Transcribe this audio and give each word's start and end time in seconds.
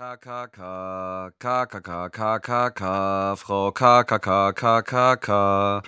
KKK, 0.00 1.30
KKK, 1.38 2.08
KKK, 2.08 3.36
Frau 3.36 3.70
KKK, 3.70 4.52
KKK. 4.54 5.82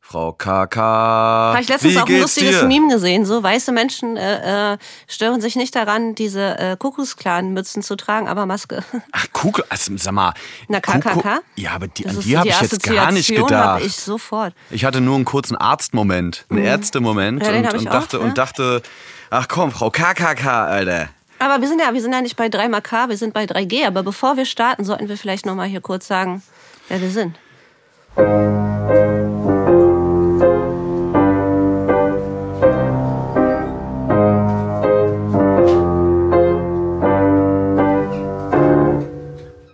Frau 0.00 0.32
KK. 0.32 0.76
Habe 0.80 1.60
ich 1.60 1.68
letztens 1.68 1.96
auch 1.98 2.08
ein 2.08 2.20
lustiges? 2.20 2.62
Meme 2.64 2.88
gesehen. 2.92 3.24
So 3.24 3.40
weiße 3.40 3.70
Menschen 3.70 4.16
äh, 4.16 4.72
äh, 4.72 4.78
stören 5.06 5.40
sich 5.40 5.54
nicht 5.54 5.76
daran, 5.76 6.16
diese 6.16 6.58
äh, 6.58 6.76
Kuckucksklan-Mützen 6.76 7.82
zu 7.84 7.94
tragen, 7.94 8.26
aber 8.26 8.44
Maske. 8.44 8.82
Ach, 9.12 9.26
also, 9.68 9.96
sag 9.98 10.12
mal. 10.14 10.34
Na, 10.66 10.78
Kuckuck- 10.78 11.02
KKK? 11.22 11.40
Ja, 11.54 11.70
aber 11.76 11.84
an 11.84 11.92
die 11.94 12.36
habe 12.36 12.48
ich 12.48 12.60
jetzt 12.60 12.82
gar 12.82 13.12
nicht 13.12 13.32
gedacht. 13.32 13.84
ich 13.84 13.94
sofort. 13.94 14.52
Ich 14.70 14.84
hatte 14.84 15.00
nur 15.00 15.14
einen 15.14 15.24
kurzen 15.24 15.56
Arztmoment, 15.56 16.44
einen 16.50 16.64
Ärztemoment 16.64 17.40
Mhm. 17.40 17.52
Den 17.52 17.68
und, 17.68 17.84
dachte, 17.84 18.18
und 18.18 18.36
dachte, 18.36 18.82
ach 19.30 19.46
komm, 19.46 19.70
Frau 19.70 19.90
KKK, 19.90 20.64
Alter. 20.66 21.08
Aber 21.38 21.60
wir 21.60 21.68
sind 21.68 21.80
ja, 21.80 21.94
wir 21.94 22.00
sind 22.00 22.12
ja 22.12 22.20
nicht 22.20 22.36
bei 22.36 22.46
3K, 22.46 23.08
wir 23.08 23.16
sind 23.16 23.32
bei 23.32 23.44
3G. 23.44 23.86
Aber 23.86 24.02
bevor 24.02 24.36
wir 24.36 24.44
starten, 24.44 24.84
sollten 24.84 25.08
wir 25.08 25.16
vielleicht 25.16 25.46
noch 25.46 25.54
mal 25.54 25.68
hier 25.68 25.80
kurz 25.80 26.06
sagen, 26.06 26.42
wer 26.88 27.00
wir 27.00 27.10
sind. 27.10 27.38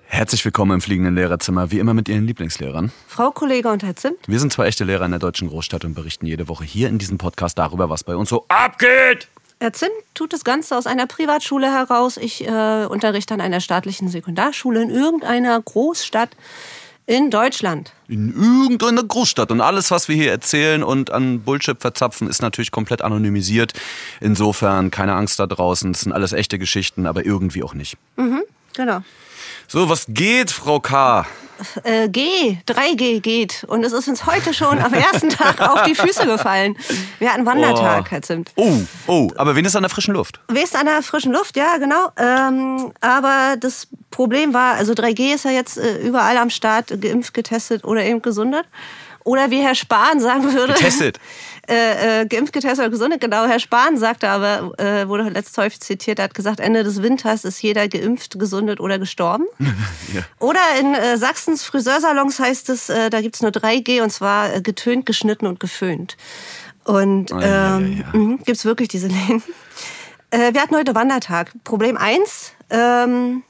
Herzlich 0.07 0.45
willkommen 0.45 0.73
im 0.73 0.81
fliegenden 0.81 1.15
Lehrerzimmer, 1.15 1.71
wie 1.71 1.79
immer 1.79 1.93
mit 1.93 2.09
Ihren 2.09 2.27
Lieblingslehrern. 2.27 2.93
Frau 3.09 3.31
Kollege 3.31 3.71
und 3.71 3.83
Herr 3.83 3.95
Zimt. 3.97 4.17
Wir 4.27 4.39
sind 4.41 4.53
zwei 4.53 4.67
echte 4.67 4.85
Lehrer 4.85 5.05
in 5.05 5.11
der 5.11 5.21
deutschen 5.21 5.49
Großstadt 5.49 5.85
und 5.85 5.95
berichten 5.95 6.25
jede 6.27 6.49
Woche 6.49 6.65
hier 6.65 6.89
in 6.89 6.99
diesem 6.99 7.19
Podcast 7.19 7.59
darüber, 7.59 7.91
was 7.91 8.05
bei 8.05 8.17
uns 8.17 8.31
so 8.31 8.47
abgeht. 8.49 9.29
Herr 9.61 9.73
Zimt 9.73 9.93
tut 10.15 10.33
das 10.33 10.45
Ganze 10.45 10.77
aus 10.77 10.87
einer 10.87 11.07
Privatschule 11.07 11.73
heraus. 11.73 12.17
Ich 12.17 12.47
äh, 12.47 12.87
unterrichte 12.87 13.35
an 13.35 13.41
einer 13.41 13.61
staatlichen 13.61 14.09
Sekundarschule 14.09 14.83
in 14.83 14.91
irgendeiner 14.91 15.61
Großstadt 15.61 16.31
in 17.07 17.31
Deutschland. 17.31 17.93
In 18.09 18.35
irgendeiner 18.35 19.03
Großstadt. 19.03 19.51
Und 19.51 19.61
alles, 19.61 19.91
was 19.91 20.09
wir 20.09 20.17
hier 20.17 20.31
erzählen 20.31 20.83
und 20.83 21.11
an 21.11 21.41
Bullshit 21.41 21.81
verzapfen, 21.81 22.29
ist 22.29 22.43
natürlich 22.43 22.71
komplett 22.71 23.03
anonymisiert. 23.03 23.73
Insofern 24.21 24.91
keine 24.91 25.15
Angst 25.15 25.39
da 25.39 25.47
draußen. 25.47 25.91
Es 25.91 26.01
sind 26.01 26.13
alles 26.13 26.33
echte 26.33 26.59
Geschichten, 26.59 27.07
aber 27.07 27.25
irgendwie 27.25 27.63
auch 27.63 27.75
nicht. 27.75 27.97
Genau. 28.75 29.03
So, 29.69 29.89
was 29.89 30.07
geht, 30.09 30.51
Frau 30.51 30.81
K? 30.81 31.27
Äh, 31.85 32.09
G, 32.09 32.59
3G 32.67 33.21
geht. 33.21 33.65
Und 33.69 33.85
es 33.85 33.93
ist 33.93 34.09
uns 34.09 34.27
heute 34.27 34.53
schon 34.55 34.79
am 34.79 34.93
ersten 34.93 35.29
Tag 35.31 35.61
auf 35.61 35.83
die 35.85 35.95
Füße 35.95 36.27
gefallen. 36.27 36.77
Wir 37.19 37.33
hatten 37.33 37.47
Wandertag, 37.47 38.05
Oh. 38.07 38.11
Herr 38.11 38.23
Zimt. 38.23 38.53
Oh, 38.57 38.73
oh, 39.07 39.29
aber 39.37 39.55
wen 39.57 39.65
ist 39.65 39.77
an 39.77 39.83
der 39.83 39.91
frischen 39.91 40.15
Luft? 40.15 40.41
West 40.49 40.77
an 40.77 40.87
der 40.87 41.03
frischen 41.03 41.33
Luft, 41.33 41.57
ja, 41.57 41.77
genau. 41.79 42.09
Ähm, 42.17 42.93
aber 43.01 43.57
das 43.59 43.87
Problem 44.11 44.53
war, 44.55 44.75
also 44.75 44.93
3G 44.93 45.35
ist 45.35 45.45
ja 45.45 45.51
jetzt 45.51 45.79
äh, 45.79 45.99
überall 45.99 46.37
am 46.39 46.51
Start, 46.51 47.01
geimpft, 47.01 47.35
getestet 47.35 47.85
oder 47.85 48.03
eben 48.05 48.21
gesundet. 48.23 48.67
Oder 49.25 49.51
wie 49.51 49.63
Herr 49.63 49.75
Spahn 49.75 50.21
sagen 50.21 50.53
würde. 50.53 50.75
Getestet. 50.75 51.19
Äh, 51.67 52.23
äh, 52.23 52.27
geimpft, 52.27 52.53
getestet 52.53 52.81
oder 52.81 52.91
gesundet, 52.91 53.21
genau. 53.23 53.47
Herr 53.47 53.59
Spahn 53.59 53.97
sagte 53.97 54.29
aber, 54.29 54.79
äh, 54.79 55.09
wurde 55.09 55.29
letzt 55.31 55.57
häufig 55.57 55.81
zitiert, 55.81 56.19
er 56.19 56.25
hat 56.27 56.35
gesagt, 56.35 56.61
Ende 56.61 56.85
des 56.85 57.03
Winters 57.03 57.45
ist 57.45 57.63
jeder 57.63 57.89
geimpft, 57.89 58.39
gesundet 58.39 58.81
oder 58.81 58.99
gestorben. 58.99 59.47
Ja. 60.13 60.23
Oder 60.39 60.61
in 60.79 60.95
äh, 60.95 61.17
Sachsens 61.17 61.65
Friseursalons 61.65 62.39
heißt 62.39 62.69
es, 62.69 62.89
äh, 62.89 63.11
da 63.11 63.21
gibt's 63.21 63.43
nur 63.43 63.51
3G 63.51 64.01
und 64.03 64.11
zwar 64.11 64.55
äh, 64.55 64.61
getönt, 64.61 65.07
geschnitten 65.07 65.47
und 65.47 65.59
geföhnt. 65.59 66.17
Und 66.85 67.33
Ah, 67.33 67.41
ja, 67.41 67.77
ähm, 67.79 67.93
ja, 67.99 68.05
ja. 68.13 68.19
mhm, 68.19 68.39
gibt's 68.45 68.65
wirklich 68.65 68.89
diese 68.89 69.09
Läden. 69.09 69.43
Äh, 70.31 70.53
wir 70.53 70.61
hatten 70.63 70.75
heute 70.75 70.95
Wandertag. 70.97 71.53
Problem 71.63 71.97
eins: 71.97 72.53
ähm, 72.71 73.45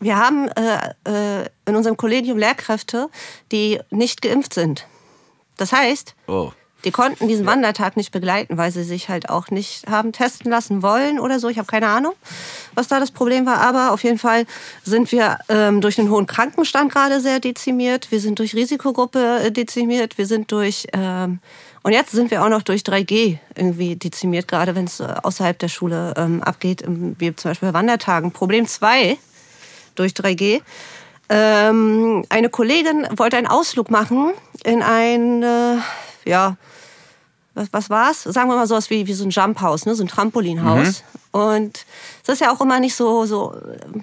wir 0.00 0.16
haben 0.18 0.48
äh, 0.48 1.42
äh, 1.42 1.46
in 1.66 1.76
unserem 1.76 1.96
Kollegium 1.96 2.38
Lehrkräfte, 2.38 3.08
die 3.52 3.78
nicht 3.90 4.20
geimpft 4.20 4.52
sind. 4.54 4.86
Das 5.58 5.72
heißt, 5.72 6.14
Oh. 6.26 6.50
Die 6.84 6.90
konnten 6.90 7.28
diesen 7.28 7.46
Wandertag 7.46 7.96
nicht 7.96 8.12
begleiten, 8.12 8.56
weil 8.56 8.70
sie 8.70 8.84
sich 8.84 9.08
halt 9.08 9.28
auch 9.28 9.50
nicht 9.50 9.86
haben 9.88 10.12
testen 10.12 10.50
lassen 10.50 10.82
wollen 10.82 11.18
oder 11.18 11.38
so. 11.38 11.48
Ich 11.48 11.58
habe 11.58 11.66
keine 11.66 11.88
Ahnung, 11.88 12.14
was 12.74 12.88
da 12.88 13.00
das 13.00 13.10
Problem 13.10 13.46
war. 13.46 13.58
Aber 13.58 13.92
auf 13.92 14.02
jeden 14.02 14.18
Fall 14.18 14.46
sind 14.84 15.12
wir 15.12 15.38
ähm, 15.48 15.80
durch 15.80 15.96
den 15.96 16.10
hohen 16.10 16.26
Krankenstand 16.26 16.92
gerade 16.92 17.20
sehr 17.20 17.40
dezimiert. 17.40 18.10
Wir 18.10 18.20
sind 18.20 18.38
durch 18.38 18.54
Risikogruppe 18.54 19.40
äh, 19.44 19.52
dezimiert. 19.52 20.18
Wir 20.18 20.26
sind 20.26 20.52
durch... 20.52 20.86
Ähm, 20.92 21.40
und 21.82 21.92
jetzt 21.92 22.10
sind 22.10 22.30
wir 22.30 22.44
auch 22.44 22.50
noch 22.50 22.60
durch 22.60 22.82
3G 22.82 23.38
irgendwie 23.54 23.96
dezimiert, 23.96 24.46
gerade 24.48 24.74
wenn 24.74 24.84
es 24.84 25.00
äh, 25.00 25.14
außerhalb 25.22 25.58
der 25.58 25.68
Schule 25.68 26.12
ähm, 26.16 26.42
abgeht, 26.42 26.84
wie 26.86 27.34
zum 27.34 27.52
Beispiel 27.52 27.70
bei 27.70 27.74
Wandertagen. 27.74 28.32
Problem 28.32 28.66
zwei 28.66 29.16
durch 29.94 30.12
3G. 30.12 30.60
Ähm, 31.30 32.24
eine 32.28 32.50
Kollegin 32.50 33.06
wollte 33.16 33.36
einen 33.36 33.46
Ausflug 33.46 33.90
machen 33.90 34.32
in 34.64 34.82
ein, 34.82 35.42
äh, 35.42 35.76
ja, 36.30 36.56
was, 37.54 37.72
was 37.72 37.90
war's? 37.90 38.22
Sagen 38.22 38.48
wir 38.48 38.56
mal 38.56 38.66
sowas 38.66 38.90
wie, 38.90 39.06
wie 39.06 39.12
so 39.12 39.24
ein 39.24 39.30
Jumphaus, 39.30 39.84
ne? 39.84 39.94
so 39.94 40.04
ein 40.04 40.08
Trampolinhaus. 40.08 41.02
Und 41.32 41.84
es 42.22 42.28
ist 42.28 42.40
ja 42.40 42.52
auch 42.52 42.60
immer 42.60 42.80
nicht 42.80 42.94
so, 42.94 43.24
so 43.26 43.54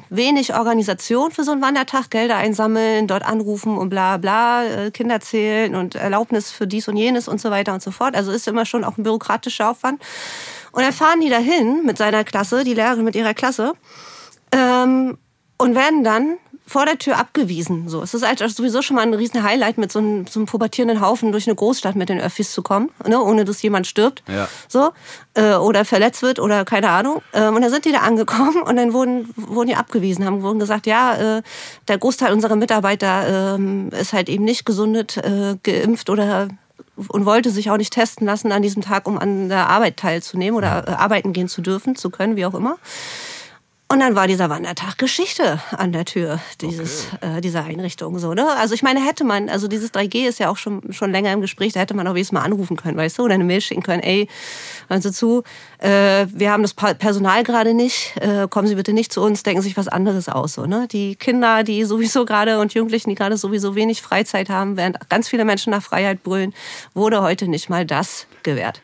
wenig 0.09 0.53
Organisation 0.53 1.31
für 1.31 1.43
so 1.43 1.51
einen 1.51 1.61
Wandertag, 1.61 2.09
Gelder 2.09 2.37
einsammeln, 2.37 3.07
dort 3.07 3.25
anrufen 3.25 3.77
und 3.77 3.89
bla 3.89 4.17
bla, 4.17 4.63
äh, 4.65 4.91
Kinder 4.91 5.19
zählen 5.19 5.75
und 5.75 5.95
Erlaubnis 5.95 6.51
für 6.51 6.67
dies 6.67 6.87
und 6.87 6.97
jenes 6.97 7.27
und 7.27 7.41
so 7.41 7.49
weiter 7.49 7.73
und 7.73 7.81
so 7.81 7.91
fort. 7.91 8.15
Also 8.15 8.31
ist 8.31 8.47
immer 8.47 8.65
schon 8.65 8.83
auch 8.83 8.97
ein 8.97 9.03
bürokratischer 9.03 9.69
Aufwand. 9.69 10.01
Und 10.71 10.83
dann 10.83 10.93
fahren 10.93 11.21
die 11.21 11.29
dahin 11.29 11.85
mit 11.85 11.97
seiner 11.97 12.23
Klasse, 12.23 12.63
die 12.63 12.73
Lehrerin 12.73 13.03
mit 13.03 13.15
ihrer 13.15 13.33
Klasse, 13.33 13.73
ähm, 14.51 15.17
und 15.57 15.75
werden 15.75 16.03
dann 16.03 16.37
vor 16.67 16.85
der 16.85 16.97
Tür 16.97 17.17
abgewiesen. 17.17 17.87
So, 17.87 18.01
es 18.03 18.13
ist 18.13 18.27
halt 18.27 18.39
sowieso 18.39 18.81
schon 18.81 18.97
mal 18.97 19.03
ein 19.03 19.13
riesen 19.13 19.41
Highlight, 19.41 19.77
mit 19.77 19.91
so 19.91 19.99
einem, 19.99 20.27
so 20.27 20.39
einem 20.39 20.47
pubertierenden 20.47 21.01
Haufen 21.01 21.31
durch 21.31 21.47
eine 21.47 21.55
Großstadt 21.55 21.95
mit 21.95 22.09
den 22.09 22.19
Öffis 22.19 22.51
zu 22.51 22.61
kommen, 22.61 22.89
ne, 23.07 23.21
ohne 23.21 23.45
dass 23.45 23.61
jemand 23.61 23.87
stirbt, 23.87 24.21
Ja. 24.27 24.47
so 24.67 24.91
äh, 25.35 25.53
oder 25.55 25.85
verletzt 25.85 26.21
wird 26.21 26.39
oder 26.39 26.65
keine 26.65 26.89
Ahnung. 26.89 27.21
Ähm, 27.33 27.55
und 27.55 27.61
dann 27.61 27.71
sind 27.71 27.85
die 27.85 27.91
da 27.93 27.99
angekommen 27.99 28.61
und 28.61 28.75
dann 28.75 28.91
wurden 28.93 29.33
wurden 29.37 29.69
die 29.69 29.75
abgewiesen, 29.75 30.25
haben 30.25 30.43
wurden 30.43 30.59
gesagt, 30.59 30.87
ja, 30.87 31.37
äh, 31.37 31.41
der 31.87 31.97
Großteil 31.97 32.33
unserer 32.33 32.57
Mitarbeiter 32.57 33.55
ähm, 33.55 33.89
ist 33.89 34.11
halt 34.11 34.27
eben 34.27 34.43
nicht 34.43 34.65
gesundet, 34.65 35.17
äh, 35.17 35.55
geimpft 35.63 36.09
oder 36.09 36.49
und 37.07 37.25
wollte 37.25 37.51
sich 37.51 37.69
auch 37.69 37.77
nicht 37.77 37.93
testen 37.93 38.25
lassen 38.25 38.51
an 38.51 38.61
diesem 38.61 38.81
Tag, 38.81 39.07
um 39.07 39.17
an 39.17 39.49
der 39.49 39.69
Arbeit 39.69 39.97
teilzunehmen 39.97 40.57
oder 40.57 40.87
äh, 40.87 40.91
arbeiten 40.91 41.31
gehen 41.31 41.47
zu 41.47 41.61
dürfen, 41.61 41.95
zu 41.95 42.09
können, 42.09 42.35
wie 42.35 42.45
auch 42.45 42.55
immer. 42.55 42.77
Und 43.89 44.01
dann 44.01 44.15
war 44.15 44.27
dieser 44.27 44.49
Wandertag 44.49 44.97
Geschichte 44.97 45.61
an 45.71 45.93
der 45.93 46.03
Tür 46.03 46.41
dieses, 46.59 47.07
äh, 47.21 47.39
dieser 47.39 47.63
Einrichtung. 47.63 48.19
So, 48.19 48.33
ne? 48.33 48.45
Also 48.57 48.73
ich 48.73 48.83
meine, 48.83 48.99
hätte 49.05 49.23
man, 49.23 49.47
also 49.47 49.69
dieses 49.69 49.93
3G 49.93 50.27
ist 50.27 50.39
ja 50.39 50.49
auch 50.49 50.57
schon, 50.57 50.91
schon 50.91 51.11
länger 51.11 51.31
im 51.31 51.39
Gespräch, 51.39 51.71
da 51.71 51.79
hätte 51.79 51.93
man 51.93 52.05
auch 52.05 52.13
wenigstens 52.13 52.33
mal 52.33 52.43
anrufen 52.43 52.75
können, 52.75 52.97
weißt 52.97 53.17
du, 53.17 53.23
oder 53.23 53.35
eine 53.35 53.45
Mail 53.45 53.61
schicken 53.61 53.83
können, 53.83 54.03
ey, 54.03 54.27
hören 54.89 55.01
Sie 55.01 55.13
zu, 55.13 55.43
äh, 55.77 56.25
wir 56.29 56.51
haben 56.51 56.63
das 56.63 56.73
Personal 56.73 57.43
gerade 57.43 57.73
nicht, 57.73 58.13
äh, 58.17 58.49
kommen 58.49 58.67
Sie 58.67 58.75
bitte 58.75 58.91
nicht 58.91 59.13
zu 59.13 59.21
uns, 59.21 59.43
denken 59.43 59.61
sich 59.61 59.77
was 59.77 59.87
anderes 59.87 60.27
aus. 60.27 60.53
So, 60.53 60.65
ne? 60.65 60.89
Die 60.91 61.15
Kinder, 61.15 61.63
die 61.63 61.85
sowieso 61.85 62.25
gerade 62.25 62.59
und 62.59 62.73
Jugendlichen, 62.73 63.09
die 63.09 63.15
gerade 63.15 63.37
sowieso 63.37 63.75
wenig 63.75 64.01
Freizeit 64.01 64.49
haben, 64.49 64.75
während 64.75 65.09
ganz 65.09 65.29
viele 65.29 65.45
Menschen 65.45 65.71
nach 65.71 65.81
Freiheit 65.81 66.23
brüllen, 66.23 66.53
wurde 66.93 67.21
heute 67.21 67.47
nicht 67.47 67.69
mal 67.69 67.85
das 67.85 68.27
gewährt. 68.43 68.81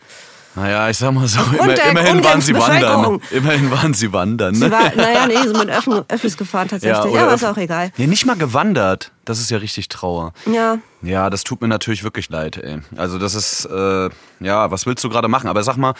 Naja, 0.55 0.89
ich 0.89 0.97
sag 0.97 1.11
mal 1.13 1.27
so, 1.27 1.39
immer, 1.41 1.75
immerhin 1.89 2.23
waren 2.23 2.41
sie 2.41 2.53
wandern. 2.53 3.19
Immerhin 3.31 3.71
waren 3.71 3.93
sie 3.93 4.13
wandern. 4.13 4.53
Sie 4.53 4.65
Ne? 4.65 4.71
war, 4.71 4.95
naja, 4.95 5.25
nee, 5.27 5.37
sie 5.37 5.47
sind 5.47 5.57
mit 5.57 5.69
Öffn, 5.69 6.01
Öffis 6.07 6.37
gefahren 6.37 6.67
tatsächlich, 6.67 7.11
oder 7.11 7.23
aber 7.23 7.33
ist 7.33 7.43
auch 7.43 7.57
egal. 7.57 7.91
Nee, 7.97 8.05
nicht 8.07 8.25
mal 8.25 8.35
gewandert. 8.35 9.11
Das 9.25 9.39
ist 9.39 9.49
ja 9.51 9.57
richtig 9.57 9.87
Trauer. 9.87 10.33
Ja. 10.45 10.79
Ja, 11.01 11.29
das 11.29 11.43
tut 11.45 11.61
mir 11.61 11.67
natürlich 11.69 12.03
wirklich 12.03 12.29
leid, 12.29 12.57
ey. 12.57 12.79
Also 12.97 13.17
das 13.17 13.35
ist, 13.35 13.65
äh, 13.65 14.09
ja, 14.41 14.69
was 14.71 14.85
willst 14.85 15.01
du 15.03 15.09
gerade 15.09 15.27
machen? 15.29 15.47
Aber 15.49 15.63
sag 15.63 15.77
mal, 15.77 15.93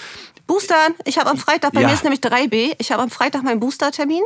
Boostern. 0.46 0.94
Ich 1.06 1.18
habe 1.18 1.30
am 1.30 1.38
Freitag, 1.38 1.72
bei 1.72 1.80
Ja. 1.82 1.88
mir 1.88 1.94
ist 1.94 2.04
nämlich 2.04 2.20
3B, 2.20 2.76
ich 2.78 2.92
habe 2.92 3.02
am 3.02 3.10
Freitag 3.10 3.44
meinen 3.44 3.62
Boostertermin 3.62 4.22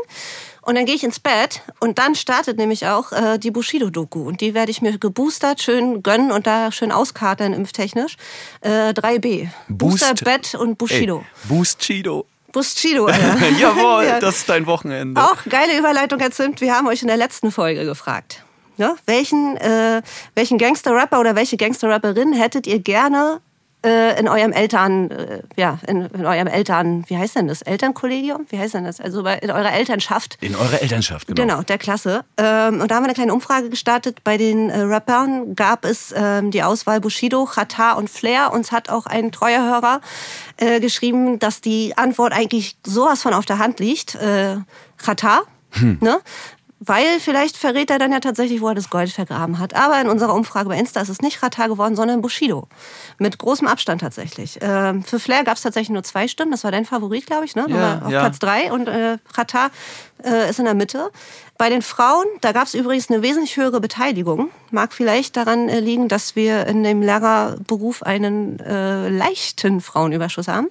und 0.62 0.74
dann 0.74 0.86
gehe 0.88 0.96
ich 0.96 1.04
ins 1.04 1.20
Bett 1.20 1.62
und 1.80 2.00
dann 2.00 2.16
startet 2.16 2.58
nämlich 2.58 2.88
auch 2.88 3.12
äh, 3.12 3.38
die 3.38 3.52
Bushido-Doku 3.52 4.24
und 4.28 4.42
die 4.42 4.56
werde 4.56 4.72
ich 4.72 4.82
mir 4.82 4.98
geboostert 4.98 5.62
schön 5.62 6.02
gönnen 6.02 6.32
und 6.32 6.48
da 6.48 6.72
schön 6.72 6.92
auskatern 6.92 7.54
impftechnisch. 7.54 8.16
Äh, 8.62 8.94
3B. 8.94 9.50
Boost- 9.70 10.00
Booster, 10.10 10.14
Bett 10.26 10.56
und 10.56 10.80
Bushido. 10.80 11.20
ey, 11.20 11.48
Boost 11.50 11.80
Chido. 11.82 12.26
Bushido, 12.52 13.06
Alter. 13.06 13.50
Jawohl, 13.60 14.06
Ja. 14.06 14.20
das 14.20 14.38
ist 14.38 14.50
dein 14.50 14.66
Wochenende. 14.66 15.22
Auch 15.22 15.38
geile 15.48 15.78
Überleitung 15.78 16.20
erzimmt. 16.20 16.62
Wir 16.62 16.74
haben 16.74 16.88
euch 16.88 17.04
in 17.04 17.08
der 17.10 17.18
letzten 17.18 17.52
Folge 17.52 17.86
gefragt. 17.86 18.44
Ne? 18.78 18.96
Welchen, 19.06 19.58
äh, 19.58 20.02
welchen 20.36 20.58
Gangster-Rapper 20.58 21.20
oder 21.20 21.36
welche 21.36 21.58
Gangster-Rapperin 21.58 22.34
hättet 22.34 22.68
ihr 22.68 22.80
gerne 22.80 23.42
äh, 23.86 24.20
in 24.20 24.28
eurem 24.28 24.52
Eltern, 24.52 25.12
äh, 25.12 25.42
ja, 25.56 25.80
in, 25.88 26.06
in 26.08 26.26
eurem 26.26 26.48
Eltern, 26.48 27.06
wie 27.08 27.18
heißt 27.18 27.36
denn 27.36 27.48
das? 27.48 27.62
Elternkollegium? 27.62 28.46
Wie 28.50 28.58
heißt 28.58 28.74
denn 28.74 28.84
das? 28.84 29.00
Also 29.00 29.24
bei, 29.24 29.38
in 29.38 29.52
eurer 29.52 29.72
Elternschaft. 29.72 30.38
In 30.42 30.56
eurer 30.56 30.82
Elternschaft, 30.82 31.28
genau. 31.28 31.42
Genau, 31.42 31.62
der 31.62 31.78
Klasse. 31.78 32.26
Ähm, 32.38 32.82
und 32.82 32.90
da 32.90 32.96
haben 32.96 33.04
wir 33.04 33.08
eine 33.08 33.14
kleine 33.14 33.34
Umfrage 33.34 33.70
gestartet. 33.70 34.24
Bei 34.24 34.38
den 34.38 34.70
äh, 34.70 34.80
Rappern 34.82 35.56
gab 35.56 35.86
es 35.86 36.14
ähm, 36.16 36.52
die 36.52 36.64
Auswahl 36.64 37.00
Bushido, 37.00 37.46
Chata 37.46 37.94
und 37.94 38.10
Flair. 38.10 38.52
Uns 38.52 38.72
hat 38.72 38.90
auch 38.90 39.06
ein 39.06 39.32
treuer 39.32 39.64
Hörer 39.64 40.02
äh, 40.58 40.80
geschrieben, 40.80 41.40
dass 41.40 41.62
die 41.62 41.98
Antwort 41.98 42.34
eigentlich 42.34 42.78
sowas 42.86 43.22
von 43.22 43.34
auf 43.34 43.46
der 43.46 43.60
Hand 43.60 43.80
liegt. 43.80 44.16
Äh, 44.16 44.58
Chata. 44.98 45.44
Ne? 46.00 46.20
Weil 46.80 47.20
vielleicht 47.20 47.58
verrät 47.58 47.90
er 47.90 47.98
dann 47.98 48.12
ja 48.12 48.20
tatsächlich, 48.20 48.62
wo 48.62 48.68
er 48.68 48.76
das 48.76 48.92
Gold 48.92 49.10
vergraben 49.10 49.58
hat. 49.58 49.74
Aber 49.74 50.00
in 50.00 50.08
unserer 50.08 50.36
Umfrage 50.36 50.70
bei 50.70 50.78
Insta 50.78 51.02
ist 51.02 51.10
es 51.10 51.22
nicht 51.22 51.42
Rata 51.42 51.66
geworden, 51.66 51.96
sondern 51.96 52.22
Bushido. 52.22 52.68
Mit 53.18 53.40
großem 53.40 53.68
Abstand 53.68 54.02
tatsächlich. 54.02 54.60
Ähm, 54.62 55.04
für 55.04 55.20
Flair 55.20 55.44
gab 55.44 55.58
es 55.58 55.64
tatsächlich 55.64 55.90
nur 55.90 56.04
zwei 56.04 56.28
Stimmen. 56.28 56.52
Das 56.52 56.64
war 56.64 56.72
dein 56.72 56.86
Favorit, 56.86 57.26
glaube 57.26 57.46
ich, 57.46 57.56
ne? 57.56 57.66
Ja, 57.68 58.02
auf 58.06 58.12
ja. 58.12 58.20
Platz 58.20 58.38
drei. 58.38 58.72
Und 58.72 58.88
äh, 58.88 59.18
Rata 59.34 59.72
äh, 60.24 60.50
ist 60.50 60.60
in 60.60 60.66
der 60.66 60.76
Mitte. 60.76 61.10
Bei 61.58 61.70
den 61.70 61.82
Frauen, 61.82 62.26
da 62.42 62.52
gab 62.52 62.68
es 62.68 62.76
übrigens 62.76 63.10
eine 63.10 63.24
wesentlich 63.24 63.58
höhere 63.58 63.82
Beteiligung. 63.82 64.52
Mag 64.70 64.94
vielleicht 64.94 65.36
daran 65.36 65.70
äh, 65.70 65.80
liegen, 65.80 66.08
dass 66.08 66.36
wir 66.36 66.68
in 66.68 66.84
dem 66.84 67.02
Lehrerberuf 67.02 68.04
einen 68.04 68.60
äh, 68.60 69.10
leichten 69.10 69.82
Frauenüberschuss 69.82 70.48
haben. 70.48 70.68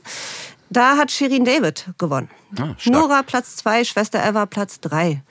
Da 0.70 0.96
hat 0.96 1.10
Shirin 1.10 1.44
David 1.44 1.86
gewonnen. 1.98 2.30
Ah. 2.60 2.76
Nora 2.84 3.22
Platz 3.22 3.56
zwei, 3.56 3.82
Schwester 3.82 4.24
Eva 4.24 4.46
Platz 4.46 4.80
drei. 4.80 5.22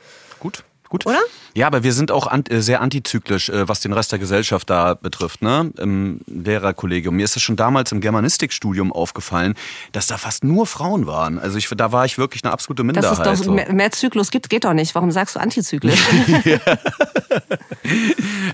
Gut, 0.45 0.63
gut. 0.89 1.05
Oder? 1.05 1.19
Ja, 1.53 1.67
aber 1.67 1.83
wir 1.83 1.93
sind 1.93 2.11
auch 2.11 2.27
an, 2.27 2.43
äh, 2.49 2.61
sehr 2.61 2.81
antizyklisch, 2.81 3.49
äh, 3.49 3.67
was 3.67 3.79
den 3.79 3.93
Rest 3.93 4.11
der 4.11 4.19
Gesellschaft 4.19 4.69
da 4.69 4.93
betrifft, 4.93 5.41
ne? 5.41 5.71
Im 5.77 6.19
Lehrerkollegium. 6.27 7.15
Mir 7.15 7.23
ist 7.25 7.35
es 7.35 7.41
schon 7.41 7.55
damals 7.55 7.91
im 7.91 8.01
Germanistikstudium 8.01 8.91
aufgefallen, 8.91 9.55
dass 9.91 10.07
da 10.07 10.17
fast 10.17 10.43
nur 10.43 10.67
Frauen 10.67 11.07
waren. 11.07 11.39
Also 11.39 11.57
ich, 11.57 11.69
da 11.69 11.91
war 11.91 12.05
ich 12.05 12.17
wirklich 12.17 12.43
eine 12.43 12.51
absolute 12.53 12.83
Dass 12.83 12.87
Minderheit. 12.87 13.27
es 13.33 13.39
doch 13.39 13.45
so. 13.45 13.51
mehr, 13.51 13.71
mehr 13.71 13.91
Zyklus 13.91 14.31
gibt, 14.31 14.49
geht 14.49 14.65
doch 14.65 14.73
nicht. 14.73 14.95
Warum 14.95 15.11
sagst 15.11 15.35
du 15.35 15.39
antizyklisch? 15.39 16.03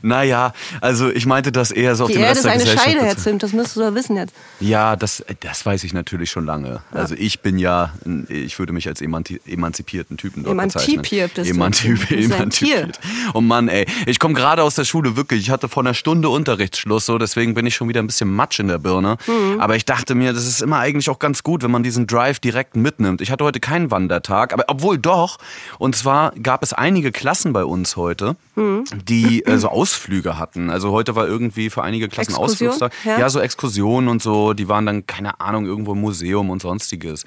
Naja, 0.01 0.53
also 0.81 1.09
ich 1.09 1.25
meinte 1.25 1.51
das 1.51 1.71
eher 1.71 1.95
so 1.95 2.05
auf 2.05 2.11
den 2.11 2.21
Erde 2.21 2.29
Rest 2.29 2.37
ist 2.39 2.43
der 2.45 2.51
eine 2.53 2.63
Gesellschaft. 2.63 2.87
Scheide, 2.89 3.05
Herr. 3.05 3.17
Zimt. 3.17 3.43
Das 3.43 3.53
müsstest 3.53 3.77
du 3.77 3.81
doch 3.81 3.93
wissen 3.93 4.15
jetzt. 4.15 4.33
Ja, 4.59 4.95
das, 4.95 5.23
das 5.41 5.65
weiß 5.65 5.83
ich 5.83 5.93
natürlich 5.93 6.31
schon 6.31 6.45
lange. 6.45 6.81
Also 6.91 7.15
ich 7.15 7.41
bin 7.41 7.57
ja, 7.57 7.93
ich 8.29 8.57
würde 8.59 8.73
mich 8.73 8.87
als 8.87 9.01
emanzipierten 9.01 10.17
Typen 10.17 10.43
dort 10.43 10.53
Emanzipiert 10.53 11.35
bezeichnen. 11.35 11.71
bist 11.71 11.83
du. 12.09 12.15
Emanzipiert. 12.25 12.99
Oh 13.33 13.41
Mann, 13.41 13.67
ey. 13.67 13.85
Ich 14.05 14.19
komme 14.19 14.33
gerade 14.33 14.63
aus 14.63 14.75
der 14.75 14.83
Schule, 14.85 15.15
wirklich. 15.15 15.41
Ich 15.41 15.49
hatte 15.49 15.69
vor 15.69 15.83
einer 15.83 15.93
Stunde 15.93 16.29
Unterrichtsschluss, 16.29 17.05
so 17.05 17.17
deswegen 17.17 17.53
bin 17.53 17.65
ich 17.65 17.75
schon 17.75 17.87
wieder 17.89 18.01
ein 18.01 18.07
bisschen 18.07 18.33
matsch 18.33 18.59
in 18.59 18.67
der 18.67 18.77
Birne. 18.77 19.17
Mhm. 19.27 19.59
Aber 19.59 19.75
ich 19.75 19.85
dachte 19.85 20.15
mir, 20.15 20.33
das 20.33 20.45
ist 20.45 20.61
immer 20.61 20.79
eigentlich 20.79 21.09
auch 21.09 21.19
ganz 21.19 21.43
gut, 21.43 21.63
wenn 21.63 21.71
man 21.71 21.83
diesen 21.83 22.07
Drive 22.07 22.39
direkt 22.39 22.75
mitnimmt. 22.75 23.21
Ich 23.21 23.31
hatte 23.31 23.43
heute 23.43 23.59
keinen 23.59 23.91
Wandertag, 23.91 24.53
aber 24.53 24.65
obwohl 24.67 24.97
doch. 24.97 25.37
Und 25.79 25.95
zwar 25.95 26.31
gab 26.41 26.63
es 26.63 26.73
einige 26.73 27.11
Klassen 27.11 27.53
bei 27.53 27.63
uns 27.65 27.95
heute, 27.95 28.35
Mhm. 28.55 28.83
die 29.05 29.45
äh, 29.45 29.57
so 29.57 29.69
Ausflüge 29.81 30.37
hatten. 30.37 30.69
Also 30.69 30.91
heute 30.91 31.15
war 31.15 31.27
irgendwie 31.27 31.69
für 31.69 31.83
einige 31.83 32.09
Klassen 32.09 32.31
Exkursion? 32.31 32.69
Ausflugstag. 32.69 32.93
Ja. 33.05 33.19
ja, 33.19 33.29
so 33.29 33.39
Exkursionen 33.39 34.09
und 34.09 34.21
so, 34.21 34.53
die 34.53 34.67
waren 34.67 34.85
dann, 34.85 35.05
keine 35.07 35.39
Ahnung, 35.39 35.65
irgendwo 35.65 35.93
im 35.93 36.01
Museum 36.01 36.49
und 36.49 36.61
sonstiges. 36.61 37.25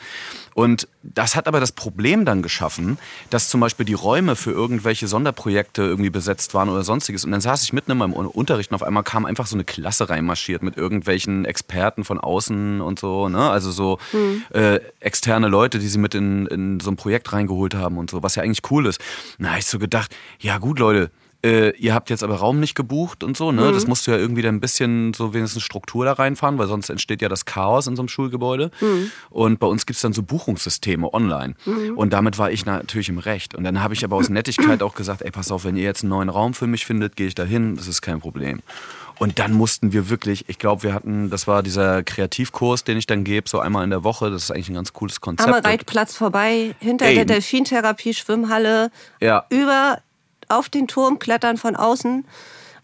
Und 0.55 0.87
das 1.03 1.35
hat 1.35 1.49
aber 1.49 1.59
das 1.61 1.73
Problem 1.73 2.25
dann 2.25 2.43
geschaffen, 2.43 2.99
dass 3.31 3.49
zum 3.49 3.61
Beispiel 3.61 3.85
die 3.87 3.95
Räume 3.95 4.37
für 4.37 4.51
irgendwelche 4.85 5.09
Sonderprojekte 5.09 5.83
irgendwie 5.83 6.11
besetzt 6.11 6.53
waren 6.53 6.69
oder 6.69 6.85
sonstiges. 6.85 7.25
Und 7.25 7.33
dann 7.33 7.41
saß 7.41 7.63
ich 7.63 7.73
mitten 7.73 7.93
in 7.93 7.99
meinem 7.99 8.13
Unterricht 8.13 8.71
und 8.71 8.75
auf 8.75 8.83
einmal 8.83 9.03
kam 9.03 9.25
einfach 9.25 9.47
so 9.47 9.57
eine 9.57 9.65
Klasse 9.65 10.11
reinmarschiert 10.11 10.63
mit 10.63 10.77
irgendwelchen 10.77 11.47
Experten 11.47 12.05
von 12.05 12.21
außen 12.21 12.83
und 12.83 12.99
so, 12.99 13.31
ne? 13.31 13.51
Also 13.51 13.71
so 13.71 13.99
äh, 14.53 14.81
externe 15.01 15.49
Leute, 15.49 15.79
die 15.79 15.89
sie 15.89 15.99
mit 15.99 16.15
in, 16.15 16.47
in 16.47 16.81
so 16.81 16.91
ein 16.91 16.97
Projekt 16.97 17.33
reingeholt 17.33 17.75
haben 17.75 17.97
und 17.97 18.11
so, 18.11 18.23
was 18.23 18.35
ja 18.35 18.43
eigentlich 18.43 18.71
cool 18.71 18.85
ist. 18.85 19.01
Na, 19.39 19.57
ich 19.57 19.65
so 19.65 19.79
gedacht, 19.79 20.15
ja 20.39 20.59
gut, 20.59 20.79
Leute, 20.79 21.11
äh, 21.45 21.71
ihr 21.77 21.95
habt 21.95 22.09
jetzt 22.09 22.23
aber 22.23 22.37
Raum 22.37 22.59
nicht 22.59 22.75
gebucht 22.75 23.23
und 23.23 23.37
so, 23.37 23.53
ne? 23.53 23.71
Das 23.71 23.87
musst 23.87 24.07
du 24.07 24.11
ja 24.13 24.17
irgendwie 24.17 24.41
dann 24.43 24.55
ein 24.57 24.61
bisschen 24.61 25.13
so 25.13 25.35
wenigstens 25.35 25.63
Struktur 25.63 26.05
da 26.07 26.15
reinfahren, 26.15 26.57
weil 26.59 26.67
sonst 26.67 26.89
entsteht 26.89 27.21
ja 27.21 27.29
das 27.29 27.45
Chaos 27.45 27.87
in 27.87 27.97
so 27.97 28.03
einem 28.03 28.09
Schulgebäude. 28.09 28.71
Und 29.31 29.61
bei 29.61 29.67
uns 29.67 29.85
gibt's 29.85 30.01
dann 30.03 30.13
so 30.15 30.23
Buchungssysteme 30.23 31.13
online. 31.13 31.55
Und 31.97 32.13
damit 32.15 32.39
war 32.39 32.51
ich 32.51 32.65
natürlich 32.65 33.09
im 33.11 33.19
Recht. 33.19 33.55
Und 33.55 33.65
dann 33.65 33.83
habe 33.83 33.93
ich 33.95 34.05
aber 34.05 34.17
aus 34.17 34.29
Nettigkeit 34.31 34.83
auch 34.83 34.95
gesagt, 34.95 35.23
ey, 35.23 35.31
pass 35.31 35.53
auf, 35.53 35.65
wenn 35.65 35.77
ihr 35.77 35.83
jetzt 35.85 36.03
einen 36.03 36.11
neuen 36.11 36.31
Raum 36.31 36.55
für 36.55 36.67
mich 36.67 36.87
findet, 36.87 37.15
gehe 37.17 37.27
ich 37.27 37.35
da 37.35 37.45
hin, 37.45 37.77
das 37.77 37.89
ist 37.89 38.01
kein 38.01 38.21
Problem. 38.21 38.61
Und 39.19 39.39
dann 39.39 39.53
mussten 39.53 39.93
wir 39.93 40.09
wirklich, 40.11 40.49
ich 40.49 40.59
glaube, 40.59 40.83
wir 40.83 40.95
hatten, 40.95 41.31
das 41.31 41.47
war 41.47 41.63
dieser 41.63 42.03
Kreativkurs, 42.03 42.83
den 42.85 42.99
ich 42.99 43.07
dann 43.07 43.23
gebe, 43.23 43.49
so 43.49 43.61
einmal 43.61 43.85
in 43.85 43.91
der 43.91 44.03
Woche. 44.03 44.31
Das 44.31 44.45
ist 44.45 44.51
eigentlich 44.51 44.71
ein 44.71 44.75
ganz 44.75 44.93
cooles 44.93 45.21
Konzept. 45.21 45.49
Am 45.49 45.55
Reitplatz 45.55 46.17
vorbei, 46.17 46.75
hinter 46.81 47.07
Ey. 47.07 47.15
der 47.15 47.25
Delfintherapie, 47.27 48.15
Schwimmhalle, 48.15 48.91
Ja. 49.21 49.45
über 49.51 49.99
auf 50.49 50.69
den 50.69 50.87
Turm 50.89 51.19
klettern 51.19 51.57
von 51.57 51.77
außen, 51.77 52.25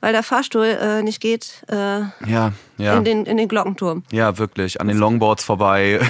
weil 0.00 0.12
der 0.12 0.22
Fahrstuhl 0.22 0.64
äh, 0.66 1.02
nicht 1.02 1.20
geht, 1.20 1.62
äh, 1.68 2.00
Ja, 2.26 2.52
ja. 2.78 2.96
in, 2.96 3.04
den, 3.04 3.26
in 3.26 3.36
den 3.36 3.48
Glockenturm. 3.48 4.02
Ja, 4.10 4.38
wirklich. 4.38 4.80
An 4.80 4.88
den 4.88 4.96
Longboards 4.96 5.44
vorbei 5.44 6.00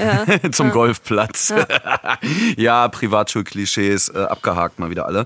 zum 0.52 0.70
Golfplatz. 0.70 1.52
Ja, 2.56 2.88
Privatschulklischees 2.88 4.08
äh, 4.10 4.18
abgehakt 4.24 4.78
mal 4.78 4.90
wieder 4.90 5.06
alle. 5.06 5.24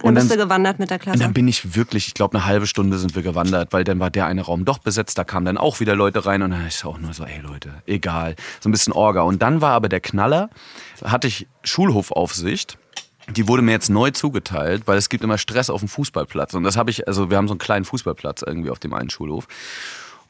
Dann 0.00 0.08
Und 0.08 0.14
bist 0.14 0.30
dann, 0.30 0.38
du 0.38 0.44
gewandert 0.44 0.78
mit 0.80 0.90
der 0.90 0.96
und 0.96 1.02
Klasse. 1.02 1.18
dann 1.20 1.32
bin 1.32 1.46
ich 1.48 1.76
wirklich, 1.76 2.08
ich 2.08 2.14
glaube, 2.14 2.36
eine 2.36 2.46
halbe 2.46 2.66
Stunde 2.66 2.98
sind 2.98 3.14
wir 3.14 3.22
gewandert, 3.22 3.72
weil 3.72 3.84
dann 3.84 4.00
war 4.00 4.10
der 4.10 4.26
eine 4.26 4.42
Raum 4.42 4.64
doch 4.64 4.78
besetzt, 4.78 5.16
da 5.18 5.24
kamen 5.24 5.46
dann 5.46 5.56
auch 5.56 5.78
wieder 5.80 5.94
Leute 5.94 6.26
rein 6.26 6.42
und 6.42 6.50
dann 6.50 6.66
ist 6.66 6.84
auch 6.84 6.98
nur 6.98 7.14
so, 7.14 7.24
ey 7.24 7.40
Leute, 7.40 7.70
egal. 7.86 8.34
So 8.60 8.68
ein 8.68 8.72
bisschen 8.72 8.92
Orga. 8.92 9.22
Und 9.22 9.40
dann 9.40 9.60
war 9.60 9.72
aber 9.72 9.88
der 9.88 10.00
Knaller, 10.00 10.50
hatte 11.04 11.28
ich 11.28 11.46
Schulhofaufsicht. 11.62 12.76
Die 13.28 13.48
wurde 13.48 13.62
mir 13.62 13.72
jetzt 13.72 13.88
neu 13.90 14.10
zugeteilt, 14.10 14.82
weil 14.86 14.98
es 14.98 15.08
gibt 15.08 15.24
immer 15.24 15.38
Stress 15.38 15.70
auf 15.70 15.80
dem 15.80 15.88
Fußballplatz. 15.88 16.54
Und 16.54 16.64
das 16.64 16.76
habe 16.76 16.90
ich, 16.90 17.08
also 17.08 17.30
wir 17.30 17.36
haben 17.36 17.48
so 17.48 17.52
einen 17.54 17.58
kleinen 17.58 17.84
Fußballplatz 17.84 18.42
irgendwie 18.42 18.70
auf 18.70 18.78
dem 18.78 18.92
einen 18.94 19.10
Schulhof. 19.10 19.46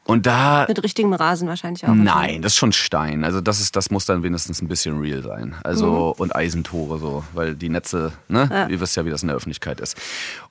Und 0.07 0.27
da 0.27 0.65
mit 0.67 0.83
richtigem 0.83 1.13
Rasen 1.13 1.47
wahrscheinlich 1.47 1.83
auch. 1.85 1.93
Nein, 1.95 2.43
das 2.43 2.53
ist 2.53 2.57
schon 2.57 2.71
Stein. 2.71 3.23
Also 3.23 3.41
das 3.41 3.59
ist, 3.59 3.75
das 3.75 3.89
muss 3.89 4.05
dann 4.05 4.21
wenigstens 4.21 4.61
ein 4.61 4.67
bisschen 4.67 4.99
real 4.99 5.23
sein. 5.23 5.55
Also 5.63 6.13
Mhm. 6.15 6.21
und 6.21 6.35
Eisentore 6.35 6.99
so, 6.99 7.23
weil 7.33 7.55
die 7.55 7.69
Netze, 7.69 8.11
ne, 8.27 8.67
ihr 8.69 8.79
wisst 8.79 8.95
ja, 8.97 9.05
wie 9.05 9.09
das 9.09 9.23
in 9.23 9.29
der 9.29 9.35
Öffentlichkeit 9.37 9.79
ist. 9.79 9.97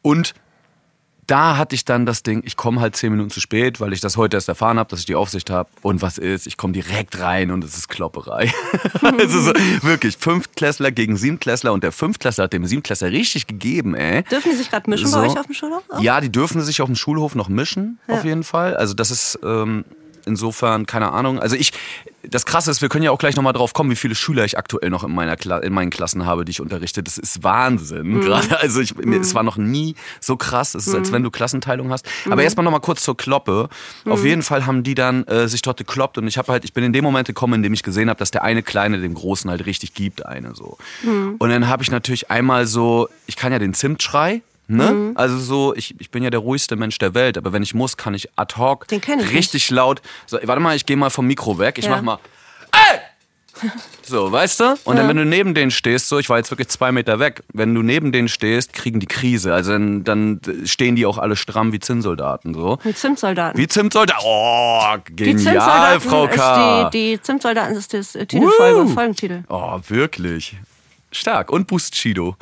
Und 0.03 0.35
da 1.27 1.57
hatte 1.57 1.75
ich 1.75 1.85
dann 1.85 2.07
das 2.07 2.23
Ding, 2.23 2.43
ich 2.45 2.57
komme 2.57 2.81
halt 2.81 2.97
zehn 2.97 3.11
Minuten 3.11 3.31
zu 3.31 3.41
spät, 3.41 3.81
weil 3.81 3.93
ich 3.93 4.01
das 4.01 4.17
heute 4.17 4.37
erst 4.37 4.49
erfahren 4.49 4.79
habe, 4.79 4.91
dass 4.91 5.01
ich 5.01 5.07
die 5.07 5.15
Aufsicht 5.15 5.51
habe. 5.51 5.69
Und 5.83 6.03
was 6.03 6.19
ist? 6.19 6.47
Ich 6.47 6.57
komme 6.57 6.73
direkt 6.73 7.19
rein 7.21 7.51
und 7.51 7.65
es 7.65 7.77
ist 7.77 7.89
Klopperei. 7.89 8.53
also 9.03 9.41
so, 9.41 9.53
wirklich, 9.83 10.17
Fünftklässler 10.19 10.91
gegen 10.91 11.17
Siebenklässler 11.17 11.73
und 11.73 11.85
der 11.85 11.93
Fünftklässler 11.93 12.45
hat 12.45 12.53
dem 12.53 12.67
Siebenklässler 12.67 13.11
richtig 13.11 13.47
gegeben, 13.47 13.95
ey. 13.95 14.23
Dürfen 14.25 14.51
die 14.51 14.57
sich 14.57 14.71
gerade 14.71 14.89
mischen 14.91 15.07
So. 15.07 15.19
bei 15.19 15.27
euch 15.29 15.39
auf 15.39 15.47
dem 15.47 15.55
Schulhof? 15.55 15.83
auch? 15.89 16.01
Ja, 16.01 16.21
die 16.21 16.31
dürfen 16.31 16.61
sich 16.63 16.83
auf 16.83 16.89
dem 16.89 16.97
Schulhof 16.97 17.35
noch 17.35 17.49
mischen, 17.49 17.99
auf 18.09 18.25
jeden 18.25 18.45
Fall. 18.45 18.77
Also 18.77 18.95
das 18.95 19.11
ist 19.11 19.39
ähm, 19.45 19.85
insofern, 20.27 20.87
keine 20.87 21.13
Ahnung. 21.13 21.39
Also 21.39 21.57
ich, 21.57 21.73
das 22.23 22.47
Krasse 22.47 22.71
ist, 22.71 22.83
wir 22.83 22.89
können 22.89 23.05
ja 23.05 23.11
auch 23.11 23.19
gleich 23.19 23.37
nochmal 23.37 23.53
drauf 23.53 23.73
kommen, 23.73 23.91
wie 23.91 23.97
viele 23.97 24.15
Schüler 24.15 24.45
ich 24.45 24.59
aktuell 24.59 24.91
noch 24.91 25.05
in, 25.05 25.15
meiner 25.15 25.37
Kla 25.37 25.59
in 25.59 25.73
meinen 25.73 25.91
Klassen 25.91 26.27
habe, 26.27 26.45
die 26.45 26.51
ich 26.51 26.61
unterrichte. 26.61 27.03
Das 27.03 27.19
ist 27.19 27.43
Wahnsinn. 27.43 28.21
Gerade, 28.21 28.59
also 28.61 28.81
ich, 28.81 28.95
mir, 28.97 29.21
es 29.21 29.35
war 29.35 29.43
noch 29.43 29.57
nie 29.57 29.95
so 30.21 30.37
krass. 30.37 30.75
Es 30.75 30.87
ist, 30.87 30.95
als 30.95 31.13
wenn 31.13 31.23
du 31.23 31.31
Klassenteilung 31.31 31.91
hast. 31.91 32.07
Aber 32.31 32.43
erstmal 32.43 32.65
nochmal 32.65 32.81
kurz 32.81 33.03
zur 33.03 33.17
Kloppe. 33.17 33.69
Auf 34.07 34.25
jeden 34.25 34.43
Fall 34.43 34.67
haben 34.67 34.83
die 34.83 34.95
dann 34.95 35.25
äh, 35.25 35.49
sich 35.49 35.63
dort 35.63 35.79
gekloppt 35.79 36.19
und 36.19 36.27
ich 36.27 36.39
habe 36.39 36.53
halt, 36.53 36.65
ich 36.65 36.73
bin 36.73 36.85
in 36.85 36.93
dem 36.93 37.05
Moment 37.05 37.27
gekommen, 37.27 37.55
in 37.55 37.63
dem 37.63 37.75
ich 37.75 37.83
gesehen 37.83 38.09
habe, 38.09 38.19
dass 38.19 38.31
der 38.31 38.43
eine 38.43 38.63
Kleine 38.63 39.01
dem 39.01 39.15
Großen 39.15 39.51
halt 39.51 39.67
richtig 39.67 39.95
gibt, 39.95 40.25
eine 40.27 40.55
so. 40.55 40.79
Und 41.39 41.51
dann 41.51 41.69
habe 41.69 41.83
ich 41.83 41.91
natürlich 41.91 42.31
einmal 42.31 42.67
so, 42.67 43.09
ich 43.27 43.37
kann 43.37 43.53
ja 43.53 43.59
den 43.59 43.75
Zimtschrei. 43.75 44.43
Ne? 44.67 45.13
Also 45.15 45.39
so, 45.39 45.75
ich, 45.75 45.95
ich 46.01 46.11
bin 46.11 46.23
ja 46.23 46.31
der 46.31 46.41
ruhigste 46.41 46.77
Mensch 46.77 46.97
der 46.99 47.15
Welt, 47.15 47.37
aber 47.37 47.53
wenn 47.53 47.63
ich 47.63 47.75
muss, 47.75 47.97
kann 47.97 48.15
ich 48.15 48.29
ad 48.37 48.55
hoc 48.57 48.87
ich 48.91 49.09
richtig 49.33 49.71
laut. 49.71 50.01
So, 50.27 50.39
warte 50.43 50.61
mal, 50.61 50.75
ich 50.75 50.87
gehe 50.87 50.97
mal 50.97 51.11
vom 51.11 51.27
Mikro 51.27 51.59
weg. 51.59 51.79
Ich 51.79 51.85
Ja. 51.85 51.91
mach 51.93 52.03
mal. 52.03 52.19
Ey! 52.73 53.01
So, 54.07 54.31
weißt 54.31 54.61
du? 54.61 54.75
Und 54.85 54.97
dann, 54.97 55.09
wenn 55.09 55.17
du 55.17 55.25
neben 55.25 55.55
denen 55.55 55.71
stehst, 55.71 56.11
so, 56.11 56.19
ich 56.19 56.29
war 56.29 56.37
jetzt 56.37 56.51
wirklich 56.51 56.69
zwei 56.69 56.93
Meter 56.93 57.21
weg, 57.21 57.43
wenn 57.55 57.75
du 57.75 57.81
neben 57.83 58.13
denen 58.13 58.29
stehst, 58.29 58.75
kriegen 58.75 59.01
die 59.01 59.07
Krise. 59.07 59.55
Also 59.55 59.73
dann, 59.73 60.05
dann 60.05 60.41
stehen 60.67 60.95
die 60.95 61.07
auch 61.07 61.17
alle 61.17 61.37
stramm 61.37 61.73
wie 61.73 61.81
Zinnsoldaten. 61.81 62.53
So. 62.53 62.79
Mit 62.85 62.99
Zimtsoldaten. 62.99 63.59
Wie 63.59 63.67
Zinnsoldaten. 63.67 64.23
Oh, 64.27 64.97
die 65.09 65.15
genial, 65.17 66.01
Frau 66.01 66.29
K. 66.29 66.91
Die, 66.91 67.15
die 67.15 67.23
Zimtsoldaten 67.23 67.75
ist 67.77 67.95
das 67.95 68.15
äh, 68.15 68.27
Titelfolge. 68.27 68.89
Folgentitel. 68.93 69.45
Oh, 69.49 69.81
wirklich. 69.89 70.57
Stark. 71.15 71.51
Und 71.51 71.67
Buschido. 71.67 72.37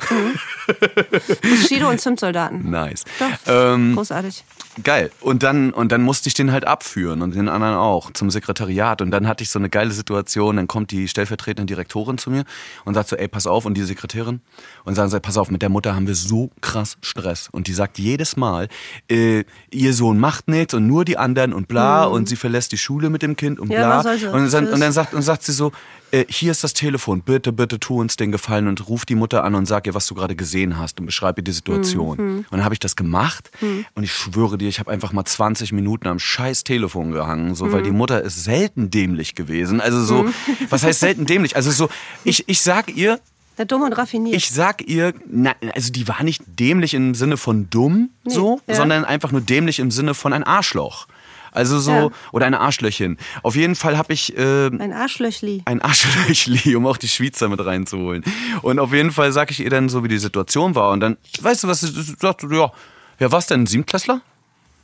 Bushido 1.41 1.89
und 1.89 1.99
Zimtsoldaten. 2.01 2.69
Nice. 2.69 3.03
Doch, 3.19 3.27
Ähm, 3.75 3.95
großartig. 3.95 4.43
Geil. 4.83 5.11
Und 5.21 5.43
dann, 5.43 5.71
und 5.71 5.91
dann 5.91 6.01
musste 6.01 6.27
ich 6.29 6.33
den 6.33 6.51
halt 6.51 6.65
abführen 6.65 7.21
und 7.21 7.35
den 7.35 7.47
anderen 7.47 7.75
auch 7.75 8.11
zum 8.11 8.31
Sekretariat. 8.31 9.01
Und 9.01 9.11
dann 9.11 9.27
hatte 9.27 9.43
ich 9.43 9.51
so 9.51 9.59
eine 9.59 9.69
geile 9.69 9.91
Situation. 9.91 10.55
Dann 10.55 10.67
kommt 10.67 10.89
die 10.89 11.07
stellvertretende 11.07 11.71
Direktorin 11.71 12.17
zu 12.17 12.31
mir 12.31 12.43
und 12.83 12.95
sagt 12.95 13.09
so, 13.09 13.15
ey, 13.15 13.27
pass 13.27 13.45
auf. 13.45 13.65
Und 13.65 13.75
die 13.75 13.83
Sekretärin. 13.83 14.41
Und 14.83 14.95
sagen 14.95 15.09
sie, 15.11 15.19
pass 15.19 15.37
auf, 15.37 15.51
mit 15.51 15.61
der 15.61 15.69
Mutter 15.69 15.93
haben 15.95 16.07
wir 16.07 16.15
so 16.15 16.49
krass 16.61 16.97
Stress. 17.01 17.49
Und 17.51 17.67
die 17.67 17.73
sagt 17.73 17.99
jedes 17.99 18.35
Mal, 18.35 18.67
äh, 19.11 19.43
ihr 19.69 19.93
Sohn 19.93 20.17
macht 20.19 20.47
nichts 20.47 20.73
und 20.73 20.87
nur 20.87 21.05
die 21.05 21.17
anderen 21.17 21.53
und 21.53 21.67
bla. 21.67 22.05
Und 22.05 22.27
sie 22.27 22.35
verlässt 22.35 22.71
die 22.71 22.77
Schule 22.79 23.11
mit 23.11 23.21
dem 23.21 23.35
Kind 23.35 23.59
und 23.59 23.67
Mhm. 23.67 23.73
Ja, 23.73 24.01
bla. 24.01 24.17
sie? 24.17 24.25
und, 24.27 24.51
dann, 24.51 24.67
und 24.67 24.79
dann 24.79 24.91
sagt, 24.91 25.13
und 25.13 25.21
sagt 25.21 25.43
sie 25.43 25.51
so, 25.51 25.71
äh, 26.13 26.25
hier 26.29 26.51
ist 26.51 26.63
das 26.63 26.73
Telefon, 26.73 27.21
bitte, 27.21 27.51
bitte 27.51 27.79
tu 27.79 27.99
uns 27.99 28.15
den 28.15 28.31
Gefallen 28.31 28.67
und 28.67 28.87
ruf 28.87 29.05
die 29.05 29.15
Mutter 29.15 29.43
an 29.43 29.55
und 29.55 29.65
sag 29.65 29.87
ihr, 29.87 29.93
was 29.93 30.05
du 30.07 30.13
gerade 30.15 30.35
gesehen 30.35 30.77
hast 30.77 30.99
und 30.99 31.07
beschreib 31.07 31.37
ihr 31.37 31.43
die 31.43 31.51
Situation. 31.51 32.17
Mhm. 32.17 32.37
Und 32.39 32.51
dann 32.51 32.63
habe 32.63 32.73
ich 32.75 32.79
das 32.79 32.95
gemacht 32.95 33.51
und 33.95 34.03
ich 34.03 34.13
schwöre 34.13 34.57
dir, 34.57 34.69
ich 34.69 34.79
habe 34.79 34.91
einfach 34.91 35.11
mal 35.11 35.25
20 35.25 35.71
Minuten 35.73 36.07
am 36.07 36.19
scheiß 36.19 36.63
Telefon 36.63 37.11
gehangen, 37.11 37.55
so, 37.55 37.71
weil 37.71 37.81
Mhm. 37.81 37.85
die 37.85 37.91
Mutter 37.91 38.21
ist 38.21 38.43
selten 38.43 38.89
dämlich 38.91 39.35
gewesen. 39.35 39.81
Also 39.81 40.03
so, 40.05 40.25
was 40.69 40.83
heißt 40.83 40.99
selten 41.01 41.25
dämlich? 41.25 41.55
Also 41.55 41.71
so, 41.71 41.89
ich, 42.23 42.47
ich 42.47 42.61
sag 42.61 42.95
ihr, 42.95 43.19
Ja, 43.57 43.65
dumm 43.65 43.81
und 43.83 43.93
raffiniert. 43.93 44.35
Ich 44.35 44.49
sag 44.51 44.87
ihr, 44.87 45.13
na, 45.29 45.53
also 45.75 45.91
die 45.91 46.07
war 46.07 46.23
nicht 46.23 46.41
dämlich 46.59 46.93
im 46.93 47.13
Sinne 47.15 47.37
von 47.37 47.69
dumm, 47.69 48.09
Nee, 48.23 48.33
so, 48.33 48.61
ja. 48.67 48.75
sondern 48.75 49.05
einfach 49.05 49.31
nur 49.31 49.41
dämlich 49.41 49.79
im 49.79 49.91
Sinne 49.91 50.13
von 50.13 50.33
ein 50.33 50.43
Arschloch. 50.43 51.07
Also 51.53 51.79
so, 51.79 51.91
Ja. 51.91 52.09
oder 52.31 52.45
eine 52.45 52.59
Arschlöchin. 52.59 53.17
Auf 53.43 53.55
jeden 53.55 53.75
Fall 53.75 53.97
habe 53.97 54.11
ich 54.13 54.35
äh, 54.37 54.67
Ein 54.67 54.91
Arschlöchli. 54.93 55.61
ein 55.65 55.81
Arschlöchli, 55.81 56.75
um 56.75 56.85
auch 56.87 56.97
die 56.97 57.07
Schweizer 57.07 57.47
mit 57.49 57.63
reinzuholen. 57.63 58.23
Und 58.61 58.79
auf 58.79 58.91
jeden 58.93 59.11
Fall 59.11 59.31
sag 59.31 59.51
ich 59.51 59.59
ihr 59.59 59.69
dann 59.69 59.87
so, 59.89 60.03
wie 60.03 60.07
die 60.07 60.17
Situation 60.17 60.75
war. 60.75 60.91
Und 60.91 60.99
dann, 60.99 61.17
weißt 61.41 61.63
du 61.63 61.67
was, 61.67 61.81
sie 61.81 61.91
sagt, 62.19 62.41
so, 62.41 62.49
ja, 62.51 62.71
ja, 63.19 63.31
was 63.31 63.47
denn, 63.47 63.61
ein 63.63 63.67
Siebenklässler? 63.67 64.21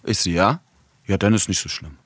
Ich 0.03 0.19
so, 0.19 0.29
ja. 0.29 0.61
Ja, 1.07 1.17
dann 1.17 1.33
ist 1.33 1.49
nicht 1.49 1.59
so 1.59 1.69
schlimm. 1.69 1.97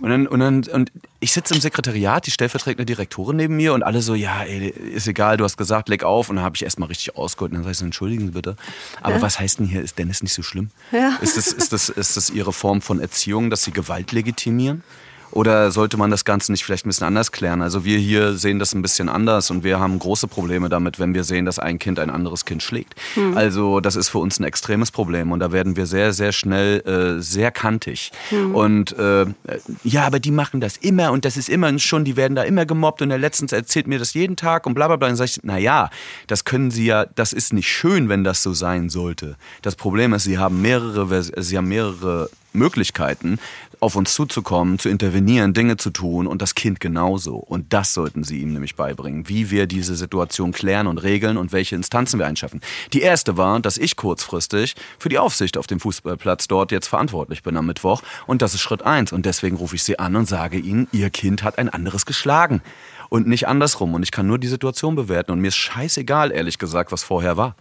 Und 0.00 0.10
dann, 0.10 0.26
und 0.26 0.40
dann, 0.40 0.64
und 0.64 0.92
ich 1.20 1.32
sitze 1.32 1.54
im 1.54 1.60
Sekretariat, 1.60 2.26
die 2.26 2.30
stellvertretende 2.30 2.84
Direktorin 2.84 3.36
neben 3.36 3.56
mir 3.56 3.74
und 3.74 3.82
alle 3.82 4.02
so, 4.02 4.14
ja, 4.14 4.42
ey, 4.42 4.68
ist 4.68 5.06
egal, 5.06 5.36
du 5.36 5.44
hast 5.44 5.56
gesagt, 5.56 5.88
leg 5.88 6.04
auf. 6.04 6.28
Und 6.28 6.36
dann 6.36 6.44
habe 6.44 6.56
ich 6.56 6.62
erstmal 6.62 6.88
richtig 6.88 7.16
ausgeholt. 7.16 7.52
Und 7.52 7.58
dann 7.58 7.64
sag 7.64 7.72
ich 7.72 7.78
so, 7.78 7.84
entschuldigen 7.84 8.26
Sie 8.26 8.32
bitte. 8.32 8.56
Aber 9.00 9.22
was 9.22 9.40
heißt 9.40 9.58
denn 9.58 9.66
hier, 9.66 9.82
ist 9.82 9.98
Dennis 9.98 10.22
nicht 10.22 10.34
so 10.34 10.42
schlimm? 10.42 10.70
Ja. 10.92 11.16
Ist, 11.20 11.36
das, 11.36 11.48
ist, 11.48 11.72
das, 11.72 11.88
ist 11.88 12.16
das 12.16 12.30
Ihre 12.30 12.52
Form 12.52 12.82
von 12.82 13.00
Erziehung, 13.00 13.50
dass 13.50 13.64
Sie 13.64 13.72
Gewalt 13.72 14.12
legitimieren? 14.12 14.82
Oder 15.30 15.70
sollte 15.70 15.96
man 15.96 16.10
das 16.10 16.24
Ganze 16.24 16.52
nicht 16.52 16.64
vielleicht 16.64 16.86
ein 16.86 16.88
bisschen 16.88 17.06
anders 17.06 17.32
klären? 17.32 17.62
Also 17.62 17.84
wir 17.84 17.98
hier 17.98 18.34
sehen 18.34 18.58
das 18.58 18.74
ein 18.74 18.82
bisschen 18.82 19.08
anders 19.08 19.50
und 19.50 19.64
wir 19.64 19.78
haben 19.80 19.98
große 19.98 20.28
Probleme 20.28 20.68
damit, 20.68 20.98
wenn 20.98 21.14
wir 21.14 21.24
sehen, 21.24 21.44
dass 21.44 21.58
ein 21.58 21.78
Kind 21.78 21.98
ein 21.98 22.10
anderes 22.10 22.44
Kind 22.44 22.62
schlägt. 22.62 22.94
Also 23.34 23.80
das 23.80 23.96
ist 23.96 24.08
für 24.08 24.18
uns 24.18 24.38
ein 24.38 24.44
extremes 24.44 24.90
Problem 24.90 25.32
und 25.32 25.40
da 25.40 25.52
werden 25.52 25.76
wir 25.76 25.86
sehr, 25.86 26.12
sehr 26.12 26.32
schnell 26.32 26.80
äh, 26.86 27.22
sehr 27.22 27.50
kantig. 27.50 28.12
Und 28.52 28.96
äh, 28.98 29.26
ja, 29.84 30.06
aber 30.06 30.20
die 30.20 30.30
machen 30.30 30.60
das 30.60 30.76
immer 30.76 31.12
und 31.12 31.24
das 31.24 31.36
ist 31.36 31.48
immer 31.48 31.76
schon, 31.78 32.04
die 32.04 32.16
werden 32.16 32.34
da 32.34 32.42
immer 32.42 32.66
gemobbt 32.66 33.02
und 33.02 33.10
er 33.10 33.18
letztens 33.18 33.52
erzählt 33.52 33.86
mir 33.86 33.98
das 33.98 34.14
jeden 34.14 34.36
Tag 34.36 34.66
und 34.66 34.74
bla 34.74 34.86
bla 34.86 34.96
bla. 34.96 35.06
Und 35.08 35.12
dann 35.12 35.16
sage 35.16 35.30
ich, 35.30 35.40
na 35.42 35.58
ja, 35.58 35.90
das 36.26 36.44
können 36.44 36.70
sie 36.70 36.86
ja, 36.86 37.06
das 37.14 37.32
ist 37.32 37.52
nicht 37.52 37.68
schön, 37.68 38.08
wenn 38.08 38.24
das 38.24 38.42
so 38.42 38.52
sein 38.52 38.88
sollte. 38.88 39.36
Das 39.62 39.76
Problem 39.76 40.12
ist, 40.12 40.24
sie 40.24 40.38
haben 40.38 40.62
mehrere, 40.62 41.22
sie 41.22 41.56
haben 41.56 41.68
mehrere 41.68 42.30
Möglichkeiten, 42.52 43.38
auf 43.80 43.96
uns 43.96 44.14
zuzukommen, 44.14 44.78
zu 44.78 44.88
intervenieren, 44.88 45.54
Dinge 45.54 45.76
zu 45.76 45.90
tun 45.90 46.26
und 46.26 46.42
das 46.42 46.54
Kind 46.54 46.80
genauso. 46.80 47.36
Und 47.36 47.72
das 47.72 47.94
sollten 47.94 48.24
sie 48.24 48.40
ihm 48.40 48.52
nämlich 48.52 48.76
beibringen, 48.76 49.28
wie 49.28 49.50
wir 49.50 49.66
diese 49.66 49.96
Situation 49.96 50.52
klären 50.52 50.86
und 50.86 50.98
regeln 50.98 51.36
und 51.36 51.52
welche 51.52 51.76
Instanzen 51.76 52.18
wir 52.18 52.26
einschaffen. 52.26 52.60
Die 52.92 53.00
erste 53.00 53.36
war, 53.36 53.60
dass 53.60 53.78
ich 53.78 53.96
kurzfristig 53.96 54.74
für 54.98 55.08
die 55.08 55.18
Aufsicht 55.18 55.56
auf 55.56 55.66
dem 55.66 55.80
Fußballplatz 55.80 56.48
dort 56.48 56.72
jetzt 56.72 56.88
verantwortlich 56.88 57.42
bin 57.42 57.56
am 57.56 57.66
Mittwoch. 57.66 58.02
Und 58.26 58.42
das 58.42 58.54
ist 58.54 58.60
Schritt 58.60 58.82
eins. 58.82 59.12
Und 59.12 59.26
deswegen 59.26 59.56
rufe 59.56 59.76
ich 59.76 59.82
sie 59.82 59.98
an 59.98 60.16
und 60.16 60.26
sage 60.26 60.58
ihnen, 60.58 60.88
ihr 60.92 61.10
Kind 61.10 61.42
hat 61.42 61.58
ein 61.58 61.68
anderes 61.68 62.06
geschlagen. 62.06 62.62
Und 63.08 63.26
nicht 63.26 63.46
andersrum. 63.46 63.94
Und 63.94 64.02
ich 64.02 64.10
kann 64.10 64.26
nur 64.26 64.38
die 64.38 64.48
Situation 64.48 64.96
bewerten. 64.96 65.32
Und 65.32 65.40
mir 65.40 65.48
ist 65.48 65.56
scheißegal, 65.56 66.32
ehrlich 66.32 66.58
gesagt, 66.58 66.92
was 66.92 67.04
vorher 67.04 67.36
war. 67.36 67.54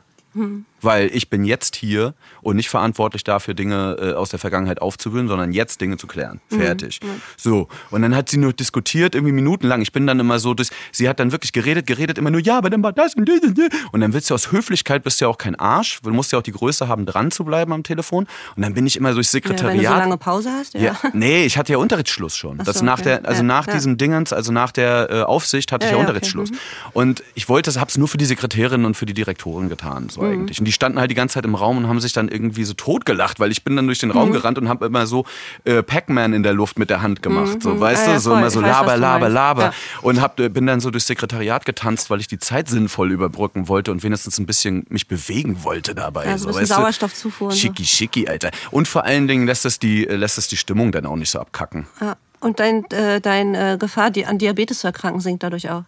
Weil 0.82 1.10
ich 1.14 1.30
bin 1.30 1.46
jetzt 1.46 1.76
hier 1.76 2.14
und 2.42 2.58
nicht 2.58 2.70
verantwortlich 2.70 3.24
dafür, 3.24 3.54
Dinge 3.54 3.98
äh, 4.00 4.14
aus 4.14 4.30
der 4.30 4.40
Vergangenheit 4.40 4.82
aufzuwühlen, 4.82 5.28
sondern 5.28 5.52
jetzt 5.52 5.82
Dinge 5.82 5.98
zu 5.98 6.06
klären. 6.08 6.42
Fertig. 6.50 7.00
So. 7.38 7.70
Und 7.90 8.02
dann 8.02 8.16
hat 8.16 8.30
sie 8.30 8.38
nur 8.38 8.54
diskutiert, 8.54 9.16
irgendwie 9.16 9.32
minutenlang. 9.32 9.82
Ich 9.82 9.92
bin 9.94 10.06
dann 10.06 10.20
immer 10.20 10.38
so 10.40 10.54
durch, 10.54 10.70
sie 10.92 11.08
hat 11.10 11.20
dann 11.20 11.32
wirklich 11.32 11.54
geredet, 11.54 11.88
geredet, 11.88 12.18
immer 12.18 12.30
nur, 12.30 12.42
ja, 12.42 12.58
aber 12.58 12.70
dann 12.70 12.84
war 12.84 12.94
das 12.94 13.16
und 13.16 13.28
das 13.28 13.40
und 13.42 13.58
das. 13.58 13.70
Und 13.92 14.02
dann 14.02 14.14
willst 14.14 14.30
du 14.30 14.34
aus 14.36 14.52
Höflichkeit, 14.52 15.04
bist 15.04 15.22
du 15.22 15.26
ja 15.26 15.30
auch 15.30 15.38
kein 15.38 15.56
Arsch. 15.56 16.00
Du 16.04 16.12
musst 16.12 16.32
ja 16.34 16.40
auch 16.40 16.44
die 16.44 16.52
Größe 16.52 16.88
haben, 16.88 17.06
dran 17.06 17.32
zu 17.32 17.46
bleiben 17.46 17.72
am 17.74 17.84
Telefon. 17.84 18.28
Und 18.56 18.62
dann 18.62 18.74
bin 18.74 18.86
ich 18.86 18.98
immer 18.98 19.14
durchs 19.14 19.32
Ja, 19.32 19.40
wenn 19.40 19.42
du 19.44 19.56
Sekretariat. 19.58 19.94
so 19.94 20.00
lange 20.00 20.18
Pause 20.18 20.50
hast, 20.52 20.74
ja. 20.74 20.82
Ja, 20.82 20.98
nee, 21.14 21.46
ich 21.46 21.58
hatte 21.58 21.72
ja 21.72 21.78
Unterrichtsschluss 21.80 22.36
schon. 22.38 22.58
Ach 22.62 22.66
das 22.66 22.80
so, 22.80 22.86
nach 22.86 23.00
okay. 23.00 23.20
der, 23.22 23.26
also 23.26 23.42
Ja, 23.42 23.48
nach 23.48 23.68
ja. 23.68 23.74
diesem 23.74 23.98
Dingens, 23.98 24.34
also 24.34 24.52
nach 24.52 24.72
der 24.72 25.08
äh, 25.10 25.22
Aufsicht 25.22 25.72
hatte 25.72 25.86
ich 25.88 25.92
Ja, 25.94 25.98
Unterrichtsschluss. 25.98 26.50
okay, 26.50 26.60
Und 26.94 27.24
ich 27.34 27.50
wollte, 27.50 27.72
hab's 27.80 27.98
nur 27.98 28.08
für 28.08 28.18
die 28.18 28.26
Sekretärin 28.26 28.86
und 28.86 28.96
für 28.96 29.06
die 29.06 29.14
Direktorin 29.14 29.70
getan, 29.70 30.10
so 30.10 30.25
Mhm. 30.26 30.32
eigentlich. 30.34 30.60
Und 30.60 30.66
die 30.66 30.72
standen 30.72 31.00
halt 31.00 31.10
die 31.12 31.16
ganze 31.16 31.34
Zeit 31.36 31.46
im 31.46 31.56
Raum 31.56 31.78
und 31.78 31.88
haben 31.88 32.00
sich 32.00 32.14
dann 32.14 32.28
irgendwie 32.30 32.64
so 32.64 32.74
totgelacht, 32.74 33.40
weil 33.40 33.52
ich 33.52 33.64
bin 33.64 33.76
dann 33.76 33.86
durch 33.86 34.00
den 34.00 34.10
Mhm. 34.10 34.18
Raum 34.18 34.32
gerannt 34.32 34.58
und 34.58 34.70
habe 34.70 34.86
immer 34.86 35.08
so 35.08 35.26
äh, 35.64 35.82
Pac-Man 35.84 36.34
in 36.34 36.44
der 36.44 36.54
Luft 36.54 36.78
mit 36.80 36.90
der 36.90 37.02
Hand 37.02 37.22
gemacht, 37.22 37.62
so, 37.64 37.80
weißt 37.80 38.04
Ah, 38.04 38.08
ja, 38.10 38.14
du, 38.16 38.20
so 38.20 38.30
voll. 38.32 38.40
immer 38.40 38.50
so 38.50 38.60
Ich 38.62 38.68
laber, 38.68 38.98
laber, 38.98 39.30
laber. 39.30 39.62
Ja. 39.64 39.74
Und 40.02 40.22
hab, 40.22 40.40
äh, 40.40 40.50
bin 40.50 40.66
dann 40.68 40.80
so 40.82 40.92
durchs 40.92 41.08
Sekretariat 41.08 41.66
getanzt, 41.66 42.10
weil 42.10 42.20
ich 42.20 42.28
die 42.28 42.40
Zeit 42.40 42.68
sinnvoll 42.68 43.12
überbrücken 43.12 43.68
wollte 43.68 43.92
und 43.92 44.04
wenigstens 44.04 44.38
ein 44.38 44.46
bisschen 44.46 44.86
mich 44.90 45.08
bewegen 45.08 45.64
wollte 45.64 45.96
dabei. 45.96 46.26
Ja, 46.26 46.38
so 46.38 46.46
ein 46.46 46.54
bisschen 46.54 46.62
weißt? 46.62 46.72
Sauerstoffzufuhr 46.74 47.52
so. 47.52 47.58
Schicki, 47.58 47.86
schicki, 47.86 48.28
Alter. 48.28 48.52
Und 48.72 48.88
vor 48.88 49.04
allen 49.06 49.28
Dingen 49.28 49.46
lässt 49.46 49.66
es 49.66 49.80
die, 49.80 50.08
äh, 50.08 50.16
lässt 50.16 50.38
es 50.38 50.48
die 50.48 50.58
Stimmung 50.58 50.92
dann 50.92 51.06
auch 51.06 51.16
nicht 51.16 51.30
so 51.32 51.40
abkacken. 51.40 51.88
Ja. 52.02 52.16
Und 52.42 52.60
dein, 52.60 52.84
äh, 52.92 53.22
dein 53.22 53.56
äh, 53.56 53.78
Gefahr, 53.80 54.12
die, 54.12 54.26
an 54.26 54.38
Diabetes 54.38 54.80
zu 54.80 54.88
erkranken, 54.88 55.20
sinkt 55.20 55.42
dadurch 55.42 55.70
auch. 55.72 55.84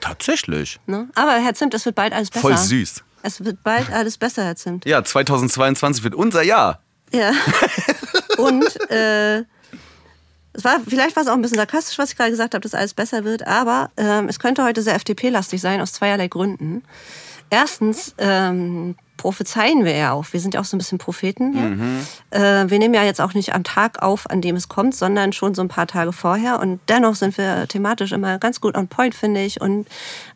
Tatsächlich. 0.00 0.78
Ne? 0.86 1.08
Aber 1.14 1.32
Herr 1.32 1.54
Zimt, 1.54 1.74
es 1.74 1.84
wird 1.84 1.94
bald 1.96 2.12
alles 2.12 2.30
besser. 2.30 2.40
Voll 2.42 2.56
süß. 2.56 3.02
Es 3.22 3.44
wird 3.44 3.62
bald 3.62 3.92
alles 3.92 4.18
besser, 4.18 4.44
Herr 4.44 4.56
Zimt. 4.56 4.84
Ja, 4.86 5.04
2022 5.04 6.04
wird 6.04 6.14
unser 6.14 6.42
Jahr. 6.42 6.80
Ja. 7.12 7.32
Und 8.38 8.90
äh, 8.90 9.40
es 10.52 10.64
war, 10.64 10.80
vielleicht 10.86 11.16
war 11.16 11.22
es 11.22 11.28
auch 11.28 11.34
ein 11.34 11.42
bisschen 11.42 11.58
sarkastisch, 11.58 11.98
was 11.98 12.10
ich 12.10 12.16
gerade 12.16 12.30
gesagt 12.30 12.54
habe, 12.54 12.62
dass 12.62 12.74
alles 12.74 12.94
besser 12.94 13.24
wird, 13.24 13.46
aber 13.46 13.90
ähm, 13.96 14.28
es 14.28 14.38
könnte 14.38 14.64
heute 14.64 14.82
sehr 14.82 14.94
FDP-lastig 14.94 15.60
sein, 15.60 15.80
aus 15.80 15.92
zweierlei 15.92 16.28
Gründen. 16.28 16.82
Erstens 17.50 18.14
ähm, 18.18 18.96
prophezeien 19.16 19.84
wir 19.84 19.94
ja 19.94 20.12
auch. 20.12 20.24
Wir 20.32 20.40
sind 20.40 20.54
ja 20.54 20.60
auch 20.60 20.64
so 20.64 20.76
ein 20.76 20.78
bisschen 20.78 20.98
Propheten. 20.98 22.00
Ja? 22.32 22.62
Äh, 22.62 22.70
wir 22.70 22.78
nehmen 22.78 22.94
ja 22.94 23.04
jetzt 23.04 23.20
auch 23.20 23.34
nicht 23.34 23.54
am 23.54 23.64
Tag 23.64 24.02
auf, 24.02 24.30
an 24.30 24.40
dem 24.40 24.56
es 24.56 24.68
kommt, 24.68 24.94
sondern 24.94 25.32
schon 25.32 25.54
so 25.54 25.62
ein 25.62 25.68
paar 25.68 25.86
Tage 25.86 26.12
vorher. 26.12 26.60
Und 26.60 26.80
dennoch 26.88 27.16
sind 27.16 27.36
wir 27.36 27.66
thematisch 27.68 28.12
immer 28.12 28.38
ganz 28.38 28.60
gut 28.60 28.76
on 28.76 28.88
point, 28.88 29.14
finde 29.14 29.42
ich. 29.42 29.60
Und 29.60 29.86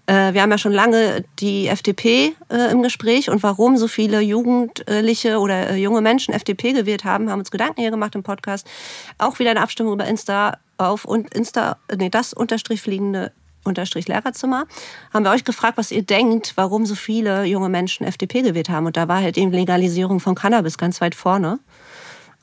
wir 0.06 0.42
haben 0.42 0.50
ja 0.50 0.58
schon 0.58 0.72
lange 0.72 1.24
die 1.38 1.68
FDP 1.68 2.34
äh, 2.50 2.70
im 2.70 2.82
Gespräch 2.82 3.30
und 3.30 3.42
warum 3.42 3.76
so 3.76 3.88
viele 3.88 4.20
Jugendliche 4.20 5.38
oder 5.38 5.70
äh, 5.70 5.76
junge 5.76 6.02
Menschen 6.02 6.34
FDP 6.34 6.72
gewählt 6.72 7.04
haben, 7.04 7.30
haben 7.30 7.38
uns 7.38 7.50
Gedanken 7.50 7.80
hier 7.80 7.90
gemacht 7.90 8.14
im 8.14 8.22
Podcast. 8.22 8.66
Auch 9.18 9.38
wieder 9.38 9.50
eine 9.50 9.62
Abstimmung 9.62 9.94
über 9.94 10.06
Insta 10.06 10.58
auf 10.76 11.04
und 11.04 11.32
Insta, 11.34 11.78
nee, 11.96 12.10
das 12.10 12.32
unterstrich 12.34 12.82
fliegende 12.82 13.32
unterstrich 13.64 14.08
Lehrerzimmer, 14.08 14.66
haben 15.12 15.24
wir 15.24 15.30
euch 15.30 15.44
gefragt, 15.44 15.78
was 15.78 15.90
ihr 15.90 16.02
denkt, 16.02 16.52
warum 16.56 16.84
so 16.84 16.94
viele 16.94 17.44
junge 17.44 17.70
Menschen 17.70 18.06
FDP 18.06 18.42
gewählt 18.42 18.68
haben. 18.68 18.84
Und 18.84 18.96
da 18.98 19.08
war 19.08 19.22
halt 19.22 19.38
eben 19.38 19.52
Legalisierung 19.52 20.20
von 20.20 20.34
Cannabis 20.34 20.76
ganz 20.76 21.00
weit 21.00 21.14
vorne. 21.14 21.58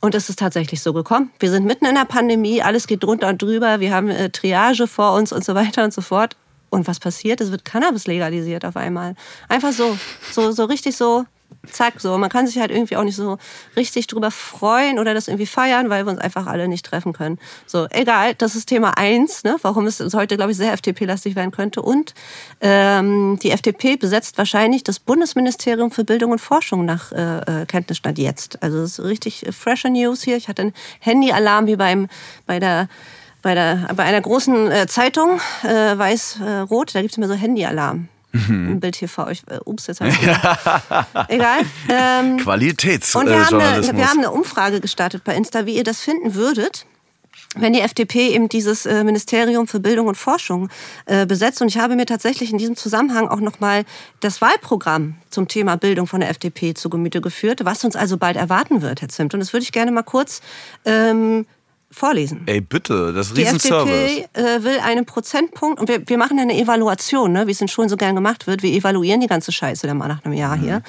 Und 0.02 0.16
es 0.16 0.30
ist 0.30 0.40
tatsächlich 0.40 0.82
so 0.82 0.94
gekommen. 0.94 1.30
Wir 1.38 1.52
sind 1.52 1.66
mitten 1.66 1.86
in 1.86 1.94
der 1.94 2.06
Pandemie, 2.06 2.64
alles 2.64 2.88
geht 2.88 3.04
drunter 3.04 3.30
und 3.30 3.40
drüber, 3.40 3.80
wir 3.80 3.94
haben 3.94 4.10
äh, 4.10 4.32
Triage 4.32 4.88
vor 4.88 5.14
uns 5.14 5.32
und 5.32 5.46
so 5.46 5.54
weiter 5.54 5.84
und 5.84 5.94
so 5.94 6.02
fort. 6.02 6.36
Und 6.72 6.88
was 6.88 7.00
passiert? 7.00 7.42
Es 7.42 7.52
wird 7.52 7.66
Cannabis 7.66 8.08
legalisiert 8.08 8.66
auf 8.66 8.78
einmal. 8.78 9.16
Einfach 9.50 9.74
so, 9.74 9.98
so, 10.32 10.52
so 10.54 10.66
richtig 10.66 10.96
so, 10.96 11.26
zack, 11.70 12.00
so. 12.00 12.18
Man 12.18 12.30
kann 12.30 12.48
sich 12.48 12.60
halt 12.60 12.72
irgendwie 12.72 12.96
auch 12.96 13.04
nicht 13.04 13.18
so 13.18 13.38
richtig 13.76 14.08
drüber 14.08 14.32
freuen 14.32 15.00
oder 15.00 15.14
das 15.14 15.28
irgendwie 15.28 15.46
feiern, 15.46 15.90
weil 15.90 16.06
wir 16.06 16.12
uns 16.12 16.22
einfach 16.22 16.48
alle 16.48 16.68
nicht 16.68 16.86
treffen 16.86 17.14
können. 17.14 17.40
So, 17.66 17.88
egal, 17.90 18.36
das 18.36 18.56
ist 18.56 18.68
Thema 18.68 18.98
eins, 18.98 19.44
ne? 19.44 19.58
warum 19.62 19.86
es 19.86 20.02
uns 20.02 20.14
heute, 20.14 20.38
glaube 20.38 20.52
ich, 20.52 20.58
sehr 20.58 20.74
FDP-lastig 20.74 21.36
werden 21.36 21.52
könnte. 21.52 21.82
Und 21.82 22.14
ähm, 22.62 23.38
die 23.44 23.52
FDP 23.52 23.98
besetzt 23.98 24.38
wahrscheinlich 24.38 24.84
das 24.84 25.00
Bundesministerium 25.00 25.92
für 25.92 26.04
Bildung 26.04 26.32
und 26.32 26.40
Forschung 26.40 26.86
nach 26.86 27.12
äh, 27.12 27.64
äh, 27.64 27.66
Kenntnisstand 27.66 28.18
jetzt. 28.18 28.64
Also 28.64 28.82
das 28.82 29.00
ist 29.00 29.06
richtig 29.06 29.46
äh, 29.46 29.52
fresher 29.52 29.90
News 29.90 30.24
hier. 30.24 30.38
Ich 30.38 30.48
hatte 30.48 30.62
einen 30.62 30.74
Handyalarm 31.00 31.68
wie 31.68 31.76
beim, 31.76 32.08
bei 32.46 32.60
der 32.60 32.88
bei, 33.42 33.56
der, 33.56 33.90
bei 33.96 34.04
einer 34.04 34.22
großen 34.22 34.72
äh, 34.72 34.88
Zeitung, 34.88 35.40
äh, 35.64 35.98
weiß-rot, 35.98 36.96
da 36.96 37.02
gibt 37.02 37.14
es 37.14 37.18
immer 37.18 37.28
so 37.28 37.34
Handyalarm. 37.34 38.08
Ein 38.34 38.80
Bild 38.80 38.96
hier 38.96 39.10
vor 39.10 39.28
euch. 39.28 39.44
Äh, 39.50 39.60
ups, 39.66 39.88
jetzt 39.88 40.00
habe 40.00 40.12
ich 40.12 40.22
Egal. 41.28 41.60
Ähm, 41.90 42.38
und 43.16 43.28
wir 43.28 43.46
haben, 43.46 43.60
eine, 43.60 43.98
wir 43.98 44.10
haben 44.10 44.20
eine 44.20 44.32
Umfrage 44.32 44.80
gestartet 44.80 45.24
bei 45.24 45.36
Insta, 45.36 45.66
wie 45.66 45.76
ihr 45.76 45.84
das 45.84 46.00
finden 46.00 46.34
würdet, 46.34 46.86
wenn 47.56 47.74
die 47.74 47.82
FDP 47.82 48.30
eben 48.30 48.48
dieses 48.48 48.86
äh, 48.86 49.04
Ministerium 49.04 49.68
für 49.68 49.82
Bildung 49.82 50.08
und 50.08 50.16
Forschung 50.16 50.70
äh, 51.08 51.26
besetzt. 51.26 51.62
Und 51.62 51.68
ich 51.68 51.78
habe 51.78 51.98
mir 51.98 52.06
tatsächlich 52.06 52.54
in 52.54 52.58
diesem 52.58 52.78
Zusammenhang 52.78 53.28
auch 53.28 53.42
nochmal 53.42 53.84
das 54.22 54.40
Wahlprogramm 54.40 55.16
zum 55.30 55.50
Thema 55.50 55.76
Bildung 55.76 56.08
von 56.08 56.22
der 56.22 56.30
FDP 56.30 56.74
zu 56.74 56.90
Gemüte 56.90 57.20
geführt, 57.20 57.66
was 57.66 57.84
uns 57.84 57.98
also 57.98 58.18
bald 58.18 58.38
erwarten 58.38 58.82
wird, 58.82 59.02
Herr 59.02 59.10
Zimt. 59.10 59.34
Und 59.34 59.42
das 59.42 59.52
würde 59.52 59.64
ich 59.64 59.74
gerne 59.74 59.92
mal 59.92 60.04
kurz 60.04 60.42
ähm, 60.86 61.46
vorlesen. 61.92 62.44
Ey, 62.46 62.62
bitte, 62.62 63.14
das 63.14 63.28
ist 63.28 63.38
Die. 63.38 63.44
FDP 63.44 64.28
äh, 64.34 64.64
will 64.64 64.80
einen 64.80 65.06
Prozentpunkt, 65.06 65.80
und 65.80 65.90
wir, 65.90 66.08
wir 66.08 66.18
machen 66.18 66.38
ja 66.38 66.44
eine 66.44 66.58
Evaluation, 66.58 67.34
ne, 67.34 67.48
wie 67.48 67.52
es 67.52 67.60
in 67.60 67.68
Schulen 67.68 67.90
so 67.90 67.98
gern 67.98 68.16
gemacht 68.16 68.48
wird. 68.48 68.64
Wir 68.64 68.72
evaluieren 68.72 69.20
die 69.20 69.28
ganze 69.28 69.52
Scheiße 69.52 69.88
dann 69.88 69.98
mal 69.98 70.08
nach 70.08 70.24
einem 70.24 70.34
Jahr 70.34 70.58
hier. 70.58 70.82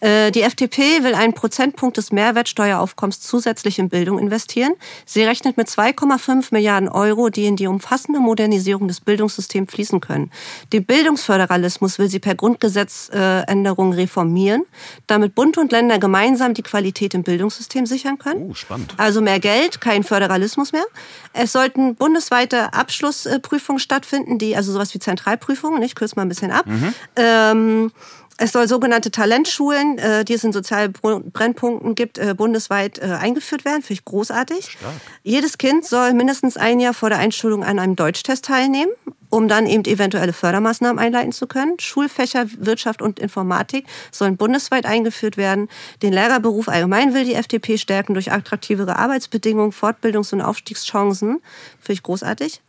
Äh, 0.00 0.30
die 0.30 0.42
FDP 0.42 1.02
will 1.02 1.14
einen 1.14 1.34
Prozentpunkt 1.34 1.96
des 1.96 2.12
Mehrwertsteueraufkommens 2.12 3.20
zusätzlich 3.20 3.78
in 3.78 3.88
Bildung 3.88 4.18
investieren. 4.18 4.74
Sie 5.04 5.24
rechnet 5.24 5.56
mit 5.56 5.68
2,5 5.68 6.48
Milliarden 6.52 6.88
Euro, 6.88 7.30
die 7.30 7.46
in 7.46 7.56
die 7.56 7.66
umfassende 7.66 8.20
Modernisierung 8.20 8.86
des 8.86 9.00
Bildungssystems 9.00 9.72
fließen 9.72 10.00
können. 10.00 10.30
Den 10.72 10.84
Bildungsföderalismus 10.84 11.98
will 11.98 12.08
sie 12.08 12.20
per 12.20 12.36
Grundgesetzänderung 12.36 13.92
reformieren, 13.92 14.62
damit 15.08 15.34
Bund 15.34 15.58
und 15.58 15.72
Länder 15.72 15.98
gemeinsam 15.98 16.54
die 16.54 16.62
Qualität 16.62 17.14
im 17.14 17.24
Bildungssystem 17.24 17.86
sichern 17.86 18.18
können. 18.18 18.50
Oh, 18.50 18.54
spannend. 18.54 18.94
Also 18.98 19.20
mehr 19.20 19.40
Geld, 19.40 19.80
kein 19.80 20.04
Föderalismus 20.04 20.43
Föderalismus 20.44 20.72
mehr. 20.72 20.84
Es 21.32 21.52
sollten 21.52 21.94
bundesweite 21.96 22.72
Abschlussprüfungen 22.72 23.78
stattfinden, 23.78 24.38
die, 24.38 24.56
also 24.56 24.72
sowas 24.72 24.94
wie 24.94 24.98
Zentralprüfungen, 24.98 25.82
ich 25.82 25.94
kürze 25.94 26.16
mal 26.16 26.22
ein 26.22 26.28
bisschen 26.28 26.50
ab. 26.50 26.66
Mhm. 26.66 26.94
Ähm, 27.16 27.92
es 28.36 28.50
soll 28.50 28.66
sogenannte 28.66 29.12
Talentschulen, 29.12 29.98
äh, 29.98 30.24
die 30.24 30.34
es 30.34 30.42
in 30.42 30.52
Sozialbrennpunkten 30.52 31.94
gibt, 31.94 32.18
äh, 32.18 32.34
bundesweit 32.34 32.98
äh, 32.98 33.12
eingeführt 33.12 33.64
werden. 33.64 33.82
Finde 33.82 33.94
ich 33.94 34.04
großartig. 34.04 34.72
Stark. 34.72 34.92
Jedes 35.22 35.56
Kind 35.56 35.84
soll 35.84 36.14
mindestens 36.14 36.56
ein 36.56 36.80
Jahr 36.80 36.94
vor 36.94 37.10
der 37.10 37.18
Einschulung 37.18 37.62
an 37.62 37.78
einem 37.78 37.94
Deutschtest 37.94 38.44
teilnehmen, 38.44 38.90
um 39.34 39.48
dann 39.48 39.66
eben 39.66 39.84
eventuelle 39.84 40.32
Fördermaßnahmen 40.32 41.02
einleiten 41.02 41.32
zu 41.32 41.48
können. 41.48 41.80
Schulfächer 41.80 42.46
Wirtschaft 42.56 43.02
und 43.02 43.18
Informatik 43.18 43.84
sollen 44.12 44.36
bundesweit 44.36 44.86
eingeführt 44.86 45.36
werden. 45.36 45.68
Den 46.02 46.12
Lehrerberuf 46.12 46.68
allgemein 46.68 47.14
will 47.14 47.24
die 47.24 47.34
FDP 47.34 47.76
stärken 47.76 48.14
durch 48.14 48.30
attraktivere 48.30 48.94
Arbeitsbedingungen, 48.94 49.72
Fortbildungs- 49.72 50.32
und 50.32 50.40
Aufstiegschancen. 50.40 51.40
Finde 51.80 51.92
ich 51.94 52.04
großartig 52.04 52.60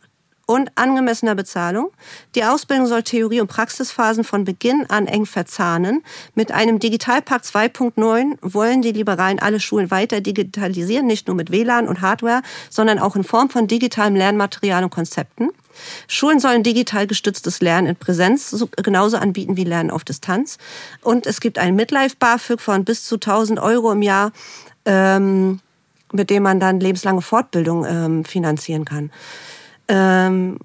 und 0.46 0.70
angemessener 0.76 1.36
Bezahlung. 1.36 1.90
Die 2.34 2.42
Ausbildung 2.42 2.86
soll 2.86 3.04
Theorie- 3.04 3.40
und 3.40 3.48
Praxisphasen 3.48 4.24
von 4.24 4.44
Beginn 4.44 4.86
an 4.88 5.06
eng 5.06 5.26
verzahnen. 5.26 6.02
Mit 6.34 6.50
einem 6.50 6.80
Digitalpakt 6.80 7.44
2.9 7.44 8.38
wollen 8.42 8.82
die 8.82 8.92
Liberalen 8.92 9.38
alle 9.38 9.60
Schulen 9.60 9.92
weiter 9.92 10.20
digitalisieren, 10.20 11.06
nicht 11.06 11.28
nur 11.28 11.36
mit 11.36 11.52
WLAN 11.52 11.86
und 11.86 12.00
Hardware, 12.00 12.42
sondern 12.70 12.98
auch 12.98 13.14
in 13.14 13.24
Form 13.24 13.50
von 13.50 13.68
digitalem 13.68 14.16
Lernmaterial 14.16 14.82
und 14.82 14.90
Konzepten. 14.90 15.50
Schulen 16.08 16.40
sollen 16.40 16.62
digital 16.62 17.06
gestütztes 17.06 17.60
Lernen 17.60 17.88
in 17.88 17.96
Präsenz 17.96 18.54
genauso 18.76 19.16
anbieten 19.16 19.56
wie 19.56 19.64
Lernen 19.64 19.90
auf 19.90 20.04
Distanz. 20.04 20.58
Und 21.02 21.26
es 21.26 21.40
gibt 21.40 21.58
ein 21.58 21.74
Midlife-BAföG 21.76 22.60
von 22.60 22.84
bis 22.84 23.04
zu 23.04 23.16
1000 23.16 23.58
Euro 23.60 23.92
im 23.92 24.02
Jahr, 24.02 24.32
ähm, 24.84 25.60
mit 26.12 26.30
dem 26.30 26.42
man 26.42 26.60
dann 26.60 26.80
lebenslange 26.80 27.22
Fortbildung 27.22 27.84
ähm, 27.84 28.24
finanzieren 28.24 28.84
kann. 28.84 29.10
Ähm, 29.88 30.58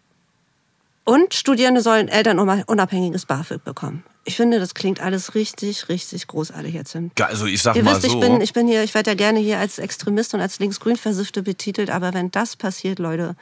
und 1.04 1.34
Studierende 1.34 1.82
sollen 1.82 2.08
elternunabhängiges 2.08 3.26
BAföG 3.26 3.64
bekommen. 3.64 4.04
Ich 4.24 4.36
finde, 4.36 4.60
das 4.60 4.76
klingt 4.76 5.02
alles 5.02 5.34
richtig, 5.34 5.90
richtig 5.90 6.28
großartig 6.28 6.76
jetzt. 6.76 6.96
Also 7.20 7.48
ich 7.48 7.62
sag 7.62 7.76
Ihr 7.76 7.84
mal 7.84 7.96
wisst, 7.96 8.04
so. 8.04 8.14
Ich 8.14 8.20
bin, 8.20 8.40
ich 8.40 8.54
bin 8.54 8.68
hier, 8.68 8.84
ich 8.84 8.94
werde 8.94 9.12
ja 9.12 9.16
gerne 9.16 9.40
hier 9.40 9.58
als 9.58 9.80
Extremist 9.80 10.36
und 10.36 10.42
als 10.42 10.60
linksgrün 10.60 10.96
Versiffte 10.96 11.42
betitelt, 11.42 11.90
aber 11.90 12.14
wenn 12.14 12.30
das 12.30 12.56
passiert, 12.56 13.00
Leute. 13.00 13.36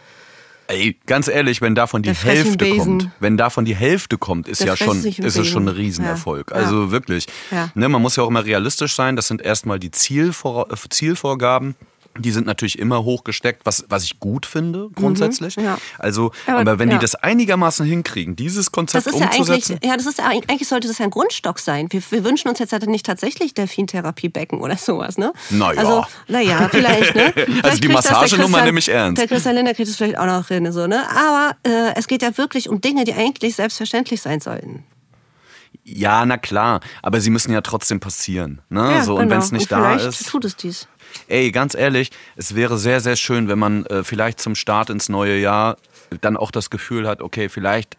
Ey, 0.70 0.96
ganz 1.08 1.28
ehrlich, 1.28 1.62
wenn 1.62 1.74
davon 1.74 2.04
die 2.04 2.14
Hälfte 2.14 2.70
kommt, 2.78 3.10
wenn 3.20 3.38
davon 3.38 3.66
die 3.66 3.76
Hälfte 3.76 4.20
kommt, 4.20 4.48
ist 4.48 4.64
ja 4.64 4.78
schon, 4.78 5.04
ist 5.04 5.36
es 5.36 5.48
schon 5.48 5.68
ein 5.68 5.76
Riesenerfolg. 5.76 6.52
Ja. 6.52 6.58
Also 6.58 6.92
wirklich. 6.92 7.26
Ja. 7.50 7.72
Ne, 7.74 7.90
man 7.90 8.00
muss 8.04 8.16
ja 8.18 8.24
auch 8.24 8.28
immer 8.28 8.46
realistisch 8.46 8.94
sein. 8.94 9.16
Das 9.16 9.28
sind 9.28 9.42
erstmal 9.42 9.80
die 9.80 9.90
Zielvor 9.90 10.68
Zielvorgaben. 10.90 11.76
Die 12.18 12.32
sind 12.32 12.48
natürlich 12.48 12.80
immer 12.80 13.04
hochgesteckt, 13.04 13.66
was, 13.66 13.86
was 13.88 14.04
ich 14.04 14.20
gut 14.20 14.46
finde, 14.46 14.90
grundsätzlich. 14.94 15.58
Mhm, 15.58 15.64
ja. 15.64 15.78
Also, 16.00 16.32
aber, 16.48 16.60
aber 16.60 16.80
wenn 16.80 16.90
ja. 16.90 16.98
die 16.98 17.02
das 17.02 17.16
einigermaßen 17.16 17.86
hinkriegen, 17.86 18.36
dieses 18.36 18.72
Konzept 18.72 19.06
das 19.06 19.14
ist 19.14 19.22
umzusetzen. 19.22 19.80
Ja, 19.84 19.92
ja, 19.92 19.98
das 19.98 20.06
ist 20.06 20.20
eigentlich 20.20 20.68
sollte 20.68 20.88
das 20.88 20.98
ja 20.98 21.06
ein 21.06 21.12
Grundstock 21.12 21.60
sein. 21.60 21.88
Wir, 21.92 22.02
wir 22.10 22.24
wünschen 22.24 22.50
uns 22.50 22.60
jetzt 22.60 22.74
halt 22.74 22.86
nicht 22.88 23.06
tatsächlich 23.06 23.54
Delfintherapiebecken 23.54 24.60
oder 24.60 24.76
sowas, 24.76 25.18
ne? 25.18 25.34
Naja. 25.50 25.80
Also, 25.80 26.06
naja, 26.28 26.68
vielleicht, 26.70 27.16
ne? 27.16 27.32
Vielleicht 27.36 27.64
also 27.66 27.80
die 27.80 27.88
Massagenummer 27.88 28.64
nehme 28.64 28.80
ich 28.80 28.90
ernst. 28.90 29.22
Der 29.22 29.28
Christian 29.28 29.56
Linder 29.56 29.74
kriegt 29.74 29.88
es 29.88 29.96
vielleicht 29.96 30.18
auch 30.18 30.26
noch 30.26 30.48
hin, 30.48 30.72
so, 30.72 30.88
ne? 30.88 31.04
Aber 31.10 31.56
äh, 31.64 31.94
es 31.96 32.08
geht 32.08 32.22
ja 32.22 32.38
wirklich 32.38 32.70
um 32.70 32.82
Dinge, 32.82 33.04
die 33.04 33.14
eigentlich 33.14 33.56
selbstverständlich 33.56 34.22
sein 34.22 34.40
sollten. 34.40 34.84
Ja, 35.84 36.26
na 36.26 36.38
klar, 36.38 36.82
aber 37.02 37.20
sie 37.20 37.30
müssen 37.30 37.52
ja 37.52 37.62
trotzdem 37.62 38.00
passieren. 38.00 38.62
Ne? 38.70 38.82
Ja, 38.82 39.04
so, 39.04 39.16
und 39.16 39.24
genau. 39.24 39.32
wenn 39.32 39.40
es 39.40 39.52
nicht 39.52 39.72
und 39.72 39.80
da 39.80 39.96
ist. 39.96 40.28
tut 40.28 40.46
es 40.46 40.56
dies. 40.56 40.88
Ey, 41.28 41.52
ganz 41.52 41.76
ehrlich, 41.76 42.12
es 42.36 42.56
wäre 42.56 42.78
sehr, 42.78 43.02
sehr 43.02 43.16
schön, 43.16 43.48
wenn 43.48 43.60
man 43.60 43.86
äh, 43.88 44.04
vielleicht 44.04 44.40
zum 44.40 44.56
Start 44.56 44.90
ins 44.90 45.10
neue 45.10 45.38
Jahr 45.38 45.78
dann 46.22 46.38
auch 46.38 46.52
das 46.52 46.70
Gefühl 46.70 47.08
hat, 47.08 47.22
okay, 47.22 47.50
vielleicht 47.50 47.98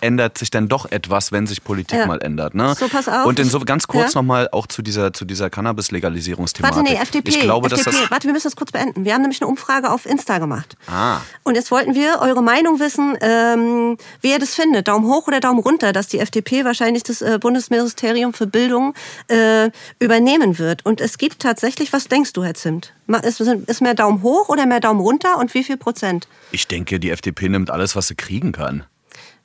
ändert 0.00 0.38
sich 0.38 0.50
dann 0.50 0.68
doch 0.68 0.90
etwas, 0.90 1.32
wenn 1.32 1.46
sich 1.46 1.62
Politik 1.62 1.98
ja. 1.98 2.06
mal 2.06 2.20
ändert. 2.22 2.54
Ne? 2.54 2.74
So, 2.78 2.88
pass 2.88 3.08
auf. 3.08 3.26
Und 3.26 3.38
in 3.38 3.48
so 3.48 3.60
ganz 3.60 3.86
kurz 3.86 4.14
ja? 4.14 4.20
nochmal 4.20 4.48
auch 4.52 4.66
zu 4.66 4.82
dieser, 4.82 5.12
zu 5.12 5.24
dieser 5.24 5.50
Cannabis-Legalisierungsthematik. 5.50 6.76
Warte, 6.76 6.90
nee, 6.90 6.98
FDP. 7.00 7.28
Ich 7.28 7.40
glaube, 7.40 7.66
FDP. 7.66 7.84
Dass 7.84 8.00
das 8.00 8.10
Warte, 8.10 8.26
wir 8.26 8.32
müssen 8.32 8.46
das 8.46 8.56
kurz 8.56 8.72
beenden. 8.72 9.04
Wir 9.04 9.14
haben 9.14 9.22
nämlich 9.22 9.40
eine 9.40 9.48
Umfrage 9.48 9.90
auf 9.90 10.06
Insta 10.06 10.38
gemacht. 10.38 10.76
Ah. 10.86 11.18
Und 11.42 11.54
jetzt 11.54 11.70
wollten 11.70 11.94
wir 11.94 12.20
eure 12.20 12.42
Meinung 12.42 12.80
wissen, 12.80 13.16
ähm, 13.20 13.96
wie 14.20 14.30
ihr 14.30 14.38
das 14.38 14.54
findet. 14.54 14.88
Daumen 14.88 15.06
hoch 15.06 15.26
oder 15.26 15.40
Daumen 15.40 15.60
runter, 15.60 15.92
dass 15.92 16.08
die 16.08 16.18
FDP 16.18 16.64
wahrscheinlich 16.64 17.02
das 17.02 17.22
äh, 17.22 17.38
Bundesministerium 17.40 18.32
für 18.32 18.46
Bildung 18.46 18.94
äh, 19.28 19.70
übernehmen 19.98 20.58
wird. 20.58 20.84
Und 20.86 21.00
es 21.00 21.18
gibt 21.18 21.40
tatsächlich, 21.40 21.92
was 21.92 22.08
denkst 22.08 22.32
du, 22.32 22.44
Herr 22.44 22.54
Zimt? 22.54 22.92
Ist, 23.22 23.40
ist 23.40 23.82
mehr 23.82 23.94
Daumen 23.94 24.22
hoch 24.22 24.48
oder 24.48 24.66
mehr 24.66 24.80
Daumen 24.80 25.00
runter 25.00 25.38
und 25.38 25.52
wie 25.54 25.64
viel 25.64 25.76
Prozent? 25.76 26.28
Ich 26.52 26.68
denke, 26.68 27.00
die 27.00 27.10
FDP 27.10 27.48
nimmt 27.48 27.70
alles, 27.70 27.96
was 27.96 28.08
sie 28.08 28.14
kriegen 28.14 28.52
kann. 28.52 28.84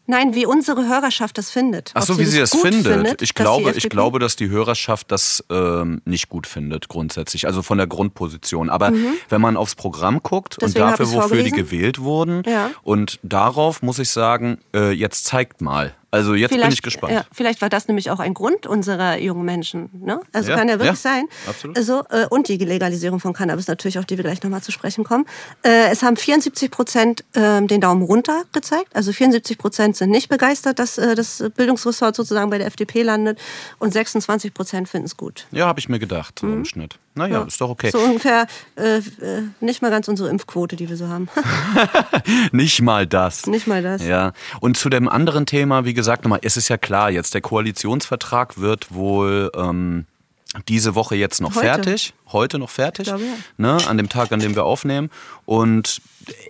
Nein, 0.08 0.36
wie 0.36 0.46
unsere 0.46 0.88
Hörerschaft 0.88 1.38
das 1.38 1.50
findet. 1.50 1.92
Ach 1.96 2.04
so, 2.04 2.20
wie 2.20 2.26
sie 2.26 2.40
das 2.40 2.52
findet. 2.52 2.94
findet. 2.94 3.22
Ich 3.22 3.34
glaube, 3.34 3.72
ich 3.76 3.90
glaube, 3.90 4.20
dass 4.20 4.36
die 4.36 4.50
Hörerschaft 4.50 5.12
das 5.12 5.44
ähm, 5.50 6.02
nicht 6.06 6.30
gut 6.30 6.46
findet 6.48 6.88
grundsätzlich, 6.88 7.48
also 7.48 7.62
von 7.62 7.78
der 7.78 7.88
Grundposition. 7.88 8.70
Aber 8.70 8.92
mhm. 8.92 9.14
wenn 9.30 9.42
man 9.42 9.58
aufs 9.58 9.76
Programm 9.76 10.22
guckt 10.22 10.58
Deswegen 10.62 10.84
und 10.84 10.92
dafür, 10.92 11.12
wofür 11.12 11.44
die 11.44 11.52
gewählt 11.52 12.00
wurden, 12.00 12.44
ja. 12.46 12.72
und 12.84 13.20
darauf 13.24 13.82
muss 13.82 14.00
ich 14.00 14.10
sagen, 14.10 14.60
äh, 14.76 14.92
jetzt 14.92 15.26
zeigt 15.26 15.62
mal. 15.62 15.96
Also 16.16 16.34
jetzt 16.34 16.52
vielleicht, 16.52 16.70
bin 16.70 16.74
ich 16.74 16.82
gespannt. 16.82 17.14
Ja, 17.14 17.26
vielleicht 17.32 17.62
war 17.62 17.70
das 17.70 17.88
nämlich 17.88 18.10
auch 18.10 18.20
ein 18.20 18.34
Grund 18.34 18.66
unserer 18.68 19.18
jungen 19.18 19.44
Menschen. 19.44 19.90
Ne? 19.94 20.22
Also 20.32 20.50
ja, 20.50 20.58
kann 20.58 20.70
ja 20.70 20.76
wirklich 20.76 21.04
ja, 21.04 21.12
sein. 21.12 21.26
Absolut. 21.48 21.78
Also, 21.78 22.04
äh, 22.10 22.26
und 22.30 22.48
die 22.48 22.58
Legalisierung 22.58 23.20
von 23.20 23.34
Cannabis 23.34 23.68
natürlich, 23.68 24.00
auf 24.00 24.06
die 24.06 24.18
wir 24.18 24.24
gleich 24.24 24.42
nochmal 24.44 24.62
zu 24.62 24.72
sprechen 24.72 25.04
kommen. 25.04 25.26
Äh, 25.64 25.90
es 25.92 26.04
haben 26.04 26.16
74 26.16 26.72
Prozent 26.72 27.26
äh, 27.34 27.62
den 27.62 27.82
Daumen 27.82 28.04
runter 28.04 28.44
gezeigt. 28.52 28.96
Also 28.96 29.12
74 29.12 29.58
Prozent 29.58 29.98
sind 29.98 30.10
nicht 30.10 30.30
begeistert, 30.30 30.80
dass 30.80 30.98
äh, 30.98 31.16
das 31.16 31.44
Bildungsressort 31.56 32.16
sozusagen 32.16 32.50
bei 32.50 32.58
der 32.58 32.68
FDP 32.68 33.04
landet. 33.04 33.40
Und 33.80 33.94
26 33.94 34.54
Prozent 34.54 34.88
finden 34.88 35.08
es 35.08 35.18
gut. 35.18 35.48
Ja, 35.52 35.68
habe 35.68 35.80
ich 35.80 35.90
mir 35.90 36.00
gedacht, 36.00 36.40
so 36.40 36.48
mhm. 36.48 36.54
im 36.54 36.66
Schnitt. 36.66 37.00
Naja, 37.18 37.40
ja. 37.40 37.44
ist 37.46 37.62
doch 37.62 37.70
okay. 37.70 37.92
So 37.92 38.00
ungefähr 38.00 38.46
äh, 38.76 38.98
äh, 38.98 39.02
nicht 39.62 39.82
mal 39.82 39.90
ganz 39.90 40.10
unsere 40.10 40.28
Impfquote, 40.30 40.76
die 40.76 40.90
wir 40.90 40.98
so 40.98 41.08
haben. 41.08 41.30
nicht 42.52 42.82
mal 42.82 43.08
das. 43.08 43.48
Nicht 43.48 43.68
mal 43.68 43.82
das. 43.82 44.04
Ja. 44.04 44.34
Und 44.60 44.76
zu 44.76 44.90
dem 44.90 45.08
anderen 45.08 45.46
Thema, 45.46 45.86
wie 45.86 45.94
gesagt, 45.94 46.05
nochmal, 46.24 46.40
es 46.42 46.58
ist 46.58 46.70
ja 46.70 46.78
klar, 46.78 47.12
jetzt 47.12 47.34
der 47.34 47.42
Koalitionsvertrag 47.42 48.60
wird 48.60 48.94
wohl 48.94 49.52
ähm, 49.56 50.06
diese 50.68 50.96
Woche 50.96 51.16
jetzt 51.16 51.42
noch 51.42 51.56
Heute. 51.56 51.66
fertig. 51.66 52.14
Heute 52.32 52.60
noch 52.60 52.70
fertig. 52.70 53.08
Glaube, 53.08 53.24
ja. 53.24 53.34
ne, 53.58 53.78
an 53.88 53.98
dem 53.98 54.10
Tag, 54.10 54.32
an 54.32 54.40
dem 54.40 54.56
wir 54.56 54.64
aufnehmen. 54.64 55.10
Und 55.46 56.02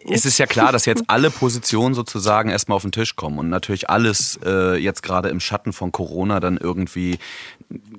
es 0.09 0.25
ist 0.25 0.37
ja 0.37 0.45
klar, 0.45 0.71
dass 0.71 0.85
jetzt 0.85 1.03
alle 1.07 1.29
Positionen 1.29 1.95
sozusagen 1.95 2.49
erstmal 2.49 2.75
auf 2.75 2.81
den 2.83 2.91
Tisch 2.91 3.15
kommen 3.15 3.39
und 3.39 3.49
natürlich 3.49 3.89
alles 3.89 4.39
äh, 4.45 4.77
jetzt 4.77 5.03
gerade 5.03 5.29
im 5.29 5.39
Schatten 5.39 5.73
von 5.73 5.91
Corona 5.91 6.39
dann 6.39 6.57
irgendwie 6.57 7.17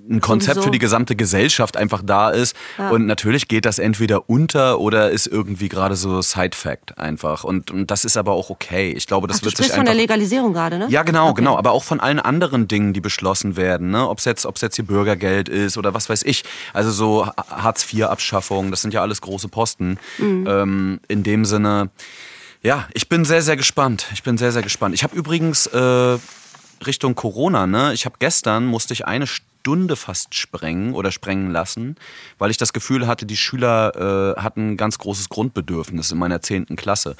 ein 0.08 0.20
Konzept 0.20 0.62
für 0.62 0.70
die 0.70 0.78
gesamte 0.78 1.16
Gesellschaft 1.16 1.76
einfach 1.76 2.00
da 2.04 2.30
ist. 2.30 2.54
Ja. 2.78 2.90
Und 2.90 3.06
natürlich 3.06 3.48
geht 3.48 3.64
das 3.64 3.80
entweder 3.80 4.30
unter 4.30 4.78
oder 4.78 5.10
ist 5.10 5.26
irgendwie 5.26 5.68
gerade 5.68 5.96
so 5.96 6.22
Side-Fact 6.22 6.98
einfach. 6.98 7.42
Und, 7.42 7.72
und, 7.72 7.90
das 7.90 8.04
ist 8.04 8.16
aber 8.16 8.32
auch 8.32 8.48
okay. 8.48 8.92
Ich 8.92 9.08
glaube, 9.08 9.26
das 9.26 9.38
Ach, 9.38 9.46
wird 9.46 9.56
sich 9.56 9.66
einfach... 9.66 9.78
von 9.78 9.86
der 9.86 9.94
Legalisierung 9.94 10.52
gerade, 10.52 10.78
ne? 10.78 10.86
Ja, 10.88 11.02
genau, 11.02 11.30
okay. 11.30 11.40
genau. 11.40 11.58
Aber 11.58 11.72
auch 11.72 11.82
von 11.82 11.98
allen 11.98 12.20
anderen 12.20 12.68
Dingen, 12.68 12.92
die 12.92 13.00
beschlossen 13.00 13.56
werden. 13.56 13.90
Ne? 13.90 14.08
Ob 14.08 14.18
es 14.18 14.24
jetzt, 14.24 14.46
jetzt 14.62 14.76
hier 14.76 14.86
Bürgergeld 14.86 15.48
ist 15.48 15.76
oder 15.76 15.92
was 15.94 16.08
weiß 16.08 16.22
ich. 16.22 16.44
Also 16.72 16.92
so 16.92 17.26
Hartz-IV-Abschaffung, 17.50 18.70
das 18.70 18.82
sind 18.82 18.94
ja 18.94 19.02
alles 19.02 19.20
große 19.20 19.48
Posten. 19.48 19.98
Mhm. 20.18 20.46
Ähm, 20.48 21.00
in 21.08 21.24
dem 21.24 21.44
Sinne, 21.44 21.65
ja, 22.62 22.88
ich 22.94 23.08
bin 23.08 23.24
sehr, 23.24 23.42
sehr 23.42 23.56
gespannt. 23.56 24.06
Ich 24.12 24.22
bin 24.22 24.38
sehr, 24.38 24.52
sehr 24.52 24.62
gespannt. 24.62 24.94
Ich 24.94 25.02
habe 25.02 25.16
übrigens... 25.16 25.66
Äh, 25.66 26.18
Richtung 26.84 27.14
Corona, 27.14 27.66
ne? 27.66 27.92
Ich 27.94 28.04
habe 28.04 28.16
gestern 28.18 28.66
musste 28.66 28.92
ich 28.92 29.06
eine 29.06 29.26
Stunde 29.26 29.55
fast 29.96 30.34
sprengen 30.34 30.94
oder 30.94 31.10
sprengen 31.10 31.50
lassen, 31.50 31.96
weil 32.38 32.50
ich 32.50 32.56
das 32.56 32.72
Gefühl 32.72 33.06
hatte, 33.08 33.26
die 33.26 33.36
Schüler 33.36 34.34
äh, 34.36 34.40
hatten 34.40 34.72
ein 34.72 34.76
ganz 34.76 34.98
großes 34.98 35.28
Grundbedürfnis 35.28 36.12
in 36.12 36.18
meiner 36.18 36.40
zehnten 36.40 36.76
Klasse. 36.76 37.16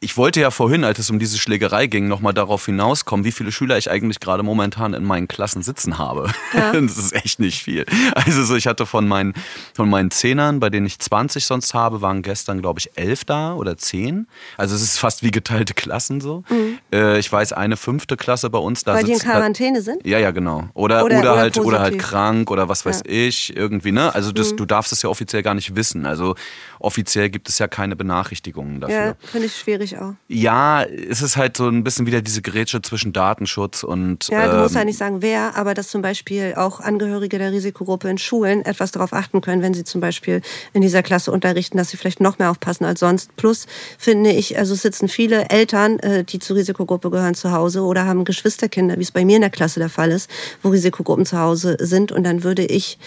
Ich 0.00 0.18
wollte 0.18 0.40
ja 0.40 0.50
vorhin, 0.50 0.84
als 0.84 0.98
es 0.98 1.08
um 1.08 1.18
diese 1.18 1.38
Schlägerei 1.38 1.86
ging, 1.86 2.08
nochmal 2.08 2.34
darauf 2.34 2.66
hinauskommen, 2.66 3.24
wie 3.24 3.32
viele 3.32 3.52
Schüler 3.52 3.78
ich 3.78 3.90
eigentlich 3.90 4.20
gerade 4.20 4.42
momentan 4.42 4.92
in 4.92 5.02
meinen 5.04 5.28
Klassen 5.28 5.62
sitzen 5.62 5.96
habe. 5.98 6.30
Ja. 6.54 6.72
Das 6.78 6.96
ist 6.98 7.12
echt 7.14 7.40
nicht 7.40 7.62
viel. 7.62 7.86
Also 8.14 8.44
so, 8.44 8.54
ich 8.54 8.66
hatte 8.66 8.84
von 8.86 9.08
meinen, 9.08 9.32
von 9.74 9.88
meinen 9.88 10.10
Zehnern, 10.10 10.60
bei 10.60 10.68
denen 10.70 10.86
ich 10.86 10.98
20 10.98 11.44
sonst 11.46 11.72
habe, 11.74 12.02
waren 12.02 12.22
gestern, 12.22 12.60
glaube 12.60 12.80
ich, 12.80 12.90
elf 12.96 13.24
da 13.24 13.54
oder 13.54 13.76
zehn. 13.78 14.26
Also 14.56 14.74
es 14.74 14.82
ist 14.82 14.98
fast 14.98 15.22
wie 15.22 15.30
geteilte 15.30 15.74
Klassen 15.74 16.20
so. 16.20 16.44
Mhm. 16.50 16.78
Äh, 16.92 17.18
ich 17.18 17.30
weiß, 17.32 17.52
eine 17.54 17.76
fünfte 17.76 18.16
Klasse 18.16 18.50
bei 18.50 18.58
uns 18.58 18.84
da 18.84 18.94
Weil 18.94 19.04
die 19.04 19.12
in 19.12 19.16
sitzt- 19.18 19.26
Quarantäne 19.30 19.80
sind? 19.82 20.06
Ja, 20.06 20.18
ja, 20.18 20.30
genau. 20.30 20.68
Oder, 20.74 21.04
oder, 21.04 21.18
Oder- 21.18 21.32
oder 21.32 21.36
halt, 21.40 21.58
oder 21.58 21.77
halt 21.78 21.94
positiv. 21.94 22.10
krank 22.10 22.50
oder 22.50 22.68
was 22.68 22.84
weiß 22.84 23.02
Ja. 23.06 23.12
Mhm. 23.12 23.28
ich, 23.28 23.56
irgendwie, 23.56 23.92
ne? 23.92 24.14
Also 24.14 24.32
das, 24.32 24.56
du 24.56 24.64
darfst 24.64 24.92
es 24.92 25.02
ja 25.02 25.08
offiziell 25.10 25.42
gar 25.42 25.54
nicht 25.54 25.76
wissen. 25.76 26.06
Also 26.06 26.34
offiziell 26.80 27.28
gibt 27.30 27.48
es 27.48 27.58
ja 27.58 27.68
keine 27.68 27.96
Benachrichtigungen 27.96 28.80
dafür. 28.80 28.96
Ja, 28.96 29.14
finde 29.24 29.46
ich 29.46 29.56
schwierig 29.56 29.98
auch. 29.98 30.14
Ja, 30.28 30.82
es 30.84 31.22
ist 31.22 31.36
halt 31.36 31.56
so 31.56 31.68
ein 31.68 31.84
bisschen 31.84 32.06
wieder 32.06 32.22
diese 32.22 32.42
Grätsche 32.42 32.82
zwischen 32.82 33.12
Datenschutz 33.12 33.82
und. 33.82 34.28
Ja, 34.28 34.48
du 34.48 34.62
musst 34.62 34.74
ja 34.74 34.80
ähm, 34.82 34.86
nicht 34.86 34.98
sagen, 34.98 35.22
wer, 35.22 35.56
aber 35.56 35.74
dass 35.74 35.88
zum 35.88 36.02
Beispiel 36.02 36.54
auch 36.56 36.80
Angehörige 36.80 37.38
der 37.38 37.52
Risikogruppe 37.52 38.08
in 38.08 38.18
Schulen 38.18 38.64
etwas 38.64 38.92
darauf 38.92 39.12
achten 39.12 39.40
können, 39.40 39.62
wenn 39.62 39.74
sie 39.74 39.84
zum 39.84 40.00
Beispiel 40.00 40.40
in 40.72 40.82
dieser 40.82 41.02
Klasse 41.02 41.32
unterrichten, 41.32 41.76
dass 41.78 41.90
sie 41.90 41.96
vielleicht 41.96 42.20
noch 42.20 42.38
mehr 42.38 42.50
aufpassen 42.50 42.84
als 42.84 43.00
sonst. 43.00 43.34
Plus 43.36 43.66
finde 43.98 44.30
ich, 44.32 44.58
also 44.58 44.74
es 44.74 44.82
sitzen 44.82 45.08
viele 45.08 45.48
Eltern, 45.50 45.98
äh, 46.00 46.24
die 46.24 46.38
zur 46.38 46.56
Risikogruppe 46.56 47.10
gehören, 47.10 47.34
zu 47.34 47.52
Hause 47.52 47.82
oder 47.82 48.06
haben 48.06 48.24
Geschwisterkinder, 48.24 48.96
wie 48.98 49.02
es 49.02 49.10
bei 49.12 49.24
mir 49.24 49.36
in 49.36 49.42
der 49.42 49.50
Klasse 49.50 49.80
der 49.80 49.88
Fall 49.88 50.10
ist, 50.10 50.30
wo 50.62 50.70
Risikogruppen 50.70 51.26
zu 51.26 51.38
Hause 51.38 51.67
sind. 51.78 52.12
Und 52.12 52.24
dann 52.24 52.44
würde 52.44 52.64
ich 52.64 52.98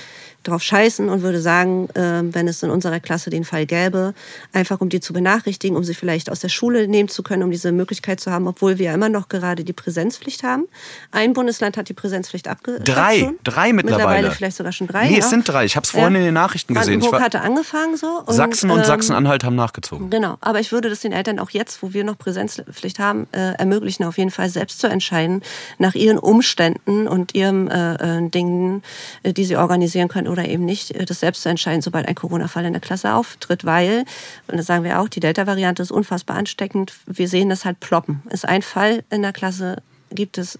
drauf 0.43 0.63
scheißen 0.63 1.09
und 1.09 1.21
würde 1.21 1.41
sagen, 1.41 1.89
ähm, 1.95 2.33
wenn 2.33 2.47
es 2.47 2.63
in 2.63 2.69
unserer 2.69 2.99
Klasse 2.99 3.29
den 3.29 3.43
Fall 3.43 3.65
gäbe, 3.65 4.13
einfach 4.53 4.81
um 4.81 4.89
die 4.89 4.99
zu 4.99 5.13
benachrichtigen, 5.13 5.77
um 5.77 5.83
sie 5.83 5.93
vielleicht 5.93 6.29
aus 6.31 6.39
der 6.39 6.49
Schule 6.49 6.87
nehmen 6.87 7.09
zu 7.09 7.23
können, 7.23 7.43
um 7.43 7.51
diese 7.51 7.71
Möglichkeit 7.71 8.19
zu 8.19 8.31
haben, 8.31 8.47
obwohl 8.47 8.77
wir 8.77 8.87
ja 8.87 8.93
immer 8.93 9.09
noch 9.09 9.29
gerade 9.29 9.63
die 9.63 9.73
Präsenzpflicht 9.73 10.43
haben. 10.43 10.67
Ein 11.11 11.33
Bundesland 11.33 11.77
hat 11.77 11.89
die 11.89 11.93
Präsenzpflicht 11.93 12.47
abgeschafft. 12.47 12.87
Drei, 12.87 13.19
schon. 13.19 13.39
drei 13.43 13.73
mittlerweile. 13.73 14.31
vielleicht 14.31 14.57
sogar 14.57 14.71
schon 14.71 14.87
drei. 14.87 15.07
Nee, 15.07 15.13
ja. 15.13 15.19
es 15.19 15.29
sind 15.29 15.47
drei. 15.47 15.65
Ich 15.65 15.75
habe 15.75 15.83
es 15.83 15.91
vorhin 15.91 16.15
in 16.15 16.23
den 16.23 16.33
Nachrichten 16.33 16.73
gesehen. 16.73 16.99
Brandenburg 16.99 17.21
hatte 17.21 17.41
angefangen 17.41 17.97
so. 17.97 18.23
Und, 18.25 18.33
Sachsen 18.33 18.71
und 18.71 18.79
ähm, 18.79 18.85
Sachsen-Anhalt 18.85 19.43
haben 19.43 19.55
nachgezogen. 19.55 20.09
Genau, 20.09 20.37
aber 20.41 20.59
ich 20.59 20.71
würde 20.71 20.89
das 20.89 21.01
den 21.01 21.11
Eltern 21.11 21.39
auch 21.39 21.51
jetzt, 21.51 21.83
wo 21.83 21.93
wir 21.93 22.03
noch 22.03 22.17
Präsenzpflicht 22.17 22.99
haben, 22.99 23.27
äh, 23.31 23.53
ermöglichen, 23.53 24.03
auf 24.05 24.17
jeden 24.17 24.31
Fall 24.31 24.49
selbst 24.49 24.79
zu 24.79 24.87
entscheiden, 24.87 25.41
nach 25.77 25.95
ihren 25.95 26.17
Umständen 26.17 27.07
und 27.07 27.35
ihren 27.35 27.69
äh, 27.69 28.17
äh, 28.17 28.29
Dingen, 28.29 28.83
äh, 29.23 29.33
die 29.33 29.45
sie 29.45 29.55
organisieren 29.55 30.07
können 30.07 30.27
oder 30.31 30.47
eben 30.47 30.65
nicht, 30.65 30.91
äh, 30.91 31.05
das 31.05 31.19
selbst 31.19 31.43
zu 31.43 31.49
entscheiden, 31.49 31.81
sobald 31.81 32.07
ein 32.07 32.15
Corona-Fall 32.15 32.65
in 32.65 32.73
der 32.73 32.81
Klasse 32.81 33.13
auftritt, 33.13 33.65
weil, 33.65 34.05
und 34.47 34.57
das 34.57 34.65
sagen 34.65 34.83
wir 34.83 34.99
auch, 34.99 35.07
die 35.07 35.19
Delta-Variante 35.19 35.83
ist 35.83 35.91
unfassbar 35.91 36.37
ansteckend. 36.37 36.93
Wir 37.05 37.27
sehen 37.27 37.49
das 37.49 37.65
halt 37.65 37.79
ploppen. 37.79 38.23
Ist 38.29 38.47
ein 38.47 38.61
Fall 38.61 39.03
in 39.09 39.21
der 39.21 39.33
Klasse, 39.33 39.83
gibt 40.09 40.37
es 40.37 40.57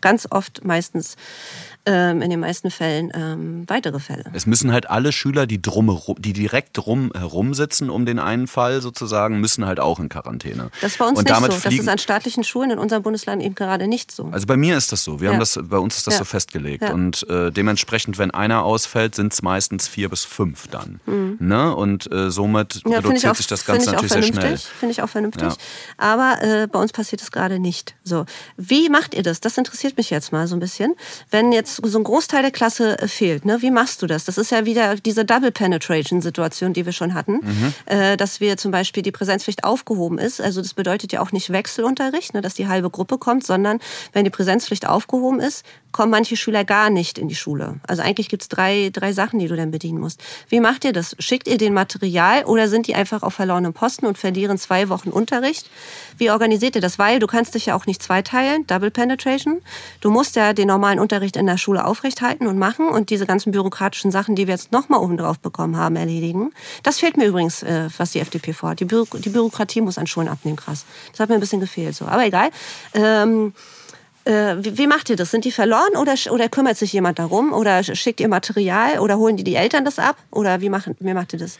ganz 0.00 0.26
oft, 0.30 0.64
meistens, 0.64 1.16
ähm, 1.86 2.22
in 2.22 2.30
den 2.30 2.40
meisten 2.40 2.70
Fällen, 2.70 3.10
ähm, 3.14 3.64
weitere 3.66 3.98
Fälle. 3.98 4.24
Es 4.32 4.46
müssen 4.46 4.72
halt 4.72 4.88
alle 4.90 5.12
Schüler, 5.12 5.46
die 5.46 5.60
drum, 5.60 6.00
die 6.18 6.32
direkt 6.32 6.70
drum 6.78 7.10
herum 7.14 7.54
sitzen 7.54 7.90
um 7.90 8.06
den 8.06 8.18
einen 8.18 8.46
Fall 8.46 8.80
sozusagen, 8.80 9.40
müssen 9.40 9.66
halt 9.66 9.80
auch 9.80 9.98
in 9.98 10.08
Quarantäne. 10.08 10.70
Das 10.80 10.92
ist 10.92 10.98
bei 10.98 11.06
uns 11.06 11.18
und 11.18 11.24
nicht 11.28 11.36
so. 11.40 11.46
Das 11.48 11.74
ist 11.74 11.88
an 11.88 11.98
staatlichen 11.98 12.44
Schulen 12.44 12.70
in 12.70 12.78
unserem 12.78 13.02
Bundesland 13.02 13.42
eben 13.42 13.54
gerade 13.54 13.88
nicht 13.88 14.12
so. 14.12 14.28
Also 14.32 14.46
bei 14.46 14.56
mir 14.56 14.76
ist 14.76 14.92
das 14.92 15.02
so. 15.04 15.20
Wir 15.20 15.26
Ja. 15.28 15.32
haben 15.32 15.40
das, 15.40 15.58
bei 15.62 15.78
uns 15.78 15.96
ist 15.96 16.06
das 16.06 16.14
Ja. 16.14 16.18
so 16.18 16.24
festgelegt. 16.24 16.82
Ja. 16.82 16.92
Und 16.92 17.28
äh, 17.28 17.50
dementsprechend, 17.50 18.18
wenn 18.18 18.30
einer 18.30 18.62
ausfällt, 18.64 19.14
sind 19.14 19.32
es 19.32 19.42
meistens 19.42 19.88
vier 19.88 20.08
bis 20.08 20.24
fünf 20.24 20.68
dann. 20.68 21.00
Ne? 21.38 21.74
Und 21.74 22.10
äh, 22.12 22.30
somit 22.30 22.82
Mhm. 22.84 22.92
Reduziert 22.92 23.32
auch, 23.32 23.36
sich 23.36 23.46
das 23.46 23.64
Ganze 23.64 23.90
natürlich 23.90 24.12
sehr 24.12 24.22
schnell. 24.22 24.58
Finde 24.58 24.92
ich 24.92 25.02
auch 25.02 25.08
vernünftig. 25.08 25.48
Aber 25.96 26.38
äh, 26.42 26.66
bei 26.66 26.78
uns 26.78 26.92
passiert 26.92 27.22
es 27.22 27.30
gerade 27.32 27.58
nicht. 27.58 27.94
So, 28.04 28.24
wie 28.56 28.88
macht 28.88 29.14
ihr 29.14 29.22
das? 29.22 29.40
Das 29.40 29.56
interessiert 29.58 29.96
mich 29.96 30.10
jetzt 30.10 30.32
mal 30.32 30.46
so 30.46 30.54
ein 30.56 30.60
bisschen. 30.60 30.94
Wenn 31.30 31.52
jetzt 31.52 31.71
so 31.76 31.98
ein 31.98 32.04
Großteil 32.04 32.42
der 32.42 32.50
Klasse 32.50 32.98
äh, 32.98 33.08
fehlt, 33.08 33.44
ne, 33.44 33.62
wie 33.62 33.70
machst 33.70 34.02
du 34.02 34.06
das? 34.06 34.24
Das 34.24 34.38
ist 34.38 34.50
ja 34.50 34.64
wieder 34.64 34.96
diese 34.96 35.24
Double 35.24 35.52
Penetration 35.52 36.20
Situation, 36.20 36.72
die 36.72 36.84
wir 36.86 36.92
schon 36.92 37.14
hatten, 37.14 37.40
Mhm. 37.42 37.74
äh, 37.86 38.16
dass 38.16 38.40
wir 38.40 38.56
zum 38.56 38.70
Beispiel 38.70 39.02
die 39.02 39.12
Präsenzpflicht 39.12 39.64
aufgehoben 39.64 40.18
ist. 40.18 40.40
Also 40.40 40.60
das 40.62 40.74
bedeutet 40.74 41.12
ja 41.12 41.20
auch 41.20 41.32
nicht 41.32 41.50
Wechselunterricht, 41.50 42.34
ne, 42.34 42.40
dass 42.40 42.54
die 42.54 42.68
halbe 42.68 42.90
Gruppe 42.90 43.18
kommt, 43.18 43.44
sondern 43.46 43.78
wenn 44.12 44.24
die 44.24 44.30
Präsenzpflicht 44.30 44.86
aufgehoben 44.88 45.40
ist, 45.40 45.64
kommen 45.92 46.10
manche 46.10 46.36
Schüler 46.36 46.64
gar 46.64 46.90
nicht 46.90 47.18
in 47.18 47.28
die 47.28 47.34
Schule. 47.34 47.76
Also 47.86 48.02
eigentlich 48.02 48.28
gibt 48.28 48.42
es 48.42 48.48
drei, 48.48 48.90
drei 48.92 49.12
Sachen, 49.12 49.38
die 49.38 49.46
du 49.46 49.56
dann 49.56 49.70
bedienen 49.70 50.00
musst. 50.00 50.22
Wie 50.48 50.60
macht 50.60 50.84
ihr 50.84 50.92
das? 50.92 51.14
Schickt 51.18 51.46
ihr 51.46 51.58
den 51.58 51.74
Material 51.74 52.44
oder 52.44 52.68
sind 52.68 52.86
die 52.86 52.94
einfach 52.94 53.22
auf 53.22 53.34
verlorenem 53.34 53.72
Posten 53.72 54.06
und 54.06 54.18
verlieren 54.18 54.58
zwei 54.58 54.88
Wochen 54.88 55.10
Unterricht? 55.10 55.70
Wie 56.16 56.30
organisiert 56.30 56.74
ihr 56.74 56.80
das? 56.80 56.98
Weil 56.98 57.18
du 57.18 57.26
kannst 57.26 57.54
dich 57.54 57.66
ja 57.66 57.74
auch 57.74 57.86
nicht 57.86 58.02
zweiteilen, 58.02 58.66
Double 58.66 58.90
Penetration. 58.90 59.60
Du 60.00 60.10
musst 60.10 60.36
ja 60.36 60.52
den 60.52 60.68
normalen 60.68 60.98
Unterricht 60.98 61.36
in 61.36 61.46
der 61.46 61.58
Schule 61.58 61.84
aufrechthalten 61.84 62.46
und 62.46 62.58
machen 62.58 62.88
und 62.88 63.10
diese 63.10 63.26
ganzen 63.26 63.52
bürokratischen 63.52 64.10
Sachen, 64.10 64.34
die 64.34 64.46
wir 64.46 64.54
jetzt 64.54 64.72
nochmal 64.72 65.00
oben 65.00 65.16
drauf 65.16 65.38
bekommen 65.38 65.76
haben, 65.76 65.96
erledigen. 65.96 66.52
Das 66.82 66.98
fehlt 66.98 67.16
mir 67.16 67.26
übrigens, 67.26 67.62
äh, 67.62 67.88
was 67.98 68.12
die 68.12 68.20
FDP 68.20 68.52
vorhat. 68.52 68.80
Die, 68.80 68.84
Büro 68.86 69.06
die 69.18 69.28
Bürokratie 69.28 69.80
muss 69.80 69.98
an 69.98 70.06
Schulen 70.06 70.28
abnehmen, 70.28 70.56
krass. 70.56 70.84
Das 71.10 71.20
hat 71.20 71.28
mir 71.28 71.34
ein 71.34 71.40
bisschen 71.40 71.60
gefehlt, 71.60 71.94
so. 71.94 72.06
Aber 72.06 72.24
egal. 72.24 72.50
Ähm, 72.94 73.52
äh, 74.24 74.56
wie, 74.58 74.78
wie 74.78 74.86
macht 74.86 75.10
ihr 75.10 75.16
das? 75.16 75.30
Sind 75.30 75.44
die 75.44 75.52
verloren 75.52 75.96
oder, 75.96 76.14
oder 76.30 76.48
kümmert 76.48 76.76
sich 76.76 76.92
jemand 76.92 77.18
darum? 77.18 77.52
Oder 77.52 77.82
schickt 77.82 78.20
ihr 78.20 78.28
Material 78.28 78.98
oder 78.98 79.18
holen 79.18 79.36
die 79.36 79.44
die 79.44 79.56
Eltern 79.56 79.84
das 79.84 79.98
ab? 79.98 80.16
Oder 80.30 80.60
wie, 80.60 80.68
machen, 80.68 80.96
wie 81.00 81.14
macht 81.14 81.32
ihr 81.32 81.38
das? 81.38 81.58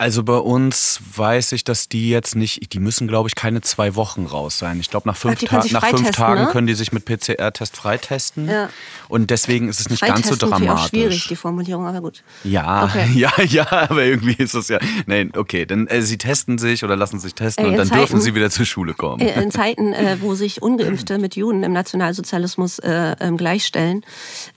Also 0.00 0.22
bei 0.22 0.38
uns 0.38 0.98
weiß 1.14 1.52
ich, 1.52 1.62
dass 1.62 1.86
die 1.90 2.08
jetzt 2.08 2.34
nicht, 2.34 2.72
die 2.72 2.78
müssen 2.78 3.06
glaube 3.06 3.28
ich 3.28 3.34
keine 3.34 3.60
zwei 3.60 3.96
Wochen 3.96 4.24
raus 4.24 4.58
sein. 4.58 4.80
Ich 4.80 4.88
glaube 4.88 5.06
nach 5.06 5.16
fünf, 5.16 5.40
Ta 5.44 5.62
nach 5.72 5.84
fünf 5.84 6.10
Tagen 6.12 6.44
ne? 6.44 6.48
können 6.50 6.66
die 6.66 6.72
sich 6.72 6.90
mit 6.90 7.04
PCR-Test 7.04 7.76
freitesten. 7.76 8.48
Ja. 8.48 8.70
Und 9.10 9.28
deswegen 9.28 9.68
ist 9.68 9.78
es 9.78 9.90
nicht 9.90 10.00
ganz 10.00 10.26
so 10.26 10.36
natürlich 10.36 10.70
auch 10.70 10.88
schwierig, 10.88 11.02
dramatisch. 11.08 11.28
die 11.28 11.36
Formulierung, 11.36 11.86
aber 11.86 12.00
gut. 12.00 12.22
Ja, 12.44 12.84
Okay. 12.84 13.10
ja, 13.14 13.30
ja, 13.46 13.66
aber 13.90 14.02
irgendwie 14.04 14.42
ist 14.42 14.54
es 14.54 14.68
ja. 14.68 14.78
Nein, 15.04 15.32
okay, 15.36 15.66
denn 15.66 15.86
äh, 15.88 16.00
sie 16.00 16.16
testen 16.16 16.56
sich 16.56 16.82
oder 16.82 16.96
lassen 16.96 17.20
sich 17.20 17.34
testen 17.34 17.66
Ey, 17.66 17.70
und 17.72 17.76
dann 17.76 17.90
dürfen 17.90 18.06
Zeiten- 18.12 18.20
sie 18.22 18.34
wieder 18.34 18.48
zur 18.48 18.64
Schule 18.64 18.94
kommen. 18.94 19.20
Äh, 19.20 19.42
In 19.42 19.50
Zeiten, 19.50 19.92
äh, 19.92 20.16
wo 20.22 20.34
sich 20.34 20.62
Ungeimpfte 20.62 21.18
mit 21.18 21.36
Juden 21.36 21.62
im 21.62 21.74
Nationalsozialismus 21.74 22.78
äh, 22.78 23.16
ähm, 23.20 23.36
gleichstellen, 23.36 24.02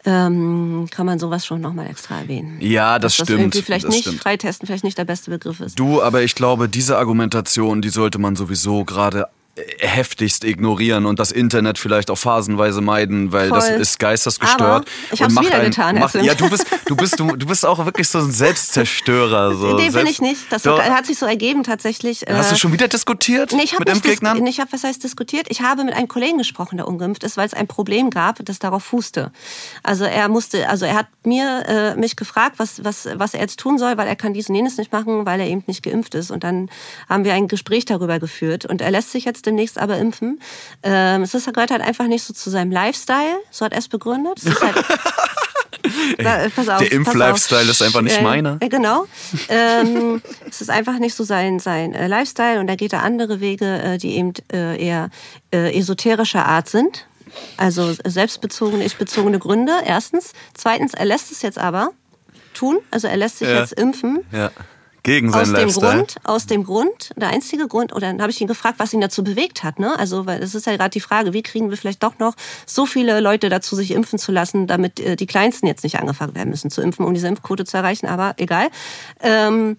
ähm, 0.06 0.88
kann 0.90 1.06
man 1.06 1.20
sowas 1.20 1.46
schon 1.46 1.60
nochmal 1.60 1.88
extra 1.90 2.20
erwähnen. 2.22 2.60
Ja, 2.62 2.98
das 2.98 3.18
Dass 3.18 3.28
stimmt, 3.28 3.56
vielleicht 3.56 3.84
das 3.84 3.92
nicht 3.94 4.04
stimmt. 4.04 4.22
freitesten, 4.22 4.68
vielleicht 4.68 4.86
nicht 4.86 4.98
der 4.98 5.04
beste 5.04 5.33
Begriff 5.34 5.60
ist. 5.60 5.80
Du, 5.80 6.02
aber 6.02 6.22
ich 6.24 6.36
glaube, 6.36 6.70
diese 6.70 6.98
Argumentation, 6.98 7.82
die 7.82 7.90
sollte 7.90 8.20
man 8.20 8.36
sowieso 8.36 8.86
gerade 8.86 9.28
heftigst 9.80 10.44
ignorieren 10.44 11.06
und 11.06 11.20
das 11.20 11.32
Internet 11.32 11.78
vielleicht 11.78 12.10
auch 12.10 12.18
phasenweise 12.18 12.82
meiden, 12.82 13.32
weil 13.32 13.50
das 13.50 13.68
Voll. 13.70 13.80
ist 13.82 14.00
geistesgestört. 14.00 14.62
Aber 14.62 14.84
ich 15.12 15.22
hab's 15.22 15.40
wieder 15.40 15.56
einen- 15.56 15.66
getan, 15.70 16.00
Macht, 16.00 16.16
ja, 16.16 16.34
du 16.34 16.50
bist, 16.50 16.66
du 16.88 16.96
bist, 16.96 17.20
du, 17.20 17.36
du 17.36 17.46
bist 17.46 17.64
auch 17.64 17.86
wirklich 17.86 18.08
so 18.10 18.18
ein 18.18 18.32
Selbstzerstörer. 18.32 19.56
So. 19.56 19.76
nee, 19.76 19.84
bin 19.84 19.92
Selbst- 19.92 20.12
ich 20.14 20.22
nicht. 20.22 20.52
Das 20.52 20.64
Doch. 20.64 20.82
hat 20.82 21.06
sich 21.06 21.20
so 21.20 21.28
ergeben 21.28 21.64
tatsächlich. 21.64 22.22
Hast 22.28 22.48
äh, 22.48 22.54
du 22.54 22.60
schon 22.60 22.74
wieder 22.74 22.88
diskutiert 22.88 23.52
Nee, 23.54 23.64
ich 23.64 23.74
habe 23.74 23.82
mit 23.86 23.90
Impfgegnern? 23.90 24.40
nee, 24.40 24.50
ich 24.50 24.60
habe 24.60 24.72
was 24.74 24.84
heißt 24.84 25.04
diskutiert. 25.04 25.46
Ich 25.50 25.62
habe 25.62 25.84
mit 25.84 25.94
einem 25.94 26.08
Kollegen 26.08 26.40
gesprochen, 26.40 26.78
der 26.78 26.88
ungeimpft 26.88 27.24
ist, 27.24 27.38
weil 27.38 27.46
es 27.46 27.54
ein 27.54 27.68
Problem 27.68 28.10
gab, 28.10 28.44
das 28.44 28.58
darauf 28.58 28.84
fußte. 28.84 29.32
Also 29.84 30.04
er 30.06 30.30
musste, 30.30 30.68
also 30.68 30.86
er 30.86 30.96
hat 30.96 31.08
mir 31.26 31.64
äh, 31.68 31.96
mich 31.96 32.16
gefragt, 32.16 32.56
was 32.58 32.84
was 32.84 33.08
was 33.16 33.36
er 33.36 33.42
jetzt 33.42 33.60
tun 33.60 33.78
soll, 33.78 33.98
weil 33.98 34.08
er 34.08 34.16
kann 34.16 34.34
dies 34.34 34.50
und 34.50 34.56
jenes 34.56 34.78
nicht 34.78 34.92
machen, 34.92 35.26
weil 35.28 35.40
er 35.40 35.46
eben 35.48 35.64
nicht 35.68 35.84
geimpft 35.84 36.16
ist. 36.16 36.32
Und 36.32 36.44
dann 36.44 36.70
haben 37.08 37.24
wir 37.24 37.34
ein 37.36 37.48
Gespräch 37.48 37.86
darüber 37.86 38.20
geführt. 38.20 38.66
Und 38.66 38.82
er 38.82 38.90
lässt 38.90 39.12
sich 39.12 39.26
jetzt 39.26 39.43
demnächst 39.46 39.78
aber 39.78 39.98
impfen. 39.98 40.40
Ähm, 40.84 41.24
es 41.24 41.34
ist, 41.34 41.52
gehört 41.54 41.72
halt 41.72 41.82
einfach 41.82 42.08
nicht 42.08 42.24
so 42.24 42.34
zu 42.34 42.50
seinem 42.50 42.72
Lifestyle. 42.72 43.38
So 43.52 43.66
hat 43.66 43.74
er 43.74 43.80
es 43.80 43.88
begründet. 43.88 44.40
Es 44.44 44.62
halt, 44.62 44.76
äh, 46.18 46.50
pass 46.50 46.70
auf, 46.70 46.80
Der 46.80 46.92
Impf-Lifestyle 46.92 47.70
ist 47.70 47.82
einfach 47.82 48.02
nicht 48.02 48.18
Äh, 48.18 48.24
meiner. 48.24 48.58
äh, 48.60 48.70
Genau. 48.70 49.06
Ähm, 49.50 50.22
es 50.50 50.62
ist 50.62 50.70
einfach 50.70 51.00
nicht 51.00 51.16
so 51.16 51.24
sein, 51.24 51.60
sein 51.60 51.94
äh, 51.94 52.08
Lifestyle 52.08 52.60
und 52.60 52.68
da 52.68 52.76
geht 52.76 52.94
er 52.94 53.04
andere 53.04 53.40
Wege, 53.40 53.82
äh, 53.82 53.98
die 53.98 54.16
eben 54.18 54.34
äh, 54.52 54.82
eher 54.84 55.10
äh, 55.54 55.78
esoterischer 55.78 56.46
Art 56.46 56.70
sind. 56.70 57.06
Also 57.58 57.94
selbstbezogene, 58.06 58.84
ich-bezogene 58.86 59.40
Gründe, 59.40 59.74
erstens. 59.86 60.34
Zweitens, 60.54 60.94
er 60.94 61.06
lässt 61.06 61.32
es 61.32 61.42
jetzt 61.42 61.58
aber 61.58 61.90
tun. 62.54 62.78
Also 62.92 63.08
er 63.08 63.18
lässt 63.18 63.40
sich 63.40 63.48
Ja. 63.48 63.60
jetzt 63.60 63.74
impfen. 63.74 64.20
Ja. 64.32 64.52
Gegen 65.04 65.34
Aus 65.34 65.48
seinen 65.48 65.56
dem 65.56 65.68
Lifestyle. 65.68 65.96
Grund, 65.98 66.16
aus 66.24 66.46
dem 66.46 66.64
Grund, 66.64 67.12
der 67.18 67.28
einzige 67.28 67.68
Grund, 67.68 67.92
oder 67.92 68.08
dann 68.08 68.22
habe 68.22 68.32
ich 68.32 68.40
ihn 68.40 68.48
gefragt, 68.48 68.80
was 68.80 68.94
ihn 68.94 69.02
dazu 69.02 69.22
bewegt 69.22 69.62
hat, 69.62 69.78
ne? 69.78 70.00
Also, 70.00 70.26
weil 70.26 70.40
das 70.40 70.56
ist 70.56 70.66
ja 70.66 70.78
gerade 70.78 70.92
die 70.92 71.02
Frage, 71.02 71.34
wie 71.34 71.44
kriegen 71.44 71.70
wir 71.70 71.76
vielleicht 71.76 72.04
doch 72.04 72.20
noch 72.20 72.36
so 72.66 72.86
viele 72.86 73.20
Leute 73.20 73.50
dazu, 73.50 73.76
sich 73.76 73.92
impfen 73.92 74.18
zu 74.18 74.32
lassen, 74.32 74.66
damit 74.66 75.02
äh, 75.02 75.18
die 75.18 75.26
Kleinsten 75.26 75.68
jetzt 75.68 75.84
nicht 75.84 76.00
angefangen 76.00 76.36
werden 76.36 76.50
müssen 76.50 76.72
zu 76.72 76.82
impfen, 76.82 77.06
um 77.06 77.14
diese 77.14 77.28
Impfquote 77.28 77.66
zu 77.66 77.76
erreichen, 77.76 78.08
aber 78.08 78.36
egal. 78.38 78.70
Ähm, 79.20 79.76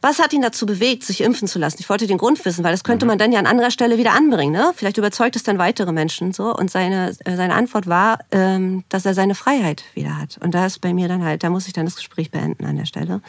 was 0.00 0.20
hat 0.20 0.32
ihn 0.32 0.42
dazu 0.42 0.64
bewegt, 0.64 1.02
sich 1.02 1.22
impfen 1.22 1.48
zu 1.48 1.58
lassen? 1.58 1.78
Ich 1.80 1.88
wollte 1.88 2.06
den 2.06 2.18
Grund 2.18 2.44
wissen, 2.44 2.62
weil 2.62 2.70
das 2.70 2.84
könnte 2.84 3.04
man 3.04 3.18
dann 3.18 3.32
ja 3.32 3.40
an 3.40 3.46
anderer 3.46 3.72
Stelle 3.72 3.98
wieder 3.98 4.12
anbringen. 4.12 4.52
Ne? 4.52 4.72
Vielleicht 4.76 4.96
überzeugt 4.96 5.34
es 5.34 5.42
dann 5.42 5.58
weitere 5.58 5.90
Menschen 5.90 6.32
so. 6.32 6.54
Und 6.54 6.70
seine, 6.70 7.16
äh, 7.24 7.34
seine 7.34 7.54
Antwort 7.54 7.88
war, 7.88 8.20
ähm, 8.30 8.84
dass 8.90 9.04
er 9.06 9.14
seine 9.14 9.34
Freiheit 9.34 9.82
wieder 9.94 10.16
hat. 10.16 10.38
Und 10.40 10.54
da 10.54 10.66
ist 10.66 10.80
bei 10.80 10.94
mir 10.94 11.08
dann 11.08 11.24
halt, 11.24 11.42
da 11.42 11.50
muss 11.50 11.66
ich 11.66 11.72
dann 11.72 11.84
das 11.84 11.96
Gespräch 11.96 12.30
beenden 12.30 12.64
an 12.64 12.76
der 12.76 12.84
Stelle. 12.84 13.20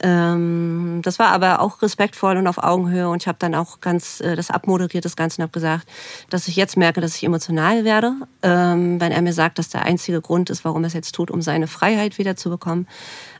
Ähm, 0.00 1.00
das 1.02 1.18
war 1.18 1.28
aber 1.28 1.60
auch 1.60 1.82
respektvoll 1.82 2.36
und 2.36 2.46
auf 2.46 2.58
Augenhöhe. 2.58 3.08
Und 3.08 3.22
ich 3.22 3.28
habe 3.28 3.38
dann 3.38 3.54
auch 3.54 3.80
ganz 3.80 4.20
äh, 4.20 4.36
das 4.36 4.50
abmoderiert, 4.50 5.04
das 5.04 5.16
Ganze, 5.16 5.40
und 5.40 5.42
habe 5.42 5.52
gesagt, 5.52 5.88
dass 6.30 6.48
ich 6.48 6.56
jetzt 6.56 6.76
merke, 6.76 7.00
dass 7.00 7.16
ich 7.16 7.24
emotional 7.24 7.84
werde, 7.84 8.14
ähm, 8.42 9.00
wenn 9.00 9.12
er 9.12 9.22
mir 9.22 9.32
sagt, 9.32 9.58
dass 9.58 9.68
der 9.68 9.82
einzige 9.82 10.20
Grund 10.20 10.50
ist, 10.50 10.64
warum 10.64 10.84
er 10.84 10.88
es 10.88 10.94
jetzt 10.94 11.14
tut, 11.14 11.30
um 11.30 11.42
seine 11.42 11.66
Freiheit 11.66 12.18
wieder 12.18 12.36
zu 12.36 12.50
bekommen. 12.50 12.86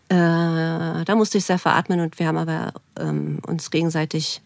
Äh, 0.08 0.14
da 0.14 1.14
musste 1.14 1.38
ich 1.38 1.44
sehr 1.44 1.58
veratmen 1.58 2.00
und 2.00 2.18
wir 2.18 2.26
haben 2.26 2.36
aber 2.36 2.72
ähm, 2.98 3.38
uns 3.46 3.70
gegenseitig 3.70 4.42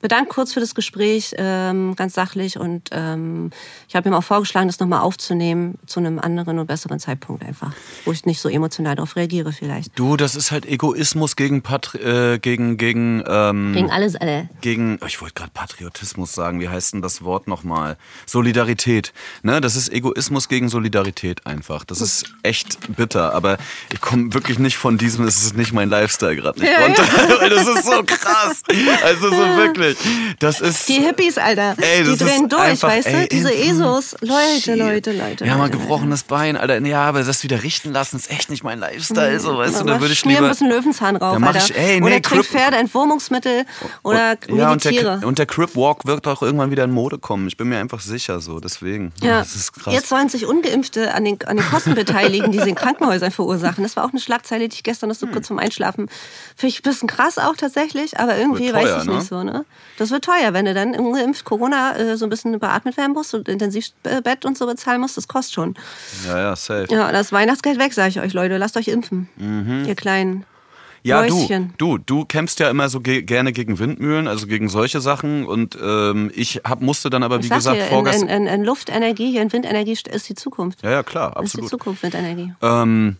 bedankt 0.00 0.30
kurz 0.30 0.52
für 0.52 0.60
das 0.60 0.74
Gespräch, 0.74 1.34
ähm, 1.38 1.94
ganz 1.96 2.14
sachlich. 2.14 2.58
Und 2.58 2.90
ähm, 2.92 3.50
ich 3.88 3.96
habe 3.96 4.08
ihm 4.08 4.14
auch 4.14 4.22
vorgeschlagen, 4.24 4.68
das 4.68 4.78
nochmal 4.78 5.00
aufzunehmen 5.00 5.78
zu 5.86 6.00
einem 6.00 6.18
anderen 6.18 6.58
und 6.58 6.66
besseren 6.66 6.98
Zeitpunkt 7.00 7.44
einfach, 7.44 7.72
wo 8.04 8.12
ich 8.12 8.24
nicht 8.26 8.40
so 8.40 8.48
emotional 8.48 8.94
darauf 8.96 9.16
reagiere 9.16 9.52
vielleicht. 9.52 9.98
Du, 9.98 10.16
das 10.16 10.36
ist 10.36 10.50
halt 10.50 10.66
Egoismus 10.66 11.36
gegen 11.36 11.62
Patri 11.62 11.98
äh, 11.98 12.38
gegen 12.38 12.76
gegen 12.76 13.22
ähm, 13.26 13.72
Gegen 13.72 13.90
alles, 13.90 14.16
alle. 14.16 14.48
gegen 14.60 14.98
ich 15.06 15.20
wollte 15.20 15.34
gerade 15.34 15.50
Patriotismus 15.52 16.34
sagen. 16.34 16.60
Wie 16.60 16.68
heißt 16.68 16.94
denn 16.94 17.02
das 17.02 17.22
Wort 17.22 17.48
nochmal? 17.48 17.96
Solidarität. 18.26 19.12
Ne, 19.42 19.60
das 19.60 19.76
ist 19.76 19.92
Egoismus 19.92 20.48
gegen 20.48 20.68
Solidarität 20.68 21.46
einfach. 21.46 21.84
Das 21.84 22.00
ist 22.00 22.32
echt 22.42 22.78
bitter. 22.96 23.34
Aber 23.34 23.56
ich 23.92 24.00
komme 24.00 24.34
wirklich 24.34 24.58
nicht 24.58 24.76
von 24.76 24.98
diesem. 24.98 25.26
Es 25.26 25.42
ist 25.42 25.56
nicht 25.56 25.72
mein 25.72 25.88
Lifestyle 25.88 26.36
gerade 26.36 26.60
nicht 26.60 26.70
Ja, 26.70 26.84
runter. 26.84 27.02
Weil 27.40 27.50
das 27.50 27.66
ist 27.66 27.84
so 27.86 28.02
krass. 28.04 28.62
Also 29.04 29.30
so 29.30 29.36
wirklich. 29.56 29.85
Das 30.38 30.60
ist 30.60 30.88
Die 30.88 30.94
Hippies, 31.00 31.38
Alter, 31.38 31.74
Ey, 31.78 32.04
die 32.04 32.16
drehen 32.16 32.48
durch, 32.48 32.60
einfach, 32.62 32.88
weißt 32.88 33.06
ey, 33.08 33.22
du? 33.22 33.28
Diese 33.28 33.50
impfen. 33.50 33.80
ESOs. 33.80 34.16
Leute. 34.20 34.74
Leute, 34.74 35.12
Leute. 35.12 35.44
Ja, 35.46 35.56
mal 35.56 35.70
gebrochenes 35.70 36.22
Bein, 36.24 36.56
Alter. 36.56 36.78
Ja, 36.86 37.04
aber 37.04 37.22
das 37.22 37.42
wieder 37.42 37.62
richten 37.62 37.92
lassen 37.92 38.16
ist 38.16 38.30
echt 38.30 38.50
nicht 38.50 38.64
mein 38.64 38.78
Lifestyle, 38.78 39.38
so, 39.40 39.56
weißt 39.58 39.80
du. 39.80 39.84
Da 39.84 40.00
würde 40.00 40.12
ich 40.12 40.24
lieber. 40.24 40.42
ein 40.42 40.48
bisschen 40.50 40.68
Löwenzahn 40.68 41.16
mach 41.20 41.54
Alter. 41.54 41.58
ich- 41.58 41.76
ey, 41.76 42.00
oder 42.02 42.10
nee, 42.10 42.20
trink 42.20 42.42
Crip- 42.42 42.50
Pferdeentwurmungsmittel 42.50 43.64
oder 44.02 44.36
ja, 44.48 44.72
und 44.72 44.84
der, 44.84 45.20
und 45.24 45.38
der 45.38 45.46
Crip 45.46 45.74
Walk 45.76 46.06
wird 46.06 46.26
auch 46.26 46.42
irgendwann 46.42 46.70
wieder 46.70 46.84
in 46.84 46.90
Mode 46.92 47.18
kommen. 47.18 47.46
Ich 47.48 47.56
bin 47.56 47.68
mir 47.68 47.78
einfach 47.78 48.00
sicher 48.00 48.40
so, 48.40 48.60
deswegen. 48.60 49.12
Ja. 49.22 49.38
Das 49.40 49.54
ist 49.54 49.72
krass. 49.72 49.94
Jetzt 49.94 50.08
sollen 50.08 50.28
sich 50.28 50.46
Ungeimpfte 50.46 51.14
an 51.14 51.24
den, 51.24 51.38
an 51.46 51.56
den 51.56 51.66
Kosten 51.66 51.94
beteiligen, 51.94 52.52
die 52.52 52.58
sie 52.60 52.70
in 52.70 52.74
Krankenhäusern 52.74 53.30
verursachen. 53.30 53.82
Das 53.82 53.96
war 53.96 54.04
auch 54.04 54.10
eine 54.10 54.20
Schlagzeile, 54.20 54.68
die 54.68 54.74
ich 54.76 54.82
gestern 54.82 55.08
noch 55.08 55.16
so 55.16 55.26
kurz 55.26 55.46
zum 55.48 55.58
Einschlafen. 55.58 56.08
Finde 56.56 56.68
ich 56.72 56.80
ein 56.80 56.82
bisschen 56.82 57.08
krass 57.08 57.38
auch 57.38 57.56
tatsächlich, 57.56 58.18
aber 58.18 58.36
irgendwie 58.36 58.66
Hm. 58.68 58.72
Teuer, 58.74 58.96
weiß 58.96 59.02
ich 59.02 59.08
ne? 59.08 59.14
nicht 59.16 59.28
so. 59.28 59.42
Ne? 59.42 59.64
Das 59.98 60.10
wird 60.10 60.24
teuer, 60.24 60.52
wenn 60.52 60.66
du 60.66 60.74
dann 60.74 60.94
ungeimpft 60.94 61.44
Corona 61.44 61.96
äh, 61.96 62.16
so 62.16 62.26
ein 62.26 62.30
bisschen 62.30 62.58
beatmet 62.58 62.96
werden 62.96 63.12
musst 63.12 63.34
und 63.34 63.48
Intensivbett 63.48 64.44
und 64.44 64.58
so 64.58 64.66
bezahlen 64.66 65.00
musst. 65.00 65.16
Das 65.16 65.26
kostet 65.26 65.54
schon. 65.54 65.74
ja, 66.26 66.38
ja, 66.38 66.56
safe. 66.56 66.86
Ja, 66.90 67.12
das 67.12 67.32
Weihnachtsgeld 67.32 67.78
weg, 67.78 67.94
sage 67.94 68.10
ich 68.10 68.20
euch, 68.20 68.32
Leute. 68.34 68.58
Lasst 68.58 68.76
euch 68.76 68.88
impfen. 68.88 69.28
Mhm. 69.36 69.84
Ihr 69.86 69.94
kleinen. 69.94 70.44
Ja, 71.06 71.24
du, 71.24 71.70
du, 71.78 71.98
du 71.98 72.24
kämpfst 72.24 72.58
ja 72.58 72.68
immer 72.68 72.88
so 72.88 73.00
ge 73.00 73.22
gerne 73.22 73.52
gegen 73.52 73.78
Windmühlen, 73.78 74.26
also 74.26 74.48
gegen 74.48 74.68
solche 74.68 75.00
Sachen. 75.00 75.46
Und 75.46 75.78
ähm, 75.80 76.32
ich 76.34 76.62
hab, 76.64 76.80
musste 76.80 77.10
dann 77.10 77.22
aber, 77.22 77.44
wie 77.44 77.48
gesagt, 77.48 77.76
dir, 77.76 77.84
vorgestern. 77.84 78.28
in, 78.28 78.46
in, 78.48 78.54
in 78.54 78.64
Luftenergie, 78.64 79.38
in 79.38 79.52
Windenergie 79.52 79.92
ist 79.92 80.28
die 80.28 80.34
Zukunft. 80.34 80.82
ja, 80.82 80.90
ja, 80.90 81.02
klar, 81.04 81.28
ist 81.28 81.54
die 81.54 81.58
absolut. 81.58 81.70
Zukunft, 81.70 82.02
Windenergie. 82.02 82.52
Ähm, 82.60 83.16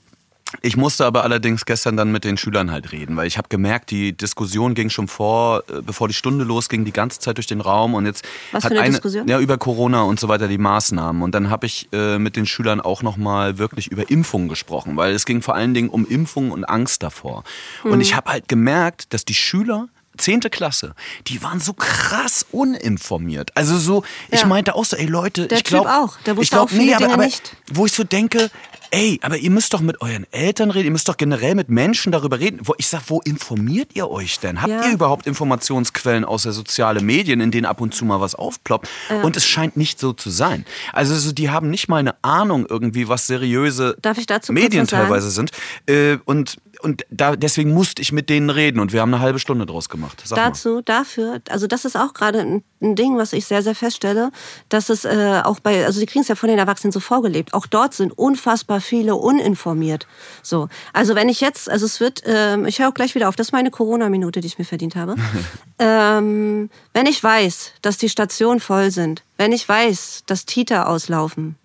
ich 0.62 0.76
musste 0.76 1.04
aber 1.04 1.24
allerdings 1.24 1.64
gestern 1.66 1.96
dann 1.96 2.12
mit 2.12 2.22
den 2.24 2.36
Schülern 2.36 2.70
halt 2.70 2.92
reden, 2.92 3.16
weil 3.16 3.26
ich 3.26 3.36
habe 3.36 3.48
gemerkt, 3.48 3.90
die 3.90 4.16
Diskussion 4.16 4.74
ging 4.74 4.90
schon 4.90 5.08
vor, 5.08 5.64
äh, 5.68 5.82
bevor 5.82 6.06
die 6.08 6.14
Stunde 6.14 6.44
losging, 6.44 6.84
die 6.84 6.92
ganze 6.92 7.18
Zeit 7.18 7.36
durch 7.36 7.48
den 7.48 7.60
Raum 7.60 7.94
und 7.94 8.06
jetzt 8.06 8.24
Was 8.52 8.64
hat 8.64 8.70
eine 8.72 8.80
eine 8.80 8.90
Diskussion? 8.92 9.26
ja 9.26 9.40
über 9.40 9.58
Corona 9.58 10.02
und 10.02 10.20
so 10.20 10.28
weiter 10.28 10.46
die 10.46 10.58
Maßnahmen 10.58 11.22
und 11.22 11.34
dann 11.34 11.50
habe 11.50 11.66
ich 11.66 11.88
äh, 11.92 12.18
mit 12.18 12.36
den 12.36 12.46
Schülern 12.46 12.80
auch 12.80 13.02
noch 13.02 13.16
mal 13.16 13.58
wirklich 13.58 13.88
über 13.88 14.08
Impfungen 14.08 14.48
gesprochen, 14.48 14.96
weil 14.96 15.14
es 15.14 15.26
ging 15.26 15.42
vor 15.42 15.56
allen 15.56 15.74
Dingen 15.74 15.88
um 15.88 16.06
Impfungen 16.06 16.52
und 16.52 16.64
Angst 16.64 17.02
davor. 17.02 17.42
Und 17.82 17.92
Hm. 17.94 18.00
ich 18.00 18.14
habe 18.14 18.30
halt 18.30 18.48
gemerkt, 18.48 19.12
dass 19.12 19.24
die 19.24 19.34
Schüler 19.34 19.88
Zehnte 20.16 20.50
Klasse, 20.50 20.94
die 21.26 21.42
waren 21.42 21.60
so 21.60 21.72
krass 21.72 22.46
uninformiert. 22.52 23.50
Also 23.54 23.78
so, 23.78 24.04
ich 24.30 24.40
Ja. 24.40 24.46
meinte 24.46 24.74
auch 24.74 24.84
so, 24.84 24.96
ey 24.96 25.06
Leute, 25.06 25.46
Der 25.48 25.58
ich 25.58 25.64
glaube, 25.64 25.90
auch. 25.92 26.16
Der 26.26 26.36
wusste 26.36 26.42
ich 26.44 26.50
glaub, 26.50 26.68
auch 26.68 26.72
nee, 26.72 26.94
aber, 26.94 27.12
aber 27.12 27.24
nicht. 27.24 27.56
wo 27.72 27.86
ich 27.86 27.92
so 27.92 28.04
denke, 28.04 28.50
ey, 28.92 29.18
aber 29.22 29.36
ihr 29.36 29.50
müsst 29.50 29.74
doch 29.74 29.80
mit 29.80 30.00
euren 30.00 30.26
Eltern 30.32 30.70
reden, 30.70 30.86
ihr 30.86 30.90
müsst 30.92 31.08
doch 31.08 31.16
generell 31.16 31.56
mit 31.56 31.68
Menschen 31.68 32.12
darüber 32.12 32.38
reden. 32.38 32.60
Wo, 32.62 32.74
ich 32.78 32.86
sag, 32.86 33.02
wo 33.08 33.20
informiert 33.20 33.90
ihr 33.94 34.08
euch 34.08 34.38
denn? 34.38 34.62
Habt 34.62 34.70
Ja. 34.70 34.86
ihr 34.86 34.92
überhaupt 34.92 35.26
Informationsquellen 35.26 36.24
außer 36.24 36.52
soziale 36.52 37.00
Medien, 37.02 37.40
in 37.40 37.50
denen 37.50 37.66
ab 37.66 37.80
und 37.80 37.94
zu 37.94 38.04
mal 38.04 38.20
was 38.20 38.34
aufploppt? 38.36 38.88
Und 39.22 39.36
es 39.36 39.44
scheint 39.46 39.76
nicht 39.76 39.98
so 39.98 40.12
zu 40.12 40.30
sein. 40.30 40.64
Also 40.92 41.16
so, 41.16 41.32
die 41.32 41.50
haben 41.50 41.68
nicht 41.68 41.88
mal 41.88 41.96
eine 41.98 42.14
Ahnung 42.22 42.64
irgendwie, 42.68 43.08
was 43.08 43.26
seriöse 43.26 43.96
Darf 44.02 44.18
ich 44.18 44.26
dazu 44.26 44.52
kurz 44.52 44.62
Medien 44.62 44.86
teilweise 44.86 45.30
sind. 45.30 45.50
Äh, 45.88 46.18
und 46.24 46.56
und 46.80 47.04
da, 47.10 47.36
deswegen 47.36 47.72
musste 47.72 48.02
ich 48.02 48.12
mit 48.12 48.28
denen 48.30 48.50
reden 48.50 48.80
und 48.80 48.92
wir 48.92 49.00
haben 49.00 49.12
eine 49.12 49.22
halbe 49.22 49.38
Stunde 49.38 49.66
draus 49.66 49.88
gemacht. 49.88 50.22
Sag 50.24 50.36
mal. 50.36 50.44
Dazu, 50.48 50.80
dafür, 50.82 51.40
also 51.48 51.66
das 51.66 51.84
ist 51.84 51.96
auch 51.96 52.14
gerade 52.14 52.40
ein, 52.40 52.64
ein 52.82 52.94
Ding, 52.96 53.16
was 53.16 53.32
ich 53.32 53.46
sehr, 53.46 53.62
sehr 53.62 53.74
feststelle, 53.74 54.30
dass 54.68 54.88
es 54.88 55.04
äh, 55.04 55.40
auch 55.44 55.60
bei, 55.60 55.84
also 55.84 56.00
die 56.00 56.06
kriegen 56.06 56.22
es 56.22 56.28
ja 56.28 56.34
von 56.34 56.48
den 56.48 56.58
Erwachsenen 56.58 56.92
so 56.92 57.00
vorgelebt. 57.00 57.54
Auch 57.54 57.66
dort 57.66 57.94
sind 57.94 58.16
unfassbar 58.16 58.80
viele 58.80 59.14
uninformiert. 59.14 60.06
So, 60.42 60.68
also 60.92 61.14
wenn 61.14 61.28
ich 61.28 61.40
jetzt, 61.40 61.70
also 61.70 61.86
es 61.86 62.00
wird, 62.00 62.22
ähm, 62.26 62.66
ich 62.66 62.78
höre 62.78 62.88
auch 62.88 62.94
gleich 62.94 63.14
wieder 63.14 63.28
auf, 63.28 63.36
das 63.36 63.48
ist 63.48 63.52
meine 63.52 63.70
Corona-Minute, 63.70 64.40
die 64.40 64.46
ich 64.46 64.58
mir 64.58 64.64
verdient 64.64 64.96
habe. 64.96 65.16
ähm, 65.78 66.70
wenn 66.92 67.06
ich 67.06 67.22
weiß, 67.22 67.72
dass 67.82 67.98
die 67.98 68.08
Stationen 68.08 68.60
voll 68.60 68.90
sind, 68.90 69.22
wenn 69.36 69.52
ich 69.52 69.68
weiß, 69.68 70.24
dass 70.26 70.46
Tita 70.46 70.84
auslaufen, 70.84 71.56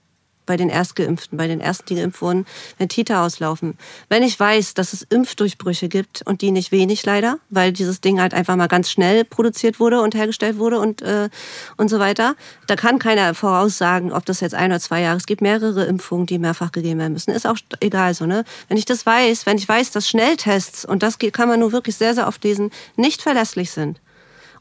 bei 0.52 0.58
den 0.58 0.68
Erstgeimpften, 0.68 1.38
bei 1.38 1.48
den 1.48 1.62
Ersten, 1.62 1.86
die 1.88 1.96
geimpft 1.96 2.22
wurden, 2.22 2.46
wenn 2.78 2.90
Tita 2.90 3.26
auslaufen. 3.26 3.78
Wenn 4.10 4.22
ich 4.22 4.38
weiß, 4.38 4.74
dass 4.74 4.92
es 4.92 5.02
Impfdurchbrüche 5.04 5.88
gibt 5.88 6.24
und 6.26 6.42
die 6.42 6.52
nicht 6.52 6.74
wenig 6.74 7.06
leider, 7.06 7.40
weil 7.50 7.72
dieses 7.72 8.02
Ding 8.02 8.20
halt 8.20 8.34
einfach 8.34 8.58
mal 8.58 8.68
ganz 8.68 8.92
schnell 8.92 9.24
produziert 9.24 9.80
wurde 9.80 10.02
und 10.02 10.14
hergestellt 10.14 10.58
wurde 10.58 10.80
und, 10.80 11.02
äh, 11.04 11.30
und 11.78 11.88
so 11.88 12.00
weiter, 12.00 12.36
da 12.68 12.76
kann 12.76 13.00
keiner 13.00 13.34
voraussagen, 13.34 14.12
ob 14.12 14.26
das 14.26 14.42
jetzt 14.42 14.54
ein 14.54 14.72
oder 14.72 14.82
zwei 14.82 15.00
Jahre, 15.00 15.16
es 15.16 15.26
gibt 15.26 15.40
mehrere 15.40 15.86
Impfungen, 15.86 16.26
die 16.26 16.38
mehrfach 16.38 16.74
gegeben 16.74 17.00
werden 17.00 17.14
müssen, 17.14 17.32
ist 17.32 17.48
auch 17.48 17.56
egal 17.80 18.14
so, 18.14 18.26
ne? 18.26 18.44
Wenn 18.68 18.76
ich 18.76 18.84
das 18.84 19.06
weiß, 19.06 19.46
wenn 19.46 19.58
ich 19.58 19.70
weiß, 19.70 19.92
dass 19.92 20.10
Schnelltests, 20.10 20.84
und 20.84 21.02
das 21.02 21.18
kann 21.18 21.48
man 21.48 21.62
nur 21.62 21.72
wirklich 21.72 21.96
sehr, 21.96 22.14
sehr 22.14 22.28
oft 22.28 22.44
lesen, 22.44 22.72
nicht 22.98 23.22
verlässlich 23.22 23.72
sind, 23.72 24.02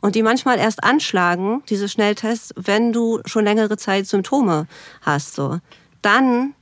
und 0.00 0.14
die 0.14 0.22
manchmal 0.22 0.59
erst 0.59 0.83
anschlagen, 0.83 1.62
diese 1.68 1.88
Schnelltests, 1.88 2.55
wenn 2.57 2.92
du 2.92 3.20
schon 3.26 3.44
längere 3.44 3.76
Zeit 3.76 4.07
Symptome 4.07 4.66
hast, 5.03 5.35
so. 5.35 5.59
Dann, 6.02 6.54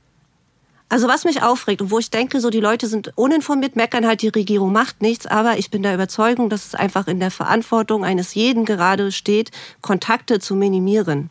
also 0.89 1.07
was 1.07 1.25
mich 1.25 1.41
aufregt 1.41 1.81
und 1.81 1.91
wo 1.91 1.99
ich 1.99 2.09
denke, 2.09 2.39
so 2.41 2.49
die 2.49 2.59
Leute 2.59 2.87
sind 2.87 3.11
uninformiert, 3.15 3.75
meckern 3.75 4.05
halt, 4.05 4.21
die 4.21 4.29
Regierung 4.29 4.71
macht 4.71 5.01
nichts, 5.01 5.25
aber 5.25 5.57
ich 5.57 5.71
bin 5.71 5.83
der 5.83 5.93
Überzeugung, 5.93 6.49
dass 6.49 6.65
es 6.65 6.75
einfach 6.75 7.07
in 7.07 7.19
der 7.19 7.31
Verantwortung 7.31 8.03
eines 8.03 8.33
jeden 8.33 8.65
gerade 8.65 9.11
steht, 9.11 9.51
Kontakte 9.81 10.39
zu 10.39 10.55
minimieren. 10.55 11.29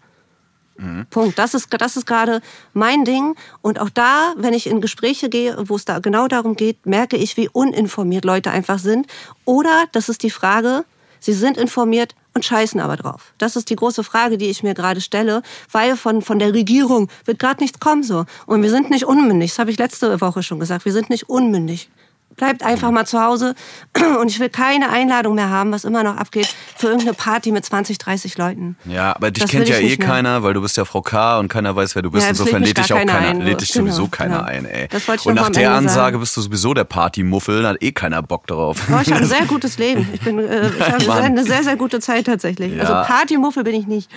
Punkt. 1.11 1.39
Das 1.39 1.55
ist, 1.55 1.69
das 1.77 1.97
ist 1.97 2.07
gerade 2.07 2.41
mein 2.73 3.05
Ding. 3.05 3.35
Und 3.63 3.81
auch 3.81 3.91
da, 3.91 4.35
wenn 4.37 4.55
ich 4.55 4.69
in 4.69 4.81
Gespräche 4.81 5.29
gehe, 5.29 5.57
wo 5.69 5.75
es 5.75 5.85
da 5.85 5.99
genau 5.99 6.29
darum 6.29 6.55
geht, 6.55 6.87
merke 6.87 7.17
ich, 7.17 7.37
wie 7.37 7.49
uninformiert 7.49 8.25
Leute 8.25 8.53
einfach 8.53 8.79
sind. 8.79 9.09
Oder, 9.45 9.87
das 9.91 10.09
ist 10.09 10.23
die 10.23 10.31
Frage, 10.31 10.85
sie 11.19 11.33
sind 11.33 11.57
informiert 11.57 12.15
und 12.39 12.45
scheißen 12.45 12.79
aber 12.79 12.97
drauf. 12.97 13.35
Das 13.39 13.57
ist 13.57 13.69
die 13.69 13.75
große 13.75 14.05
Frage, 14.05 14.39
die 14.39 14.47
ich 14.47 14.63
mir 14.63 14.75
gerade 14.75 15.01
stelle, 15.01 15.43
weil 15.73 15.97
von, 15.97 16.23
von 16.23 16.39
der 16.39 16.55
Regierung 16.55 17.09
wird 17.25 17.41
gerade 17.41 17.61
nichts 17.61 17.81
kommen 17.81 18.05
so. 18.05 18.27
Und 18.47 18.63
wir 18.63 18.71
sind 18.71 18.91
nicht 18.91 19.07
unmündig, 19.07 19.51
das 19.51 19.59
habe 19.59 19.73
ich 19.73 19.79
letzte 19.79 20.21
Woche 20.21 20.45
schon 20.45 20.61
gesagt, 20.61 20.85
wir 20.85 20.93
sind 20.93 21.11
nicht 21.11 21.29
unmündig. 21.29 21.91
Bleibt 22.39 22.63
einfach 22.63 22.91
mal 22.91 23.05
zu 23.05 23.21
Hause 23.23 23.55
und 24.21 24.31
ich 24.31 24.41
will 24.41 24.49
keine 24.49 24.89
Einladung 24.91 25.35
mehr 25.35 25.51
haben, 25.51 25.73
was 25.73 25.85
immer 25.85 26.03
noch 26.03 26.17
abgeht, 26.17 26.49
für 26.77 26.87
irgendeine 26.87 27.15
Party 27.15 27.53
mit 27.53 27.65
20, 27.65 27.99
30 27.99 28.39
Leuten. 28.39 28.77
Ja, 28.87 29.15
aber 29.15 29.31
dich 29.31 29.43
Das 29.43 29.51
kennt 29.51 29.69
ja 29.69 29.77
eh 29.77 29.97
mehr. 29.97 29.99
keiner, 29.99 30.43
weil 30.43 30.55
du 30.55 30.63
bist 30.63 30.77
ja 30.77 30.85
Frau 30.87 31.03
K. 31.03 31.39
und 31.39 31.49
keiner 31.49 31.75
weiß, 31.77 31.95
wer 31.95 32.03
du 32.03 32.11
bist. 32.11 32.25
Ja, 32.25 32.31
Insofern 32.31 32.63
lädt 32.63 32.79
dich 32.79 32.93
auch 32.93 32.97
keiner 32.97 33.15
ein. 33.19 33.41
lädt 33.43 33.61
dich 33.61 33.73
Genau, 33.73 33.87
sowieso 33.87 34.09
keiner 34.09 34.37
genau. 34.39 34.49
ein, 34.49 34.65
ey. 34.65 34.89
Das 34.89 35.07
wollte 35.09 35.23
ich 35.23 35.27
und 35.27 35.35
nach 35.35 35.51
der 35.51 35.73
Ansage 35.75 35.95
sagen. 36.13 36.21
bist 36.21 36.37
du 36.37 36.41
sowieso 36.41 36.73
der 36.75 36.85
Partymuffel, 36.85 37.63
da 37.63 37.69
hat 37.71 37.83
eh 37.83 37.93
keiner 37.93 38.23
Bock 38.23 38.47
drauf. 38.47 38.79
Oh, 38.91 38.99
ich 39.03 39.09
habe 39.11 39.21
ein 39.23 39.27
sehr 39.29 39.45
gutes 39.47 39.77
Leben. 39.79 40.09
Ich, 40.13 40.21
bin, 40.21 40.39
äh, 40.39 40.71
ich 40.71 41.09
habe 41.09 41.13
eine 41.23 41.45
sehr, 41.45 41.63
sehr 41.65 41.77
gute 41.77 42.01
Zeit 42.01 42.27
tatsächlich. 42.27 42.75
Ja. 42.75 42.83
Also 42.83 42.93
Partymuffel 43.13 43.65
bin 43.65 43.75
ich 43.75 43.87
nicht. 43.87 44.09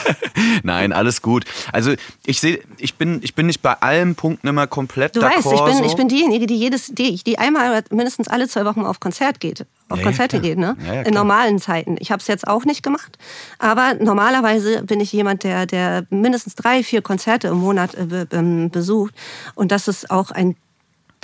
Nein, 0.62 0.92
alles 0.92 1.22
gut. 1.22 1.44
Also 1.72 1.92
ich 2.24 2.40
sehe, 2.40 2.60
ich 2.78 2.94
bin, 2.94 3.20
ich 3.22 3.34
bin 3.34 3.46
nicht 3.46 3.62
bei 3.62 3.74
allen 3.74 4.14
Punkten 4.14 4.46
immer 4.48 4.66
komplett 4.66 5.16
Du 5.16 5.20
weißt, 5.22 5.46
ich 5.52 5.64
bin, 5.64 5.74
so. 5.76 5.84
ich 5.84 5.96
bin 5.96 6.08
diejenige, 6.08 6.46
die 6.46 6.56
jedes, 6.56 6.86
die, 6.88 7.16
die 7.22 7.38
einmal 7.38 7.57
oder 7.66 7.82
mindestens 7.90 8.28
alle 8.28 8.48
zwei 8.48 8.64
Wochen 8.64 8.82
auf 8.84 9.00
Konzert 9.00 9.40
geht. 9.40 9.62
Auf 9.88 9.96
Ja, 9.98 10.02
ja, 10.02 10.02
Konzerte 10.04 10.38
klar. 10.38 10.42
geht, 10.42 10.58
ne? 10.58 10.76
Ja, 10.86 10.94
ja, 10.94 11.02
In 11.02 11.14
normalen 11.14 11.58
Zeiten. 11.58 11.96
Ich 11.98 12.10
habe 12.12 12.20
es 12.20 12.26
jetzt 12.26 12.46
auch 12.46 12.64
nicht 12.64 12.82
gemacht. 12.82 13.18
Aber 13.58 13.94
normalerweise 13.94 14.82
bin 14.84 15.00
ich 15.00 15.12
jemand, 15.12 15.44
der, 15.44 15.66
der 15.66 16.04
mindestens 16.10 16.54
drei, 16.54 16.82
vier 16.82 17.02
Konzerte 17.02 17.48
im 17.48 17.56
Monat 17.58 17.94
äh, 17.94 18.26
ähm, 18.32 18.70
besucht. 18.70 19.14
Und 19.54 19.72
das 19.72 19.88
ist 19.88 20.10
auch 20.10 20.30
ein 20.30 20.56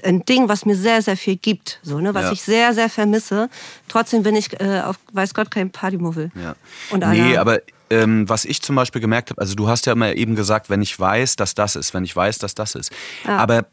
ein 0.03 0.25
Ding, 0.27 0.49
was 0.51 0.67
mir 0.67 0.75
sehr, 0.77 1.01
sehr 1.01 1.17
viel 1.17 1.37
gibt, 1.37 1.79
so, 1.83 1.99
ne, 1.99 2.13
was 2.15 2.25
Ja. 2.25 2.33
ich 2.33 2.43
sehr, 2.43 2.75
sehr 2.75 2.91
vermisse. 2.91 3.49
Trotzdem 3.89 4.23
bin 4.23 4.35
ich, 4.37 4.61
äh, 4.61 4.81
auf, 4.85 4.97
weiß 5.13 5.33
Gott, 5.33 5.51
kein 5.51 5.71
Partymuffel. 5.71 6.31
Ja. 6.35 6.57
Und 6.91 7.07
nee, 7.09 7.39
aber 7.39 7.61
ähm, 7.89 8.29
was 8.29 8.45
ich 8.45 8.61
zum 8.61 8.77
Beispiel 8.77 9.01
gemerkt 9.01 9.31
habe, 9.31 9.41
also 9.41 9.55
du 9.55 9.69
hast 9.69 9.87
ja 9.87 9.93
immer 9.93 10.13
eben 10.15 10.35
gesagt, 10.35 10.69
wenn 10.69 10.83
ich 10.83 10.99
weiß, 10.99 11.37
dass 11.37 11.55
das 11.55 11.75
ist, 11.77 11.95
wenn 11.95 12.05
ich 12.05 12.15
weiß, 12.15 12.37
dass 12.39 12.55
das 12.55 12.75
ist. 12.75 12.93
Ja. 13.25 13.39
Aber 13.39 13.65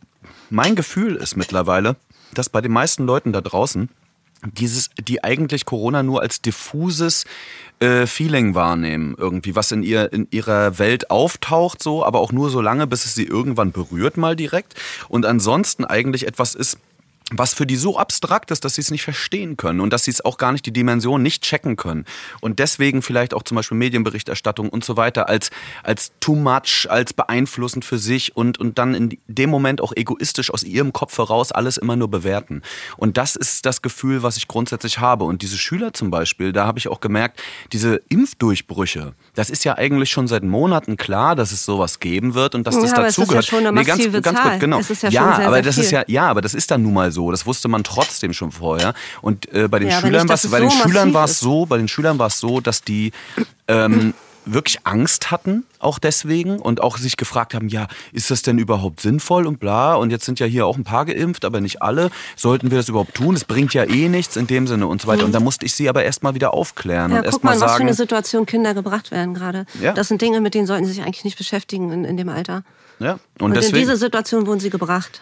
mein 0.49 0.75
Gefühl 0.75 1.15
ist 1.17 1.35
mittlerweile, 1.35 1.97
dass 2.33 2.49
bei 2.49 2.61
den 2.61 2.71
meisten 2.71 3.05
Leuten 3.05 3.33
da 3.33 3.41
draußen 3.41 3.89
dieses, 4.43 4.89
die 4.99 5.23
eigentlich 5.23 5.65
Corona 5.65 6.03
nur 6.03 6.21
als 6.21 6.41
diffuses 6.41 7.25
äh, 7.79 8.07
Feeling 8.07 8.55
wahrnehmen, 8.55 9.15
irgendwie, 9.17 9.55
was 9.55 9.71
in, 9.71 9.83
ihr, 9.83 10.11
in 10.13 10.27
ihrer 10.31 10.79
Welt 10.79 11.11
auftaucht, 11.11 11.81
so, 11.81 12.05
aber 12.05 12.19
auch 12.19 12.31
nur 12.31 12.49
so 12.49 12.61
lange, 12.61 12.87
bis 12.87 13.05
es 13.05 13.13
sie 13.13 13.25
irgendwann 13.25 13.71
berührt, 13.71 14.17
mal 14.17 14.35
direkt. 14.35 14.75
Und 15.09 15.25
ansonsten 15.25 15.85
eigentlich 15.85 16.27
etwas 16.27 16.55
ist, 16.55 16.77
was 17.31 17.53
für 17.53 17.65
die 17.65 17.75
so 17.75 17.97
abstrakt 17.97 18.51
ist, 18.51 18.65
dass 18.65 18.75
sie 18.75 18.81
es 18.81 18.91
nicht 18.91 19.03
verstehen 19.03 19.57
können 19.57 19.79
und 19.79 19.91
dass 19.91 20.03
sie 20.03 20.11
es 20.11 20.23
auch 20.23 20.37
gar 20.37 20.51
nicht 20.51 20.65
die 20.65 20.73
Dimension 20.73 21.21
nicht 21.21 21.43
checken 21.43 21.77
können. 21.77 22.05
Und 22.41 22.59
deswegen 22.59 23.01
vielleicht 23.01 23.33
auch 23.33 23.43
zum 23.43 23.55
Beispiel 23.55 23.77
Medienberichterstattung 23.77 24.69
und 24.69 24.83
so 24.83 24.97
weiter 24.97 25.29
als, 25.29 25.49
als 25.83 26.11
too 26.19 26.35
much, 26.35 26.87
als 26.89 27.13
beeinflussend 27.13 27.85
für 27.85 27.97
sich 27.97 28.35
und, 28.35 28.59
und 28.59 28.77
dann 28.77 28.93
in 28.93 29.17
dem 29.27 29.49
Moment 29.49 29.81
auch 29.81 29.93
egoistisch 29.95 30.53
aus 30.53 30.63
ihrem 30.63 30.93
Kopf 30.93 31.17
heraus 31.17 31.51
alles 31.51 31.77
immer 31.77 31.95
nur 31.95 32.09
bewerten. 32.09 32.61
Und 32.97 33.17
das 33.17 33.35
ist 33.35 33.65
das 33.65 33.81
Gefühl, 33.81 34.23
was 34.23 34.37
ich 34.37 34.47
grundsätzlich 34.47 34.99
habe. 34.99 35.23
Und 35.25 35.41
diese 35.41 35.57
Schüler 35.57 35.93
zum 35.93 36.11
Beispiel, 36.11 36.51
da 36.51 36.65
habe 36.65 36.79
ich 36.79 36.87
auch 36.89 36.99
gemerkt, 36.99 37.41
diese 37.71 38.01
Impfdurchbrüche, 38.09 39.13
das 39.35 39.49
ist 39.49 39.63
ja 39.63 39.77
eigentlich 39.77 40.09
schon 40.09 40.27
seit 40.27 40.43
Monaten 40.43 40.97
klar, 40.97 41.35
dass 41.35 41.51
es 41.51 41.65
sowas 41.65 41.99
geben 41.99 42.33
wird 42.33 42.55
und 42.55 42.67
dass 42.67 42.79
das 42.79 42.91
ja, 42.91 43.03
dazugehört. 43.03 43.45
Ja, 43.45 43.49
schon 43.49 43.59
eine 43.59 43.71
massive 43.71 44.07
nee, 44.07 44.11
ganz, 44.11 44.23
ganz 44.25 44.39
Zahl. 44.39 44.51
gut, 44.51 44.59
genau. 44.59 44.79
Ist 44.79 45.03
ja, 45.03 45.09
ja 45.09 45.35
sehr, 45.35 45.47
aber 45.47 45.55
sehr 45.55 45.63
das 45.63 45.77
ist 45.77 45.91
ja, 45.91 46.03
ja, 46.07 46.27
aber 46.27 46.41
das 46.41 46.53
ist 46.53 46.69
dann 46.71 46.81
nun 46.81 46.93
mal 46.93 47.11
so. 47.11 47.20
Das 47.29 47.45
wusste 47.45 47.67
man 47.67 47.83
trotzdem 47.83 48.33
schon 48.33 48.51
vorher. 48.51 48.95
Und 49.21 49.53
äh, 49.53 49.67
bei 49.67 49.77
den 49.77 49.89
Ja, 49.89 49.99
Schülern 50.01 50.27
war 50.27 50.35
es 50.35 50.49
bei 50.49 50.59
den 50.59 50.71
so 50.71 50.77
Schülern 50.77 51.13
war 51.13 51.25
es 51.25 51.39
so, 51.39 51.67
bei 51.67 51.77
den 51.77 51.87
Schülern 51.87 52.17
war 52.17 52.27
es 52.27 52.39
so, 52.39 52.61
dass 52.61 52.81
die 52.81 53.11
ähm, 53.67 54.15
wirklich 54.45 54.79
Angst 54.85 55.29
hatten, 55.29 55.65
auch 55.79 55.99
deswegen 55.99 56.59
und 56.59 56.81
auch 56.81 56.97
sich 56.97 57.17
gefragt 57.17 57.53
haben, 57.53 57.67
ja, 57.67 57.87
ist 58.11 58.31
das 58.31 58.41
denn 58.41 58.57
überhaupt 58.57 58.99
sinnvoll 58.99 59.45
und 59.45 59.59
bla 59.59 59.93
und 59.95 60.09
jetzt 60.09 60.25
sind 60.25 60.39
ja 60.39 60.45
hier 60.45 60.65
auch 60.65 60.77
ein 60.77 60.83
paar 60.83 61.05
geimpft, 61.05 61.45
aber 61.45 61.61
nicht 61.61 61.81
alle. 61.81 62.09
Sollten 62.35 62.71
wir 62.71 62.77
das 62.77 62.89
überhaupt 62.89 63.13
tun? 63.13 63.35
Es 63.35 63.45
bringt 63.45 63.73
ja 63.73 63.83
eh 63.83 64.09
nichts 64.09 64.35
in 64.35 64.47
dem 64.47 64.67
Sinne 64.67 64.87
und 64.87 65.01
so 65.01 65.07
weiter. 65.07 65.25
Und 65.25 65.31
da 65.33 65.39
musste 65.39 65.65
ich 65.65 65.73
sie 65.73 65.89
aber 65.89 66.03
erstmal 66.03 66.33
wieder 66.33 66.53
aufklären 66.53 67.11
Ja, 67.11 67.17
und 67.17 67.23
guck 67.23 67.33
erstmal 67.33 67.53
mal, 67.53 67.61
was 67.61 67.63
für 67.63 67.73
sagen, 67.73 67.87
eine 67.87 67.93
Situation 67.93 68.45
Kinder 68.45 68.73
gebracht 68.73 69.11
werden 69.11 69.33
gerade. 69.33 69.65
Ja. 69.79 69.93
Das 69.93 70.07
sind 70.07 70.21
Dinge, 70.21 70.41
mit 70.41 70.53
denen 70.53 70.65
sollten 70.67 70.85
sie 70.85 70.93
sich 70.93 71.03
eigentlich 71.03 71.23
nicht 71.23 71.37
beschäftigen 71.37 71.91
in, 71.91 72.05
in 72.05 72.17
dem 72.17 72.29
Alter. 72.29 72.63
ja, 72.99 73.13
und, 73.13 73.41
Und 73.41 73.51
in 73.51 73.55
deswegen 73.55 73.77
diese 73.77 73.97
Situation 73.97 74.47
wurden 74.47 74.59
sie 74.59 74.69
gebracht. 74.71 75.21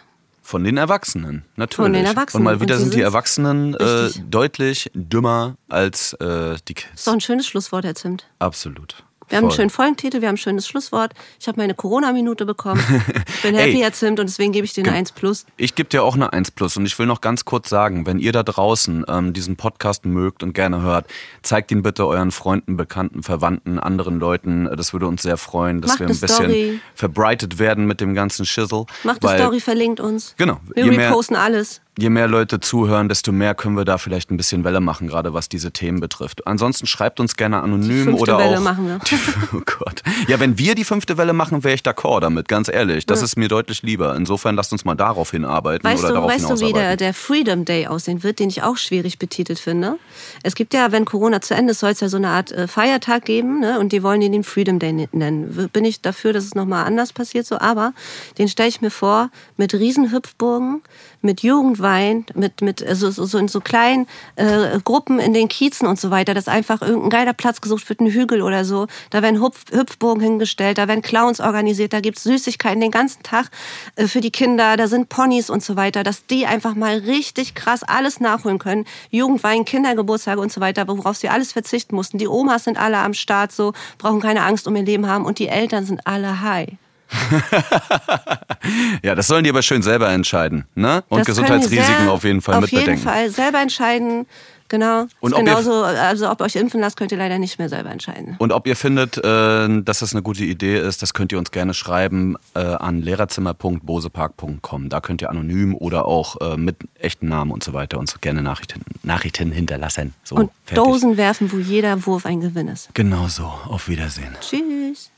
Von 0.49 0.63
den 0.63 0.77
Erwachsenen, 0.77 1.45
natürlich. 1.57 1.85
Von 1.85 1.93
den 1.93 2.05
Erwachsenen. 2.05 2.47
Und 2.47 2.53
mal 2.53 2.59
wieder 2.59 2.73
Und 2.73 2.81
sind 2.81 2.95
die. 2.95 3.01
Erwachsenen 3.01 3.75
äh, 3.75 4.09
deutlich 4.31 4.89
dümmer 4.95 5.57
als 5.69 6.13
äh, 6.13 6.55
die 6.67 6.73
Kids. 6.73 7.05
Doch 7.05 7.13
ein 7.13 7.21
schönes 7.21 7.45
Schlusswort, 7.45 7.85
Herr 7.85 7.93
Zimt. 7.93 8.25
Absolut. 8.39 9.03
Wir 9.29 9.37
haben 9.37 9.45
einen 9.45 9.51
schönen 9.53 9.69
Folgentitel, 9.69 10.21
wir 10.21 10.27
haben 10.27 10.35
ein 10.35 10.39
schönes 10.39 10.67
Schlusswort. 10.67 11.13
Ich 11.39 11.47
habe 11.47 11.59
meine 11.59 11.75
Corona-Minute 11.75 12.45
bekommen. 12.47 12.81
Ich 13.27 13.41
bin 13.43 13.53
happy. 13.55 13.77
Herr 13.79 13.93
Zimt, 13.93 14.19
und 14.19 14.27
deswegen 14.27 14.51
gebe 14.51 14.65
ich 14.65 14.73
dir 14.73 14.83
eine 14.83 14.93
1 14.95 15.11
plus. 15.11 15.45
Ich 15.57 15.75
gebe 15.75 15.87
dir 15.87 16.03
auch 16.03 16.15
eine 16.15 16.33
1 16.33 16.51
plus 16.51 16.77
und 16.77 16.85
ich 16.85 16.97
will 16.97 17.05
noch 17.05 17.21
ganz 17.21 17.45
kurz 17.45 17.69
sagen, 17.69 18.05
wenn 18.07 18.17
ihr 18.19 18.31
da 18.31 18.41
draußen 18.43 19.05
ähm, 19.07 19.33
diesen 19.33 19.55
Podcast 19.55 20.05
mögt 20.05 20.41
und 20.41 20.53
gerne 20.53 20.81
hört, 20.81 21.05
zeigt 21.43 21.71
ihn 21.71 21.83
bitte 21.83 22.07
euren 22.07 22.31
Freunden, 22.31 22.75
Bekannten, 22.75 23.21
Verwandten, 23.23 23.79
anderen 23.79 24.19
Leuten. 24.19 24.67
Das 24.75 24.93
würde 24.93 25.05
uns 25.07 25.21
sehr 25.21 25.37
freuen, 25.37 25.81
dass 25.81 25.91
Macht 25.91 25.99
wir 25.99 26.07
ein 26.07 26.19
bisschen 26.19 26.27
Story. 26.49 26.79
verbreitet 26.95 27.59
werden 27.59 27.85
mit 27.85 28.01
dem 28.01 28.15
ganzen 28.15 28.45
Schissel. 28.47 28.85
Macht 29.03 29.23
eine 29.23 29.31
weil 29.33 29.39
Story, 29.39 29.59
verlinkt 29.59 29.99
uns. 29.99 30.33
Genau. 30.37 30.59
Wir 30.73 30.85
Je 30.85 30.91
mehr- 30.91 31.09
reposten 31.11 31.35
alles. 31.35 31.81
Je 31.97 32.09
mehr 32.09 32.27
Leute 32.27 32.59
zuhören, 32.59 33.09
desto 33.09 33.31
mehr 33.31 33.55
können 33.55 33.75
wir 33.75 33.83
da 33.83 33.97
vielleicht 33.97 34.31
ein 34.31 34.37
bisschen 34.37 34.63
Welle 34.63 34.79
machen, 34.79 35.07
gerade 35.07 35.33
was 35.33 35.49
diese 35.49 35.71
Themen 35.71 35.99
betrifft. 35.99 36.47
Ansonsten 36.47 36.85
schreibt 36.85 37.19
uns 37.19 37.35
gerne 37.35 37.61
anonym 37.61 38.05
fünfte 38.05 38.21
oder 38.21 38.37
Welle 38.37 38.57
auch. 38.59 38.63
machen 38.63 38.87
wir. 38.87 38.99
Oh 39.51 39.61
Gott. 39.65 40.03
Ja, 40.27 40.39
wenn 40.39 40.57
wir 40.57 40.75
die 40.75 40.83
fünfte 40.83 41.17
Welle 41.17 41.33
machen, 41.33 41.63
wäre 41.63 41.73
ich 41.73 41.81
d'accord 41.81 42.21
damit, 42.21 42.47
ganz 42.47 42.69
ehrlich. 42.69 43.05
Das 43.05 43.21
ist 43.21 43.35
mir 43.35 43.47
deutlich 43.47 43.81
lieber. 43.81 44.15
Insofern 44.15 44.55
lasst 44.55 44.71
uns 44.71 44.85
mal 44.85 44.95
darauf 44.95 45.31
hinarbeiten 45.31 45.83
Weißt 45.83 46.03
oder 46.03 46.09
du, 46.09 46.13
darauf 46.15 46.31
weißt 46.31 46.49
du, 46.49 46.59
wie 46.59 46.73
der, 46.73 46.95
der 46.95 47.13
Freedom 47.13 47.65
Day 47.65 47.87
aussehen 47.87 48.23
wird, 48.23 48.39
den 48.39 48.49
ich 48.49 48.61
auch 48.63 48.77
schwierig 48.77 49.17
betitelt 49.17 49.59
finde? 49.59 49.97
Es 50.43 50.55
gibt 50.55 50.73
ja, 50.73 50.91
wenn 50.91 51.05
Corona 51.05 51.41
zu 51.41 51.55
Ende 51.55 51.71
ist, 51.71 51.79
soll 51.79 51.91
es 51.91 51.99
ja 51.99 52.09
so 52.09 52.17
eine 52.17 52.29
Art 52.29 52.51
äh, 52.51 52.67
Feiertag 52.67 53.25
geben, 53.25 53.59
ne? 53.59 53.79
und 53.79 53.91
die 53.91 54.03
wollen 54.03 54.21
ihn 54.21 54.31
den 54.31 54.43
Freedom 54.43 54.79
Day 54.79 55.07
nennen. 55.11 55.69
Bin 55.73 55.85
ich 55.85 56.01
dafür, 56.01 56.33
dass 56.33 56.45
es 56.45 56.55
nochmal 56.55 56.85
anders 56.85 57.11
passiert, 57.11 57.45
so, 57.45 57.59
aber 57.59 57.93
den 58.37 58.47
stelle 58.47 58.69
ich 58.69 58.81
mir 58.81 58.91
vor, 58.91 59.31
mit 59.57 59.73
Riesenhüpfburgen, 59.73 60.81
mit 61.21 61.41
Jugendwein, 61.41 62.25
mit, 62.33 62.61
mit 62.61 62.85
also 62.85 63.11
so, 63.11 63.25
so 63.25 63.37
in 63.37 63.47
so 63.47 63.59
kleinen 63.59 64.07
äh, 64.35 64.79
Gruppen 64.83 65.19
in 65.19 65.33
den 65.33 65.47
Kiezen 65.47 65.87
und 65.87 65.99
so 65.99 66.11
weiter, 66.11 66.33
dass 66.33 66.47
einfach 66.47 66.81
irgendein 66.81 67.09
geiler 67.09 67.33
Platz 67.33 67.61
gesucht 67.61 67.87
wird, 67.89 67.99
ein 67.99 68.11
Hügel 68.11 68.41
oder 68.41 68.65
so. 68.65 68.87
Da 69.09 69.21
werden 69.21 69.41
Hupf, 69.41 69.65
Hüpfburgen 69.71 70.21
hingestellt, 70.21 70.77
da 70.77 70.87
werden 70.87 71.01
Clowns 71.01 71.39
organisiert, 71.39 71.93
da 71.93 71.99
gibt's 71.99 72.23
Süßigkeiten 72.23 72.81
den 72.81 72.91
ganzen 72.91 73.23
Tag 73.23 73.49
äh, 73.95 74.07
für 74.07 74.21
die 74.21 74.31
Kinder, 74.31 74.77
da 74.77 74.87
sind 74.87 75.09
Ponys 75.09 75.49
und 75.49 75.63
so 75.63 75.75
weiter, 75.75 76.03
dass 76.03 76.25
die 76.25 76.45
einfach 76.45 76.75
mal 76.75 76.97
richtig 76.99 77.55
krass 77.55 77.83
alles 77.83 78.19
nachholen 78.19 78.59
können. 78.59 78.85
Jugendwein, 79.09 79.65
Kindergeburtstage 79.65 80.39
und 80.39 80.51
so 80.51 80.61
weiter, 80.61 80.87
worauf 80.87 81.17
sie 81.17 81.29
alles 81.29 81.51
verzichten 81.51 81.95
mussten. 81.95 82.17
Die 82.17 82.27
Omas 82.27 82.63
sind 82.63 82.77
alle 82.77 82.97
am 82.97 83.13
Start, 83.13 83.51
so 83.51 83.73
brauchen 83.97 84.21
keine 84.21 84.43
Angst 84.43 84.67
um 84.67 84.75
ihr 84.75 84.83
Leben 84.83 85.07
haben 85.07 85.25
und 85.25 85.39
die 85.39 85.47
Eltern 85.47 85.85
sind 85.85 86.05
alle 86.07 86.41
high. 86.41 86.69
Ja, 89.03 89.15
das 89.15 89.27
sollen 89.27 89.43
die 89.43 89.49
aber 89.49 89.61
schön 89.61 89.81
selber 89.81 90.09
entscheiden. 90.09 90.65
Ne? 90.75 91.03
Und 91.09 91.19
Das 91.19 91.27
Gesundheitsrisiken 91.27 92.07
auf 92.09 92.23
jeden 92.23 92.41
Fall 92.41 92.55
Auf 92.55 92.61
mitbedenken. 92.61 92.91
jeden 92.95 93.03
Fall 93.03 93.29
selber 93.29 93.61
entscheiden. 93.61 94.25
Genau. 94.67 95.07
Und 95.19 95.33
ob 95.33 95.39
ihr- 95.39 95.45
genauso, 95.45 95.81
also 95.83 96.29
ob 96.29 96.41
ihr 96.41 96.45
euch 96.45 96.55
impfen 96.55 96.79
lasst, 96.79 96.95
könnt 96.97 97.11
ihr 97.11 97.17
leider 97.17 97.39
nicht 97.39 97.57
mehr 97.57 97.69
selber 97.69 97.89
entscheiden. 97.89 98.35
Und 98.37 98.51
ob 98.51 98.67
ihr 98.67 98.75
findet, 98.75 99.17
äh, 99.17 99.81
dass 99.81 99.99
das 99.99 100.13
eine 100.13 100.21
gute 100.21 100.43
Idee 100.43 100.77
ist, 100.77 101.01
das 101.01 101.13
könnt 101.15 101.31
ihr 101.31 101.39
uns 101.39 101.49
gerne 101.51 101.73
schreiben 101.73 102.35
äh, 102.53 102.59
an 102.59 103.01
lehrerzimmer.bosepark.com. 103.01 104.89
Da 104.89 104.99
könnt 105.01 105.21
ihr 105.23 105.29
anonym 105.31 105.73
oder 105.73 106.05
auch 106.05 106.39
äh, 106.41 106.57
mit 106.57 106.75
echten 106.99 107.29
Namen 107.29 107.49
und 107.51 107.63
so 107.63 107.73
weiter 107.73 107.97
uns 107.97 108.21
gerne 108.21 108.43
Nachrichten, 108.43 108.81
Nachrichten 109.01 109.51
hinterlassen. 109.51 110.13
So, 110.23 110.35
Und 110.35 110.51
fertig. 110.65 110.83
Dosen 110.83 111.17
werfen, 111.17 111.51
wo 111.51 111.57
jeder 111.57 112.05
Wurf 112.05 112.27
ein 112.27 112.41
Gewinn 112.41 112.67
ist. 112.67 112.89
Genau 112.93 113.27
so. 113.27 113.45
Auf 113.45 113.87
Wiedersehen. 113.87 114.35
Tschüss. 114.41 115.09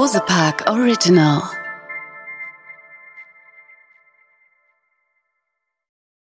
Rosepark 0.00 0.62
Original. 0.66 1.59